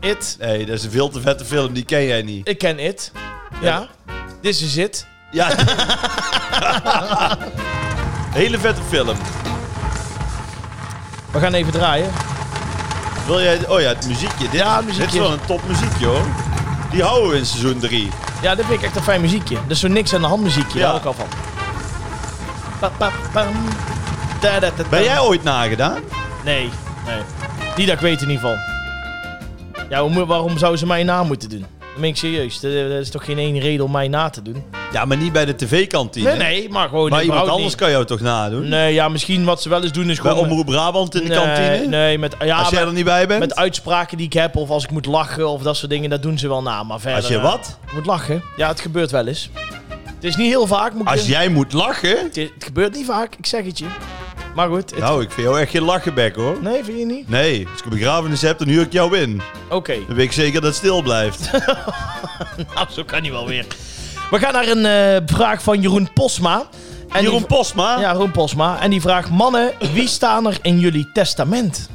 It. 0.00 0.36
Nee, 0.40 0.66
dat 0.66 0.76
is 0.76 0.84
een 0.84 0.90
veel 0.90 1.08
te 1.08 1.20
vette 1.20 1.44
film. 1.44 1.72
Die 1.72 1.84
ken 1.84 2.04
jij 2.04 2.22
niet. 2.22 2.48
Ik 2.48 2.58
ken 2.58 2.78
It. 2.78 3.12
Ja. 3.60 3.88
This 4.42 4.62
is 4.62 4.76
it. 4.76 5.06
Ja. 5.30 5.48
Hele 8.40 8.58
vette 8.58 8.80
film. 8.88 9.16
We 11.32 11.38
gaan 11.40 11.54
even 11.54 11.72
draaien. 11.72 12.10
Wil 13.26 13.40
jij... 13.42 13.68
Oh 13.68 13.80
ja, 13.80 13.88
het 13.88 14.06
muziekje. 14.06 14.48
Dit, 14.48 14.60
Ja, 14.60 14.76
het 14.76 14.84
muziekje. 14.86 15.06
Dit 15.06 15.14
is 15.14 15.20
wel 15.20 15.32
een 15.32 15.44
top 15.46 15.60
muziekje 15.68 16.06
hoor. 16.06 16.24
Die 16.90 17.02
houden 17.02 17.30
we 17.30 17.36
in 17.36 17.46
seizoen 17.46 17.78
3. 17.78 18.08
Ja, 18.42 18.54
dat 18.54 18.66
vind 18.66 18.78
ik 18.78 18.86
echt 18.86 18.96
een 18.96 19.02
fijn 19.02 19.20
muziekje. 19.20 19.54
Dat 19.54 19.70
is 19.70 19.80
zo 19.80 19.88
niks 19.88 20.14
aan 20.14 20.20
de 20.20 20.26
hand 20.26 20.42
muziekje. 20.42 20.78
Ja. 20.78 20.92
Daar 20.92 21.00
hou 21.00 21.00
ik 21.00 21.06
al 21.06 21.26
van. 21.26 21.26
Pa, 22.78 22.88
pa, 22.98 23.10
pam. 23.32 23.52
Da, 24.40 24.52
da, 24.52 24.58
da, 24.60 24.70
da. 24.76 24.88
Ben 24.88 25.02
jij 25.02 25.18
ooit 25.20 25.42
nagedaan? 25.42 26.00
Nee, 26.44 26.68
nee. 27.06 27.20
Niet 27.76 27.86
dat 27.86 27.94
ik 27.96 28.00
weet 28.02 28.22
in 28.22 28.30
ieder 28.30 28.48
geval. 28.48 28.56
Ja, 29.88 30.02
hoe 30.02 30.26
waarom 30.26 30.58
zou 30.58 30.76
ze 30.76 30.86
mij 30.86 31.02
na 31.02 31.22
moeten 31.22 31.48
doen? 31.48 31.66
Dan 31.78 32.00
ben 32.00 32.08
ik 32.08 32.16
serieus. 32.16 32.60
Dat 32.60 32.72
is 32.72 33.10
toch 33.10 33.24
geen 33.24 33.38
ene 33.38 33.60
reden 33.60 33.84
om 33.84 33.90
mij 33.90 34.08
na 34.08 34.30
te 34.30 34.42
doen? 34.42 34.64
Ja, 34.92 35.04
maar 35.04 35.16
niet 35.16 35.32
bij 35.32 35.44
de 35.44 35.54
tv-kantine. 35.56 36.28
Nee, 36.28 36.38
nee, 36.38 36.68
maar 36.68 36.88
gewoon 36.88 37.10
Maar 37.10 37.22
iemand 37.22 37.48
anders 37.48 37.62
niet. 37.64 37.74
kan 37.74 37.90
jou 37.90 38.04
toch 38.04 38.20
nadoen? 38.20 38.68
Nee, 38.68 38.94
ja, 38.94 39.08
misschien 39.08 39.44
wat 39.44 39.62
ze 39.62 39.68
wel 39.68 39.82
eens 39.82 39.92
doen 39.92 40.10
is 40.10 40.20
Bij 40.20 40.30
gewoon... 40.30 40.48
Omroep 40.48 40.66
Brabant 40.66 41.14
in 41.14 41.22
de 41.22 41.28
nee, 41.28 41.38
kantine? 41.38 41.86
Nee, 41.86 42.18
met, 42.18 42.36
ja, 42.44 42.58
Als 42.58 42.68
jij 42.68 42.78
met, 42.78 42.88
er 42.88 42.94
niet 42.94 43.04
bij 43.04 43.26
bent? 43.26 43.40
met 43.40 43.56
uitspraken 43.56 44.16
die 44.16 44.26
ik 44.26 44.32
heb 44.32 44.56
of 44.56 44.70
als 44.70 44.84
ik 44.84 44.90
moet 44.90 45.06
lachen 45.06 45.48
of 45.48 45.62
dat 45.62 45.76
soort 45.76 45.90
dingen, 45.90 46.10
dat 46.10 46.22
doen 46.22 46.38
ze 46.38 46.48
wel 46.48 46.62
na. 46.62 46.82
Maar 46.82 47.00
verder... 47.00 47.18
Als 47.18 47.28
je 47.28 47.36
eh, 47.36 47.42
wat? 47.42 47.78
moet 47.94 48.06
lachen. 48.06 48.42
Ja, 48.56 48.68
het 48.68 48.80
gebeurt 48.80 49.10
wel 49.10 49.26
eens. 49.26 49.50
Het 50.04 50.24
is 50.24 50.36
niet 50.36 50.48
heel 50.48 50.66
vaak. 50.66 50.92
Moet 50.92 51.02
ik 51.02 51.08
Als 51.08 51.26
jij 51.26 51.48
moet 51.48 51.72
lachen? 51.72 52.18
het, 52.22 52.36
is- 52.36 52.50
het 52.54 52.64
gebeurt 52.64 52.94
niet 52.94 53.06
vaak, 53.06 53.34
ik 53.34 53.46
zeg 53.46 53.64
het 53.64 53.78
je. 53.78 53.86
Maar 54.54 54.68
goed. 54.68 54.90
het- 54.90 54.98
Nou, 54.98 55.22
ik 55.22 55.30
vind 55.30 55.46
jou 55.46 55.60
echt 55.60 55.70
geen 55.70 55.82
lachenbek 55.82 56.34
hoor. 56.36 56.56
Nee, 56.62 56.84
vind 56.84 56.98
je 56.98 57.04
niet? 57.06 57.28
Nee, 57.28 57.66
als 57.70 57.78
ik 57.78 57.84
een 57.84 57.90
begrafenis 57.90 58.42
heb, 58.42 58.58
dan 58.58 58.68
huur 58.68 58.82
ik 58.82 58.92
jou 58.92 59.18
in. 59.18 59.42
Oké. 59.70 59.94
Dan 60.06 60.16
weet 60.16 60.24
ik 60.26 60.32
zeker 60.32 60.52
dat 60.60 60.62
het 60.62 60.74
stil 60.74 61.02
blijft. 61.02 61.50
Nou, 62.74 62.86
zo 62.90 63.04
kan 63.04 63.20
hij 63.22 63.30
wel 63.30 63.46
weer. 63.46 63.66
We 64.30 64.38
gaan 64.38 64.52
naar 64.52 64.68
een 64.68 64.86
eh, 64.86 65.22
vraag 65.36 65.62
van 65.62 65.80
Jeroen 65.80 66.12
Posma. 66.12 66.62
En 67.08 67.22
Jeroen 67.22 67.38
die- 67.38 67.46
Postma? 67.46 68.00
Ja, 68.00 68.12
Jeroen 68.12 68.30
Posma. 68.30 68.80
En 68.80 68.90
die 68.90 69.00
vraagt: 69.00 69.30
Mannen, 69.30 69.72
wie 69.92 70.08
staan 70.08 70.46
er 70.46 70.58
in 70.62 70.78
jullie 70.78 71.10
testament? 71.12 71.88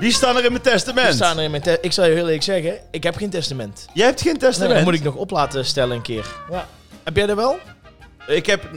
Die 0.00 0.12
staan 0.12 0.36
er 0.36 0.44
in 0.44 0.50
mijn 0.52 0.62
testament. 0.62 1.06
Wie 1.06 1.16
staan 1.16 1.38
er 1.38 1.44
in 1.44 1.50
mijn 1.50 1.62
te- 1.62 1.78
Ik 1.80 1.92
zal 1.92 2.04
je 2.04 2.10
heel 2.10 2.24
eerlijk 2.24 2.42
zeggen: 2.42 2.72
ik 2.90 3.02
heb 3.02 3.16
geen 3.16 3.30
testament. 3.30 3.86
Jij 3.94 4.06
hebt 4.06 4.20
geen 4.20 4.32
Nee, 4.32 4.40
testament? 4.40 4.74
dat 4.74 4.84
moet 4.84 4.94
ik 4.94 5.02
nog 5.02 5.14
op 5.14 5.30
laten 5.30 5.64
stellen 5.64 5.96
een 5.96 6.02
keer. 6.02 6.26
Ja. 6.50 6.66
Heb 7.04 7.16
jij 7.16 7.28
er 7.28 7.36
wel? 7.36 7.58
Ik 8.28 8.46
heb, 8.46 8.68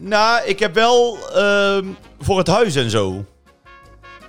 nou, 0.00 0.44
ik 0.44 0.58
heb 0.58 0.74
wel 0.74 1.18
ehm, 1.34 1.86
voor 2.20 2.38
het 2.38 2.46
huis 2.46 2.74
en 2.74 2.90
zo. 2.90 3.24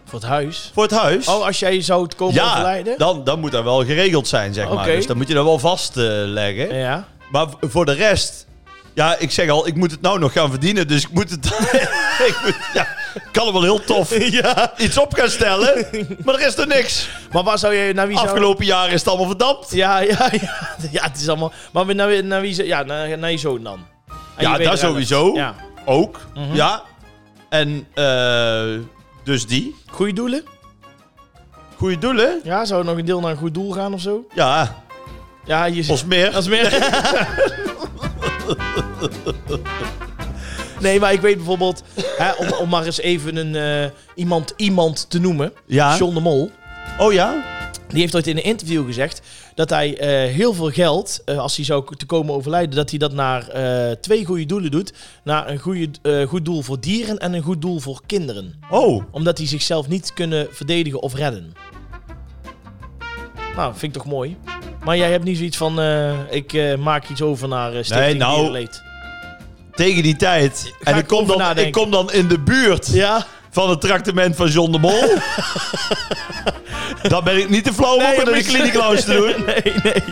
Voor 0.05 0.19
het 0.19 0.27
huis. 0.27 0.71
Voor 0.73 0.83
het 0.83 0.91
huis? 0.91 1.27
Oh, 1.27 1.45
als 1.45 1.59
jij 1.59 1.81
zou 1.81 2.03
het 2.03 2.15
komen 2.15 2.33
ja, 2.33 2.51
overlijden? 2.51 2.97
dan, 2.97 3.23
dan 3.23 3.39
moet 3.39 3.51
dat 3.51 3.63
wel 3.63 3.85
geregeld 3.85 4.27
zijn, 4.27 4.53
zeg 4.53 4.69
maar. 4.69 4.85
Dus 4.85 5.07
dan 5.07 5.17
moet 5.17 5.27
je 5.27 5.33
dat 5.33 5.43
wel 5.43 5.59
vastleggen. 5.59 6.75
Ja. 6.75 7.07
Maar 7.31 7.47
voor 7.61 7.85
de 7.85 7.93
rest... 7.93 8.45
Ja, 8.93 9.15
ik 9.17 9.31
zeg 9.31 9.49
al, 9.49 9.67
ik 9.67 9.75
moet 9.75 9.91
het 9.91 10.01
nou 10.01 10.19
nog 10.19 10.31
gaan 10.31 10.49
verdienen, 10.49 10.87
dus 10.87 11.03
ik 11.03 11.11
moet 11.11 11.29
het... 11.29 11.45
ik, 12.29 12.39
moet, 12.43 12.55
ja, 12.73 12.87
kan 13.31 13.47
er 13.47 13.53
wel 13.53 13.61
heel 13.61 13.83
tof 13.83 14.11
iets 14.77 14.97
op 14.97 15.13
gaan 15.13 15.29
stellen, 15.29 15.87
maar 16.23 16.35
er 16.35 16.47
is 16.47 16.57
er 16.57 16.67
niks. 16.67 17.09
Maar 17.31 17.43
waar 17.43 17.57
zou 17.57 17.73
je 17.73 17.93
naar 17.93 18.07
wie 18.07 18.17
zou... 18.17 18.27
Afgelopen 18.27 18.65
jaren 18.65 18.93
is 18.93 18.99
het 18.99 19.07
allemaal 19.07 19.27
verdampt. 19.27 19.71
Ja, 19.71 19.99
ja, 19.99 20.29
ja. 20.31 20.75
Ja, 20.91 21.03
het 21.03 21.17
is 21.17 21.27
allemaal... 21.27 21.51
Maar 21.71 21.95
naar, 21.95 22.23
naar 22.23 22.41
wie... 22.41 22.65
Ja, 22.65 22.83
naar, 22.83 23.17
naar 23.17 23.31
je 23.31 23.37
zoon 23.37 23.63
dan. 23.63 23.94
Ja, 24.37 24.57
dat 24.57 24.79
sowieso. 24.79 25.33
Ja. 25.35 25.55
Ook, 25.85 26.19
Mhm. 26.33 26.55
ja. 26.55 26.83
En 27.49 27.87
eh, 27.93 28.63
dus 29.23 29.47
die. 29.47 29.75
Goeie 29.87 30.13
doelen? 30.13 30.43
Goeie 31.77 31.97
doelen? 31.97 32.39
Ja, 32.43 32.65
zou 32.65 32.79
er 32.79 32.85
nog 32.85 32.97
een 32.97 33.05
deel 33.05 33.19
naar 33.19 33.31
een 33.31 33.37
goed 33.37 33.53
doel 33.53 33.71
gaan 33.71 33.93
of 33.93 34.01
zo? 34.01 34.25
Ja, 34.33 34.75
Ja, 35.45 35.65
je 35.65 35.85
ons 35.89 36.05
meer. 36.05 36.35
Is 36.37 36.47
meer. 36.47 36.71
nee, 40.79 40.99
maar 40.99 41.13
ik 41.13 41.21
weet 41.21 41.35
bijvoorbeeld, 41.35 41.83
hè, 42.17 42.31
om, 42.31 42.51
om 42.53 42.69
maar 42.69 42.85
eens 42.85 42.99
even 42.99 43.35
een, 43.35 43.55
eh, 43.85 43.89
iemand, 44.15 44.53
iemand 44.57 45.09
te 45.09 45.19
noemen, 45.19 45.51
Ja. 45.65 45.97
John 45.97 46.13
de 46.13 46.19
Mol. 46.19 46.51
Oh 46.97 47.13
ja? 47.13 47.43
Die 47.87 47.99
heeft 48.01 48.15
ooit 48.15 48.27
in 48.27 48.37
een 48.37 48.43
interview 48.43 48.85
gezegd 48.85 49.21
dat 49.55 49.69
hij 49.69 49.97
eh, 49.97 50.33
heel 50.33 50.53
veel 50.53 50.69
geld, 50.69 51.21
eh, 51.25 51.37
als 51.37 51.55
hij 51.55 51.65
zou 51.65 51.95
te 51.95 52.05
komen 52.05 52.33
overlijden, 52.33 52.75
dat 52.75 52.89
hij 52.89 52.99
dat 52.99 53.13
naar 53.13 53.47
eh, 53.47 53.91
twee 53.91 54.25
goede 54.25 54.45
doelen 54.45 54.71
doet. 54.71 54.93
Naar 55.23 55.49
een 55.49 55.59
goede, 55.59 55.89
goed 56.27 56.45
doel 56.45 56.61
voor 56.61 56.79
dieren 56.79 57.17
en 57.17 57.33
een 57.33 57.41
goed 57.41 57.61
doel 57.61 57.79
voor 57.79 58.01
kinderen. 58.05 58.53
Oh. 58.69 59.03
Omdat 59.11 59.37
die 59.37 59.47
zichzelf 59.47 59.87
niet 59.87 60.13
kunnen 60.13 60.47
verdedigen 60.51 61.01
of 61.01 61.15
redden. 61.15 61.53
Nou, 63.55 63.71
vind 63.71 63.95
ik 63.95 64.01
toch 64.01 64.11
mooi. 64.11 64.37
Maar 64.83 64.97
jij 64.97 65.11
hebt 65.11 65.23
niet 65.23 65.37
zoiets 65.37 65.57
van, 65.57 65.79
ik 66.29 66.77
maak 66.77 67.09
iets 67.09 67.21
over 67.21 67.47
naar 67.47 67.71
Stichting 67.71 68.05
Nee, 68.05 68.15
nou. 68.15 68.67
Tegen 69.71 70.03
die 70.03 70.15
tijd. 70.15 70.73
Ga 70.79 70.91
en 70.91 70.97
ik 70.97 71.01
ik 71.01 71.07
kom, 71.07 71.27
dan, 71.27 71.57
ik 71.57 71.71
kom 71.71 71.91
dan 71.91 72.11
in 72.11 72.27
de 72.27 72.39
buurt 72.39 72.87
Ja? 72.93 73.25
Van 73.55 73.69
het 73.69 73.81
tractement 73.81 74.35
van 74.35 74.47
John 74.47 74.71
de 74.71 74.79
Mol. 74.79 75.13
dan 77.13 77.23
ben 77.23 77.37
ik 77.37 77.49
niet 77.49 77.63
te 77.63 77.73
flauw 77.73 77.95
om 77.95 78.01
Nee, 78.01 78.19
ook 78.19 78.27
in 78.27 78.33
de 78.33 78.43
kliniek 78.43 78.73
te 78.73 79.13
doen. 79.13 79.45
Nee, 79.45 79.73
nee. 79.83 80.03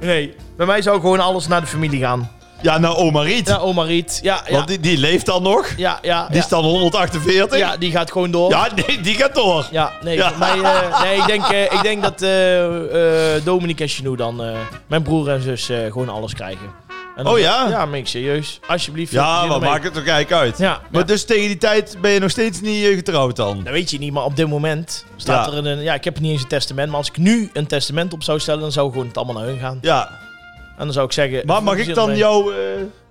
Nee. 0.00 0.34
Bij 0.56 0.66
mij 0.66 0.82
zou 0.82 1.00
gewoon 1.00 1.20
alles 1.20 1.46
naar 1.46 1.60
de 1.60 1.66
familie 1.66 2.00
gaan. 2.00 2.30
Ja, 2.62 2.78
nou 2.78 2.96
oma 2.96 3.22
Riet. 3.22 3.48
Ja, 3.48 3.56
oma 3.56 3.82
Riet. 3.82 4.18
Ja, 4.22 4.42
ja. 4.46 4.52
Want 4.52 4.68
die, 4.68 4.80
die 4.80 4.98
leeft 4.98 5.26
dan 5.26 5.42
nog. 5.42 5.66
Ja, 5.76 5.98
ja. 6.02 6.26
Die 6.26 6.36
ja. 6.36 6.42
is 6.42 6.48
dan 6.48 6.64
148. 6.64 7.58
Ja, 7.58 7.76
die 7.76 7.90
gaat 7.90 8.12
gewoon 8.12 8.30
door. 8.30 8.50
Ja, 8.50 8.68
nee, 8.86 9.00
die 9.00 9.14
gaat 9.14 9.34
door. 9.34 9.66
Ja, 9.70 9.92
nee, 10.02 10.16
Ja. 10.16 10.28
voor 10.28 10.38
mij, 10.38 10.60
eh, 10.60 11.02
nee 11.02 11.16
ik, 11.16 11.26
denk, 11.26 11.44
eh, 11.44 11.62
ik 11.62 11.82
denk 11.82 12.02
dat 12.02 12.22
eh 12.22 13.44
Dominique 13.44 13.82
en 13.82 13.88
Chanou 13.88 14.16
dan, 14.16 14.42
mijn 14.86 15.02
broer 15.02 15.30
en 15.30 15.42
zus, 15.42 15.70
gewoon 15.90 16.08
alles 16.08 16.34
krijgen. 16.34 16.89
En 17.20 17.26
dan- 17.26 17.34
Oh 17.34 17.40
ja? 17.40 17.66
Ja, 17.68 17.86
meen 17.86 18.00
ik 18.00 18.06
serieus. 18.06 18.60
Alsjeblieft. 18.66 19.12
Ja, 19.12 19.38
plezier 19.38 19.54
ermee. 19.54 19.70
maakt 19.70 19.84
het 19.84 19.94
toch 19.94 20.06
eigenlijk 20.06 20.42
uit? 20.42 20.58
Ja, 20.58 20.80
Maar 20.90 21.00
ja. 21.00 21.06
dus 21.06 21.24
tegen 21.24 21.46
die 21.48 21.58
tijd 21.58 21.96
ben 22.00 22.10
je 22.10 22.18
nog 22.20 22.30
steeds 22.30 22.60
niet 22.60 22.84
eh, 22.86 22.94
getrouwd 22.94 23.36
dan? 23.36 23.60
Dat 23.64 23.72
weet 23.72 23.90
je 23.90 23.98
niet, 23.98 24.12
maar 24.12 24.24
op 24.24 24.36
dit 24.36 24.48
moment 24.48 25.04
staat 25.16 25.52
Ja. 25.52 25.58
er 25.58 25.66
een... 25.66 25.82
Ja, 25.82 25.94
ik 25.94 26.04
heb 26.04 26.20
niet 26.20 26.32
eens 26.32 26.42
een 26.42 26.48
testament, 26.48 26.88
maar 26.88 26.98
als 26.98 27.08
ik 27.08 27.16
nu 27.18 27.50
een 27.52 27.66
testament 27.66 28.12
op 28.12 28.22
zou 28.22 28.38
stellen, 28.40 28.60
dan 28.60 28.72
zou 28.72 28.90
gewoon 28.90 29.06
het 29.06 29.16
allemaal 29.16 29.34
naar 29.34 29.44
hun 29.44 29.58
gaan. 29.58 29.78
Ja. 29.80 30.08
En 30.78 30.84
dan 30.86 30.92
zou 30.92 31.06
ik 31.06 31.12
zeggen... 31.12 31.42
Maar 31.46 31.62
mag 31.62 31.74
veel 31.74 31.82
ik 31.86 31.94
plezier 31.94 31.94
dan 31.94 32.04
ermee. 32.04 32.18
jouw 32.20 32.50
eh, 32.52 32.56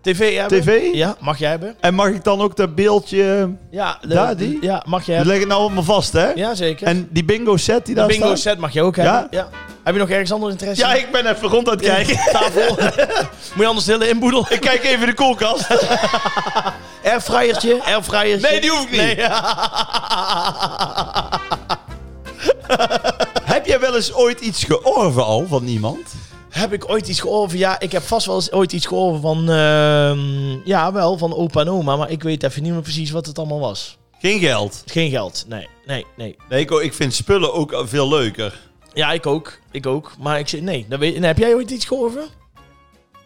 TV 0.01 0.35
hebben? 0.35 0.61
tv? 0.61 0.93
Ja, 0.93 1.15
mag 1.19 1.37
jij 1.39 1.49
hebben. 1.49 1.75
En 1.79 1.93
mag 1.93 2.07
ik 2.07 2.23
dan 2.23 2.41
ook 2.41 2.55
dat 2.55 2.75
beeldje... 2.75 3.49
Ja, 3.71 3.97
de- 4.01 4.07
Daar, 4.07 4.37
die? 4.37 4.57
Ja, 4.61 4.83
mag 4.87 5.05
jij 5.05 5.15
hebben. 5.15 5.33
leggen 5.33 5.49
het 5.49 5.57
nou 5.57 5.61
allemaal 5.69 5.95
vast, 5.95 6.13
hè? 6.13 6.29
Ja, 6.31 6.55
zeker. 6.55 6.87
En 6.87 7.07
die 7.11 7.23
bingo 7.25 7.57
set 7.57 7.85
die 7.85 7.93
de 7.95 7.99
daar 7.99 8.09
bingo 8.09 8.25
staat? 8.25 8.39
set 8.39 8.57
mag 8.57 8.73
je 8.73 8.81
ook 8.81 8.95
Ja? 8.95 9.03
hebben. 9.03 9.27
Ja. 9.31 9.49
Heb 9.89 9.97
je 9.97 10.03
nog 10.03 10.13
ergens 10.13 10.31
anders 10.31 10.51
interesse? 10.51 10.85
Ja, 10.85 10.93
ik 10.93 11.11
ben 11.11 11.25
even 11.25 11.47
rond 11.47 11.67
aan 11.67 11.73
het 11.73 11.85
kijken. 11.85 12.15
Tafel. 12.31 12.75
Moet 13.53 13.59
je 13.59 13.65
anders 13.65 13.85
de 13.85 13.91
hele 13.91 14.09
inboedel? 14.09 14.45
ik 14.49 14.59
kijk 14.59 14.83
even 14.83 14.99
in 14.99 15.05
de 15.05 15.13
koelkast. 15.13 15.67
Airfryertje, 17.03 17.83
airfryertje. 17.83 18.49
Nee, 18.49 18.61
die 18.61 18.69
hoef 18.69 18.83
ik 18.83 18.91
niet. 18.91 18.99
Nee. 18.99 19.15
Heb 23.43 23.65
jij 23.65 23.79
wel 23.79 23.95
eens 23.95 24.13
ooit 24.13 24.39
iets 24.39 24.63
georven 24.63 25.25
al 25.25 25.45
van 25.47 25.67
iemand? 25.67 26.07
Heb 26.49 26.73
ik 26.73 26.89
ooit 26.89 27.07
iets 27.07 27.19
gehoord? 27.19 27.51
Ja, 27.51 27.79
ik 27.79 27.91
heb 27.91 28.03
vast 28.03 28.25
wel 28.25 28.35
eens 28.35 28.51
ooit 28.51 28.73
iets 28.73 28.85
gehoord 28.85 29.21
van... 29.21 29.49
ehm, 29.49 30.67
ja, 30.67 30.91
wel, 30.91 31.17
van 31.17 31.35
opa 31.35 31.61
en 31.61 31.69
oma. 31.69 31.95
Maar 31.95 32.09
ik 32.09 32.23
weet 32.23 32.43
even 32.43 32.63
niet 32.63 32.71
meer 32.73 32.81
precies 32.81 33.11
wat 33.11 33.25
het 33.25 33.37
allemaal 33.37 33.59
was. 33.59 33.97
Geen 34.19 34.39
geld. 34.39 34.83
Geen 34.85 35.09
geld. 35.09 35.45
Nee, 35.47 35.67
nee, 35.85 36.05
nee. 36.17 36.35
Nee, 36.49 36.59
ik, 36.61 36.71
ik 36.71 36.93
vind 36.93 37.13
spullen 37.13 37.53
ook 37.53 37.83
veel 37.85 38.09
leuker. 38.09 38.68
Ja, 38.93 39.11
ik 39.11 39.25
ook. 39.25 39.59
Ik 39.71 39.85
ook. 39.85 40.11
Maar 40.19 40.39
ik 40.39 40.47
zeg, 40.47 40.61
nee. 40.61 40.85
Dat 40.89 40.99
weet, 40.99 41.23
heb 41.23 41.37
jij 41.37 41.53
ooit 41.55 41.71
iets 41.71 41.85
gehoord? 41.85 42.29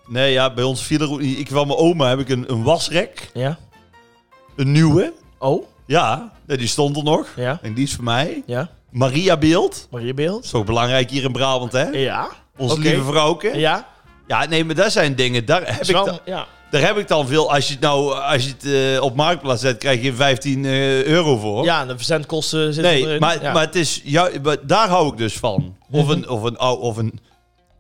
Nee, 0.08 0.32
ja, 0.32 0.54
bij 0.54 0.63
ons 0.63 0.84
viel 0.84 0.99
er 0.99 1.12
ook 1.12 1.19
niet. 1.21 1.39
Ik 1.39 1.47
van 1.47 1.67
mijn 1.67 1.80
oma 1.80 2.10
heb 2.10 2.19
ik 2.19 2.30
een, 2.30 2.52
een 2.52 2.63
wasrek. 2.63 3.30
Ja. 3.34 3.58
Een 4.56 4.71
nieuwe. 4.71 5.13
Oh, 5.39 5.65
Ja, 5.86 6.32
die 6.45 6.67
stond 6.67 6.97
er 6.97 7.04
nog. 7.04 7.28
ja. 7.36 7.60
En 7.62 7.73
die 7.73 7.84
is 7.84 7.93
voor 7.93 8.04
mij. 8.04 8.43
Ja. 8.45 8.69
Maria 8.89 9.38
Beeld. 9.38 9.88
Je 9.99 10.13
beeld? 10.13 10.45
Zo 10.45 10.63
belangrijk 10.63 11.10
hier 11.10 11.23
in 11.23 11.32
Brabant, 11.32 11.71
hè? 11.71 11.84
Ja. 11.89 12.30
Onze 12.58 12.80
lieve 12.80 13.04
vrouwke. 13.04 13.58
Ja. 13.58 13.88
Ja. 14.28 14.45
nee, 14.45 14.65
maar 14.65 14.76
dat 14.76 14.91
zijn 14.91 15.15
dingen. 15.15 15.45
Daar 15.45 15.76
heb, 15.76 15.84
ik 15.84 15.91
dan, 15.93 16.19
ja. 16.26 16.47
Daar 16.73 16.81
heb 16.81 16.97
ik 16.97 17.07
dan 17.07 17.27
veel. 17.27 17.53
Als 17.53 17.67
je 17.67 17.71
het 17.73 17.81
nou 17.81 18.13
als 18.13 18.43
je 18.43 18.49
het, 18.57 18.95
eh, 18.95 19.03
op 19.03 19.15
marktplaats 19.15 19.62
zet, 19.62 19.77
krijg 19.77 20.01
je 20.01 20.13
15 20.13 20.65
eh, 20.65 21.03
euro 21.03 21.38
voor. 21.38 21.63
Ja, 21.63 21.85
de 21.85 21.95
verzendkosten 21.95 22.73
zitten 22.73 22.91
Nee, 22.91 23.06
erin. 23.06 23.19
maar, 23.19 23.41
ja. 23.41 23.54
Maar 23.54 23.65
het 23.65 23.75
is 23.75 24.02
ja, 24.04 24.29
maar 24.43 24.58
daar 24.62 24.87
hou 24.89 25.12
ik 25.12 25.17
dus 25.17 25.37
van. 25.37 25.75
Of 25.91 26.08
een, 26.08 26.29
of 26.29 26.43
een, 26.43 26.60
of 26.60 26.98
een 26.98 27.19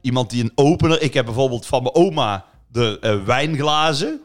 iemand 0.01 0.29
die 0.29 0.43
een 0.43 0.51
opener. 0.55 1.01
Ik 1.01 1.13
heb 1.13 1.25
bijvoorbeeld 1.25 1.65
van 1.65 1.83
mijn 1.83 1.95
oma 1.95 2.45
de 2.71 2.97
eh, 3.01 3.15
wijnglazen 3.25 4.21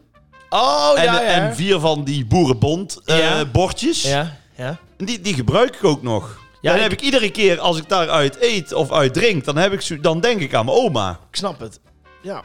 Oh, 0.51 0.93
en, 0.97 1.05
ja, 1.05 1.21
ja. 1.21 1.27
en 1.27 1.55
vier 1.57 1.79
van 1.79 2.05
die 2.05 2.27
boerenbond 2.27 3.01
Ja. 3.05 3.45
bordjes. 3.45 4.03
Ja, 4.03 4.37
ja. 4.57 4.77
Die, 4.97 5.21
die 5.21 5.35
gebruik 5.35 5.75
ik 5.77 5.85
ook 5.85 6.03
nog. 6.03 6.39
Ja, 6.61 6.73
dan 6.73 6.83
heb 6.83 6.93
ik 6.93 7.01
iedere 7.01 7.31
keer 7.31 7.61
als 7.61 7.79
ik 7.79 7.89
daaruit 7.89 8.37
eet 8.43 8.73
of 8.73 8.93
uit 8.93 9.15
drink, 9.15 9.45
dan, 9.45 9.57
heb 9.57 9.73
ik, 9.73 10.03
dan 10.03 10.21
denk 10.21 10.41
ik 10.41 10.55
aan 10.55 10.65
mijn 10.65 10.77
oma. 10.77 11.11
Ik 11.31 11.37
snap 11.37 11.61
het. 11.61 11.81
Ja. 12.23 12.43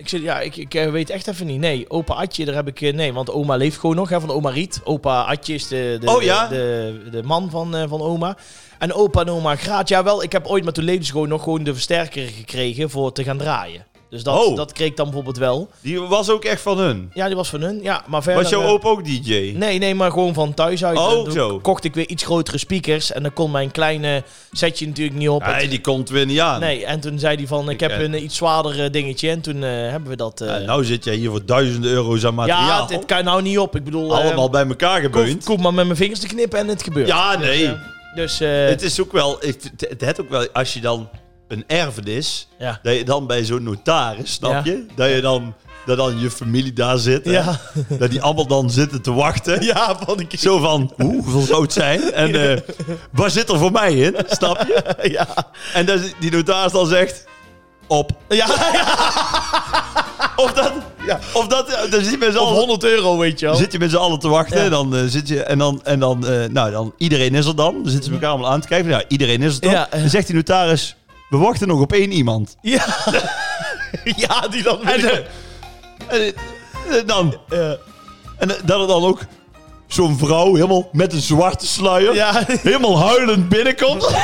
Ik 0.00 0.08
zeg, 0.08 0.20
ja, 0.20 0.40
ik, 0.40 0.56
ik 0.56 0.74
eh, 0.74 0.90
weet 0.90 1.10
echt 1.10 1.26
even 1.26 1.46
niet. 1.46 1.58
Nee, 1.60 1.90
opa 1.90 2.14
Atje, 2.14 2.44
daar 2.44 2.54
heb 2.54 2.68
ik... 2.68 2.80
eh, 2.80 2.94
nee, 2.94 3.12
want 3.12 3.30
oma 3.30 3.56
leeft 3.56 3.78
gewoon 3.78 3.96
nog, 3.96 4.08
hè, 4.08 4.20
van 4.20 4.30
oma 4.30 4.50
Riet. 4.50 4.80
Opa 4.84 5.22
Atje 5.22 5.54
is 5.54 5.68
de, 5.68 5.96
de, 6.00 6.10
Oh, 6.10 6.22
ja? 6.22 6.48
de, 6.48 7.00
de, 7.10 7.22
man 7.22 7.50
van, 7.50 7.76
eh, 7.76 7.88
van 7.88 8.00
oma. 8.00 8.36
En 8.78 8.92
opa 8.92 9.20
en 9.20 9.28
oma 9.28 9.56
Graat, 9.56 9.88
ja 9.88 10.02
wel, 10.04 10.22
ik 10.22 10.32
heb 10.32 10.46
ooit, 10.46 10.64
maar 10.64 10.72
toen 10.72 10.84
leefden 10.84 11.04
ze 11.04 11.12
gewoon 11.12 11.28
nog 11.28 11.42
gewoon 11.42 11.64
de 11.64 11.72
versterker 11.72 12.26
gekregen 12.26 12.90
voor 12.90 13.12
te 13.12 13.24
gaan 13.24 13.38
draaien. 13.38 13.86
Dus 14.10 14.22
dat, 14.22 14.44
Oh. 14.46 14.56
dat 14.56 14.72
kreeg 14.72 14.88
ik 14.88 14.96
dan 14.96 15.04
bijvoorbeeld 15.04 15.38
wel. 15.38 15.68
Die 15.80 16.00
was 16.00 16.30
ook 16.30 16.44
echt 16.44 16.60
van 16.62 16.78
hun. 16.78 17.10
Ja, 17.14 17.26
die 17.26 17.36
was 17.36 17.48
van 17.48 17.60
hun. 17.60 17.82
Ja, 17.82 18.04
maar 18.06 18.22
verder... 18.22 18.42
Was 18.42 18.50
jouw 18.50 18.62
eh, 18.62 18.68
opa 18.68 18.88
ook 18.88 19.04
DJ? 19.04 19.52
Nee, 19.56 19.78
nee, 19.78 19.94
maar 19.94 20.10
gewoon 20.10 20.34
van 20.34 20.54
thuis 20.54 20.84
uit. 20.84 20.98
Oh, 20.98 21.22
toen 21.24 21.32
zo. 21.32 21.58
kocht 21.58 21.84
ik 21.84 21.94
weer 21.94 22.08
iets 22.08 22.24
grotere 22.24 22.58
speakers. 22.58 23.12
En 23.12 23.22
dan 23.22 23.32
kon 23.32 23.50
mijn 23.50 23.70
kleine 23.70 24.22
setje 24.52 24.86
natuurlijk 24.86 25.16
niet 25.18 25.28
op. 25.28 25.44
Nee, 25.46 25.68
die 25.68 25.80
komt 25.80 26.08
weer 26.08 26.26
niet 26.26 26.40
aan. 26.40 26.60
Nee, 26.60 26.84
en 26.84 27.00
toen 27.00 27.18
zei 27.18 27.36
hij 27.36 27.46
van, 27.46 27.64
ik, 27.64 27.70
Ik, 27.70 27.80
heb 27.80 27.90
eh, 27.90 28.00
een 28.02 28.14
eh, 28.14 28.22
iets 28.22 28.36
zwaarder 28.36 28.84
eh, 28.84 28.90
dingetje. 28.92 29.30
En 29.30 29.40
toen 29.40 29.62
eh, 29.64 29.70
hebben 29.70 30.08
we 30.10 30.16
dat... 30.16 30.40
eh, 30.40 30.48
Ja, 30.48 30.58
nou 30.58 30.84
zit 30.84 31.04
jij 31.04 31.14
hier 31.14 31.30
voor 31.30 31.44
duizenden 31.44 31.90
euro's 31.90 32.24
aan 32.24 32.34
materiaal. 32.34 32.66
ja, 32.80 32.86
dit 32.86 33.04
kan 33.04 33.24
nou 33.24 33.42
niet 33.42 33.58
op. 33.58 33.76
Ik 33.76 33.84
bedoel, 33.84 34.16
eh, 34.16 34.24
Allemaal 34.24 34.50
bij 34.50 34.66
elkaar 34.66 35.00
gebeund. 35.00 35.42
ik 35.42 35.46
hoef 35.48 35.58
maar 35.60 35.74
met 35.74 35.84
mijn 35.84 35.96
vingers 35.96 36.20
te 36.20 36.26
knippen 36.26 36.58
en 36.58 36.68
het 36.68 36.82
gebeurt. 36.82 37.06
Ja, 37.08 37.36
Dus, 37.36 37.46
nee. 37.46 37.74
Dus, 38.14 38.40
eh, 38.40 38.48
Het 38.64 38.82
is 38.82 39.00
ook 39.00 39.12
wel, 39.12 39.36
het, 39.40 39.70
het 39.88 40.00
heeft 40.00 40.20
ook 40.20 40.30
wel, 40.30 40.46
als 40.52 40.72
je 40.74 40.80
dan 40.80 41.08
een 41.50 41.64
erfenis, 41.66 42.48
ja. 42.58 42.80
dat 42.82 42.94
je 42.96 43.04
dan 43.04 43.26
bij 43.26 43.44
zo'n 43.44 43.62
notaris, 43.62 44.32
snap 44.32 44.50
Ja. 44.50 44.60
je? 44.64 44.86
Dat 44.94 45.10
je 45.10 45.20
dan, 45.20 45.54
dat 45.86 45.96
dan 45.96 46.20
je 46.20 46.30
familie 46.30 46.72
daar 46.72 46.98
zit. 46.98 47.24
hè? 47.24 47.30
Ja. 47.30 47.60
Dat 47.88 48.10
die 48.10 48.22
allemaal 48.22 48.46
dan 48.46 48.70
zitten 48.70 49.02
te 49.02 49.12
wachten. 49.12 49.62
ja, 49.74 49.96
van 50.06 50.20
ik... 50.20 50.32
Zo 50.38 50.58
van, 50.58 50.92
oeh, 50.98 51.22
hoeveel 51.24 51.40
zou 51.40 51.62
het 51.62 51.72
zijn? 51.72 52.12
En 52.12 52.50
eh, 52.50 52.58
waar 53.12 53.30
zit 53.30 53.48
er 53.48 53.58
voor 53.58 53.72
mij 53.72 53.94
in? 53.94 54.16
Snap 54.28 54.64
je? 54.66 54.96
ja. 55.18 55.26
En 55.74 55.86
dat 55.86 56.00
die 56.20 56.30
notaris 56.30 56.72
dan 56.72 56.86
zegt, 56.86 57.24
op. 57.86 58.10
Ja, 58.28 58.46
Of 60.36 60.52
dat, 60.52 60.72
Ja. 61.06 61.18
of 61.32 61.46
dat, 61.46 61.68
dan 61.90 62.02
zit 62.02 62.10
je 62.10 62.16
met 62.18 62.32
z'n 62.32 62.38
allen, 62.38 62.54
100 62.58 62.84
euro, 62.84 63.18
weet 63.18 63.40
je 63.40 63.46
wel. 63.46 63.54
zit 63.54 63.72
je 63.72 63.78
met 63.78 63.90
z'n 63.90 63.96
allen 63.96 64.18
te 64.18 64.28
wachten. 64.28 64.56
En 64.60 64.70
dan 64.70 64.96
eh, 64.96 65.02
zit 65.06 65.28
je, 65.28 65.42
en 65.42 65.58
dan, 65.58 65.80
en 65.84 65.98
dan, 66.00 66.26
eh, 66.26 66.48
nou 66.48 66.70
dan, 66.70 66.92
iedereen 66.96 67.34
is 67.34 67.46
er 67.46 67.56
dan. 67.56 67.74
Dan 67.74 67.90
zitten 67.90 68.04
ze 68.04 68.12
elkaar 68.12 68.30
allemaal 68.30 68.50
aan 68.50 68.60
te 68.60 68.68
kijken. 68.68 68.90
Ja, 68.90 69.02
iedereen 69.08 69.42
is 69.42 69.56
er 69.60 69.72
eh. 69.74 69.82
Dan 70.00 70.08
zegt 70.08 70.26
die 70.26 70.36
notaris, 70.36 70.96
we 71.30 71.36
wachten 71.36 71.68
nog 71.68 71.80
op 71.80 71.92
één 71.92 72.12
iemand. 72.12 72.56
Ja. 72.60 72.84
ja, 74.16 74.48
die 74.48 74.62
dan... 74.62 74.82
En, 74.88 75.00
eh, 75.00 75.16
en, 76.08 76.34
eh, 76.90 77.06
dan, 77.06 77.36
Eh, 77.48 77.70
en 78.38 78.50
eh, 78.50 78.56
dat 78.64 78.80
er 78.80 78.86
dan 78.86 79.04
ook 79.04 79.20
zo'n 79.86 80.18
vrouw 80.18 80.54
helemaal 80.54 80.88
met 80.92 81.12
een 81.12 81.20
zwarte 81.20 81.66
sluier, 81.66 82.14
ja, 82.14 82.44
helemaal 82.46 82.98
huilend 82.98 83.48
binnenkomt. 83.48 84.08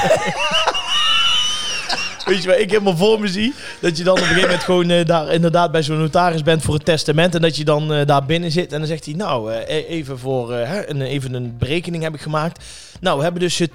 Weet 2.26 2.42
je 2.42 2.48
wat 2.48 2.58
ik 2.58 2.70
helemaal 2.70 2.96
voor 2.96 3.20
me 3.20 3.28
zie? 3.28 3.54
Dat 3.80 3.96
je 3.98 4.04
dan 4.04 4.12
op 4.12 4.18
een 4.20 4.24
gegeven 4.26 4.48
moment 4.48 4.64
gewoon 4.64 5.04
daar 5.04 5.32
inderdaad 5.32 5.72
bij 5.72 5.82
zo'n 5.82 5.98
notaris 5.98 6.42
bent 6.42 6.62
voor 6.62 6.74
het 6.74 6.84
testament. 6.84 7.34
En 7.34 7.40
dat 7.42 7.56
je 7.56 7.64
dan 7.64 8.04
daar 8.04 8.24
binnen 8.24 8.50
zit. 8.50 8.72
En 8.72 8.78
dan 8.78 8.88
zegt 8.88 9.04
hij, 9.04 9.14
nou, 9.14 9.52
eh, 9.52 9.76
e- 9.76 9.84
even 9.86 10.18
voor 10.18 10.52
hè, 10.52 10.90
een, 10.90 11.02
even 11.02 11.34
een 11.34 11.56
berekening 11.58 12.02
heb 12.02 12.14
ik 12.14 12.20
gemaakt. 12.20 12.64
Nou, 13.00 13.16
we 13.16 13.22
hebben 13.22 13.40
dus 13.42 13.60
eh, 13.60 13.68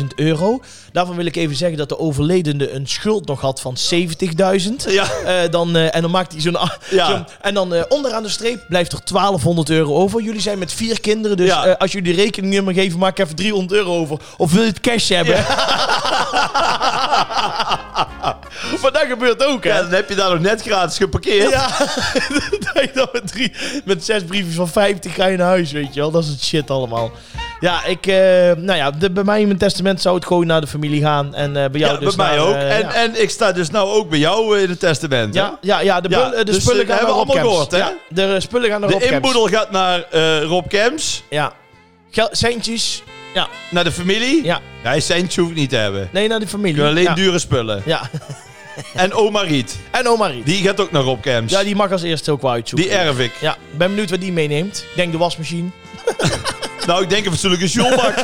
250.000 0.00 0.04
euro. 0.16 0.60
Daarvan 0.92 1.16
wil 1.16 1.24
ik 1.26 1.36
even 1.36 1.56
zeggen 1.56 1.78
dat 1.78 1.88
de 1.88 1.98
overledene 1.98 2.70
een 2.72 2.86
schuld 2.86 3.26
nog 3.26 3.40
had 3.40 3.60
van 3.60 3.76
70.000. 3.94 4.70
Ja. 4.88 5.04
Eh, 5.24 5.50
dan, 5.50 5.76
eh, 5.76 5.94
en 5.94 6.02
dan 6.02 6.10
maakt 6.10 6.32
hij 6.32 6.40
zo'n... 6.40 6.56
Ja. 6.90 7.24
en 7.40 7.54
dan 7.54 7.74
eh, 7.74 7.82
onderaan 7.88 8.22
de 8.22 8.28
streep 8.28 8.64
blijft 8.68 8.92
er 8.92 9.00
1200 9.04 9.70
euro 9.70 9.94
over. 9.94 10.22
Jullie 10.22 10.40
zijn 10.40 10.58
met 10.58 10.72
vier 10.72 11.00
kinderen, 11.00 11.36
dus 11.36 11.46
Ja. 11.48 11.64
eh, 11.66 11.74
als 11.76 11.92
jullie 11.92 12.14
de 12.16 12.22
rekeningnummer 12.22 12.74
geven, 12.74 12.98
maak 12.98 13.18
ik 13.18 13.24
even 13.24 13.36
300 13.36 13.72
euro 13.80 13.96
over. 13.98 14.18
Of 14.36 14.52
wil 14.52 14.62
je 14.62 14.68
het 14.68 14.80
cash 14.80 15.08
hebben? 15.08 15.34
maar 18.82 18.92
dat 18.92 19.04
gebeurt 19.08 19.44
ook, 19.46 19.64
hè? 19.64 19.70
Ja, 19.70 19.80
dan 19.82 19.90
heb 19.92 20.08
je 20.08 20.14
daar 20.14 20.30
nog 20.30 20.40
net 20.40 20.62
gratis 20.62 20.96
geparkeerd. 20.96 21.50
Ja, 21.50 21.68
dat 22.72 22.82
je 22.82 22.90
dan 22.94 23.08
met, 23.12 23.26
drie, 23.26 23.52
met 23.84 24.04
zes 24.04 24.22
briefjes 24.24 24.54
van 24.54 24.68
50 24.68 25.14
ga 25.14 25.26
je 25.26 25.36
naar 25.36 25.46
huis, 25.46 25.72
weet 25.72 25.94
je 25.94 26.00
wel. 26.00 26.10
Dat 26.10 26.22
is 26.24 26.28
het 26.28 26.42
shit 26.42 26.70
allemaal. 26.70 27.10
Ja, 27.60 27.84
ik, 27.84 28.06
eh, 28.06 28.14
nou 28.56 28.74
ja, 28.74 28.90
de, 28.90 29.10
bij 29.10 29.24
mij 29.24 29.40
in 29.40 29.46
mijn 29.46 29.58
testament 29.58 30.00
zou 30.00 30.14
het 30.14 30.26
gewoon 30.26 30.46
naar 30.46 30.60
de 30.60 30.66
familie 30.66 31.00
gaan. 31.02 31.34
En 31.34 31.56
eh, 31.56 31.70
bij 31.70 31.80
jou 31.80 31.92
Ja, 31.94 31.98
dus 32.00 32.14
bij 32.14 32.26
mij 32.26 32.40
ook. 32.40 32.54
eh, 32.54 32.74
en, 32.74 32.80
ja. 32.80 32.94
en 32.94 33.22
ik 33.22 33.30
sta 33.30 33.52
dus 33.52 33.70
nou 33.70 33.88
ook 33.88 34.08
bij 34.10 34.18
jou 34.18 34.58
in 34.60 34.68
het 34.68 34.80
testament. 34.80 35.34
hè? 35.34 35.40
ja, 35.40 35.58
ja, 35.60 35.80
ja, 35.80 36.00
de, 36.00 36.08
Ja, 36.08 36.30
de 36.30 36.44
dus, 36.44 36.62
spullen 36.62 36.86
gaan 36.86 36.96
hebben 36.96 37.14
naar 37.16 37.26
we 37.26 37.30
Rob 37.30 37.30
allemaal 37.30 37.50
gehoord, 37.50 37.70
hè? 37.70 37.78
Ja, 37.78 37.92
de 38.08 38.40
spullen 38.40 38.70
gaan 38.70 38.80
naar 38.80 38.90
Rob 38.90 39.00
De 39.00 39.06
Kemps. 39.08 39.28
inboedel 39.28 39.58
gaat 39.58 39.70
naar 39.70 40.04
Rob 40.42 40.68
Kems, 40.68 41.22
Ja. 41.30 41.52
Gel- 42.10 42.28
centjes. 42.32 43.02
Ja, 43.34 43.48
naar 43.70 43.84
de 43.84 43.92
familie. 43.92 44.44
ja. 44.44 44.60
Hij 44.82 45.00
centjes 45.00 45.36
hoef 45.36 45.48
ik 45.48 45.54
niet 45.56 45.70
te 45.70 45.76
hebben. 45.76 46.08
Nee, 46.12 46.28
naar 46.28 46.40
de 46.40 46.46
familie. 46.48 46.76
wil 46.76 46.86
alleen 46.86 47.14
dure 47.14 47.38
spullen. 47.38 47.82
ja. 47.84 48.00
En 48.94 49.12
oma 49.12 49.40
Riet, 49.40 49.76
En 49.90 50.08
oma 50.08 50.26
Riet. 50.26 50.46
die 50.46 50.62
gaat 50.62 50.80
ook 50.80 50.90
naar 50.92 51.02
Rob 51.02 51.20
Kems. 51.22 51.52
Ja, 51.52 51.62
die 51.62 51.76
mag 51.76 51.92
als 51.92 52.02
eerste 52.02 52.30
ook 52.32 52.42
wel 52.42 52.50
uitzoeken. 52.50 52.88
Die 52.88 52.98
erf 52.98 53.18
ik. 53.18 53.32
Ja, 53.40 53.56
ben 53.76 53.88
benieuwd 53.88 54.10
wat 54.10 54.20
die 54.20 54.32
meeneemt. 54.32 54.78
Ik 54.78 54.96
denk 54.96 55.12
de 55.12 55.18
wasmachine. 55.18 55.68
Nou, 56.86 57.02
ik 57.02 57.08
denk 57.10 57.24
een 57.24 57.30
fatsoenlijke 57.30 57.68
sjolbak. 57.68 58.14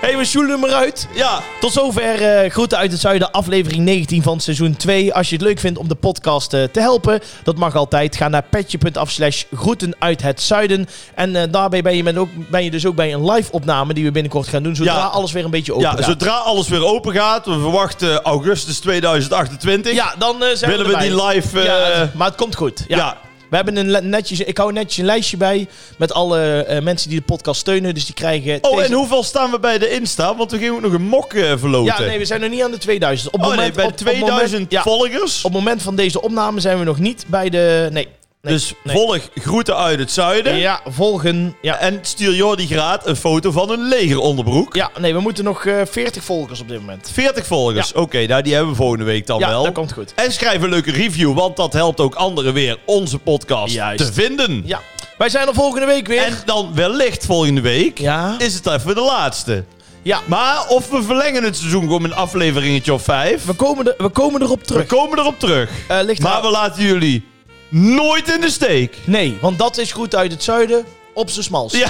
Hé, 0.00 0.08
hey, 0.08 0.16
we 0.16 0.24
sjoelen 0.24 0.60
hem 0.60 0.64
eruit. 0.64 1.08
ja, 1.14 1.40
Tot 1.60 1.72
zover 1.72 2.22
eh 2.42 2.50
Groeten 2.50 2.78
uit 2.78 2.90
het 2.92 3.00
Zuiden, 3.00 3.30
aflevering 3.30 3.84
19 3.84 4.22
van 4.22 4.40
seizoen 4.40 4.76
2. 4.76 5.14
Als 5.14 5.28
je 5.28 5.34
het 5.36 5.44
leuk 5.44 5.58
vindt 5.58 5.78
om 5.78 5.88
de 5.88 5.94
podcast 5.94 6.52
eh, 6.52 6.62
te 6.64 6.80
helpen, 6.80 7.20
dat 7.42 7.56
mag 7.56 7.74
altijd. 7.74 8.16
Ga 8.16 8.28
naar 8.28 8.42
petje.af 8.50 9.10
slash 9.10 9.42
groeten 9.54 9.94
uit 9.98 10.22
het 10.22 10.42
Zuiden. 10.42 10.88
En 11.14 11.36
eh, 11.36 11.42
daarbij 11.50 11.82
ben 11.82 11.96
je, 11.96 12.02
met 12.02 12.16
ook, 12.16 12.28
ben 12.50 12.64
je 12.64 12.70
dus 12.70 12.86
ook 12.86 12.94
bij 12.94 13.12
een 13.12 13.30
live 13.30 13.52
opname 13.52 13.94
die 13.94 14.04
we 14.04 14.10
binnenkort 14.10 14.48
gaan 14.48 14.62
doen. 14.62 14.76
Zodra 14.76 14.94
Ja. 14.94 15.04
alles 15.04 15.32
weer 15.32 15.44
een 15.44 15.50
beetje 15.50 15.72
open 15.72 15.84
ja 15.90 15.94
gaat. 15.96 16.04
zodra 16.04 16.36
alles 16.36 16.68
weer 16.68 16.84
open 16.84 17.12
gaat, 17.14 17.46
we 17.46 17.52
verwachten 17.60 18.22
augustus 18.22 18.78
2028, 18.78 19.92
Ja, 19.92 20.14
dan 20.18 20.42
eh, 20.42 20.48
zijn 20.54 20.70
willen 20.70 20.86
we 20.86 20.92
we 20.92 20.98
erbij. 20.98 21.16
die 21.16 21.26
live... 21.26 21.60
eh, 21.60 21.64
ja, 21.98 22.10
maar 22.14 22.26
het 22.26 22.36
komt 22.36 22.56
goed. 22.56 22.84
Ja. 22.88 23.16
We 23.50 23.56
hebben 23.56 23.76
een 23.76 24.08
netjes, 24.08 24.40
ik 24.40 24.58
hou 24.58 24.72
netjes 24.72 24.96
een 24.96 25.04
lijstje 25.04 25.36
bij 25.36 25.68
met 25.98 26.12
alle 26.12 26.62
eh, 26.62 26.82
mensen 26.82 27.08
die 27.10 27.18
de 27.18 27.24
podcast 27.24 27.60
steunen. 27.60 27.94
Dus 27.94 28.04
die 28.04 28.14
krijgen... 28.14 28.58
Oh, 28.60 28.70
deze- 28.76 28.84
en 28.86 28.92
hoeveel 28.92 29.22
staan 29.22 29.50
we 29.50 29.58
bij 29.60 29.78
de 29.78 29.90
Insta? 29.90 30.36
Want 30.36 30.50
we 30.50 30.58
gingen 30.58 30.74
ook 30.74 30.80
nog 30.80 30.92
een 30.92 31.02
mok 31.02 31.32
eh, 31.34 31.52
verloten. 31.56 31.94
Ja, 32.04 32.08
nee, 32.08 32.18
we 32.18 32.24
zijn 32.24 32.40
nog 32.40 32.50
niet 32.50 32.62
aan 32.62 32.70
de 32.70 32.78
2000. 32.78 33.32
Op 33.32 33.40
oh 33.40 33.46
nee, 33.46 33.56
moment, 33.56 33.74
bij 33.74 33.84
op- 33.84 33.90
op 33.90 33.96
het 33.98 34.06
2000 34.06 34.50
moment- 34.52 34.72
ja, 34.72 34.82
volgers. 34.82 35.36
Op 35.44 35.52
het 35.52 35.52
moment 35.62 35.82
van 35.82 35.96
deze 35.96 36.22
opname 36.22 36.60
zijn 36.60 36.78
we 36.78 36.84
nog 36.84 36.98
niet 36.98 37.24
bij 37.28 37.50
de... 37.50 37.88
Nee. 37.92 38.08
Nee 38.42 38.52
dus 38.52 38.72
nee. 38.84 38.96
volg 38.96 39.18
groeten 39.34 39.76
uit 39.76 39.98
het 39.98 40.10
zuiden. 40.10 40.56
Ja, 40.56 40.80
volgen. 40.86 41.56
Ja. 41.62 41.78
En 41.78 41.98
stuur 42.02 42.34
Jordi 42.34 42.66
Graat 42.66 43.06
een 43.06 43.16
foto 43.16 43.50
van 43.50 43.70
een 43.70 43.88
legeronderbroek. 43.88 44.74
ja, 44.74 44.90
nee, 44.98 45.14
we 45.14 45.20
moeten 45.20 45.44
nog 45.44 45.66
eh 45.66 45.80
40 45.90 46.24
volgers 46.24 46.60
op 46.60 46.68
dit 46.68 46.80
moment. 46.80 47.10
40 47.12 47.46
volgers. 47.46 47.92
Oké, 47.92 48.26
nou 48.26 48.42
die 48.42 48.52
hebben 48.54 48.70
we 48.70 48.76
volgende 48.76 49.04
week 49.04 49.26
dan 49.26 49.38
ja, 49.38 49.48
wel. 49.48 49.62
dat 49.62 49.72
komt 49.72 49.92
goed. 49.92 50.12
En 50.14 50.32
schrijf 50.32 50.62
een 50.62 50.68
leuke 50.68 50.90
review, 50.90 51.34
want 51.34 51.56
dat 51.56 51.72
helpt 51.72 52.00
ook 52.00 52.14
anderen 52.14 52.52
weer 52.52 52.78
onze 52.84 53.18
podcast 53.18 53.74
Juist. 53.74 54.06
te 54.06 54.12
vinden. 54.12 54.62
Ja. 54.64 54.80
Wij 55.18 55.28
zijn 55.28 55.48
er 55.48 55.54
volgende 55.54 55.86
week 55.86 56.06
weer. 56.06 56.22
En 56.22 56.36
dan 56.44 56.74
wellicht 56.74 57.26
volgende 57.26 57.60
week 57.60 57.98
ja. 57.98 58.34
is 58.38 58.54
het 58.54 58.66
even 58.66 58.94
de 58.94 59.00
laatste. 59.00 59.64
Ja. 60.02 60.20
Maar 60.26 60.66
of 60.68 60.90
we 60.90 61.02
verlengen 61.02 61.44
het 61.44 61.56
seizoen 61.56 61.82
gewoon 61.82 62.04
een 62.04 62.14
afleveringetje 62.14 62.92
of 62.92 63.02
vijf. 63.02 63.44
We 63.44 63.52
komen, 63.52 63.86
er, 63.86 63.94
we 63.98 64.08
komen 64.08 64.42
erop 64.42 64.58
We 64.60 64.66
terug. 64.66 64.86
komen 64.86 65.18
erop 65.18 65.38
terug. 65.38 65.70
Eh, 65.88 66.18
Maar 66.18 66.42
we 66.42 66.50
laten 66.50 66.82
jullie 66.82 67.24
nooit 67.68 68.28
in 68.34 68.40
de 68.40 68.50
steek. 68.50 68.96
Nee, 69.04 69.38
want 69.40 69.58
dat 69.58 69.78
is 69.78 69.92
goed 69.92 70.14
uit 70.14 70.32
het 70.32 70.42
zuiden 70.42 70.84
op 71.14 71.30
z'n 71.30 71.42
smals. 71.42 71.72
Ja. 71.72 71.88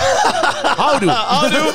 Houdoe. 0.76 1.10
Houdoe. 1.34 1.72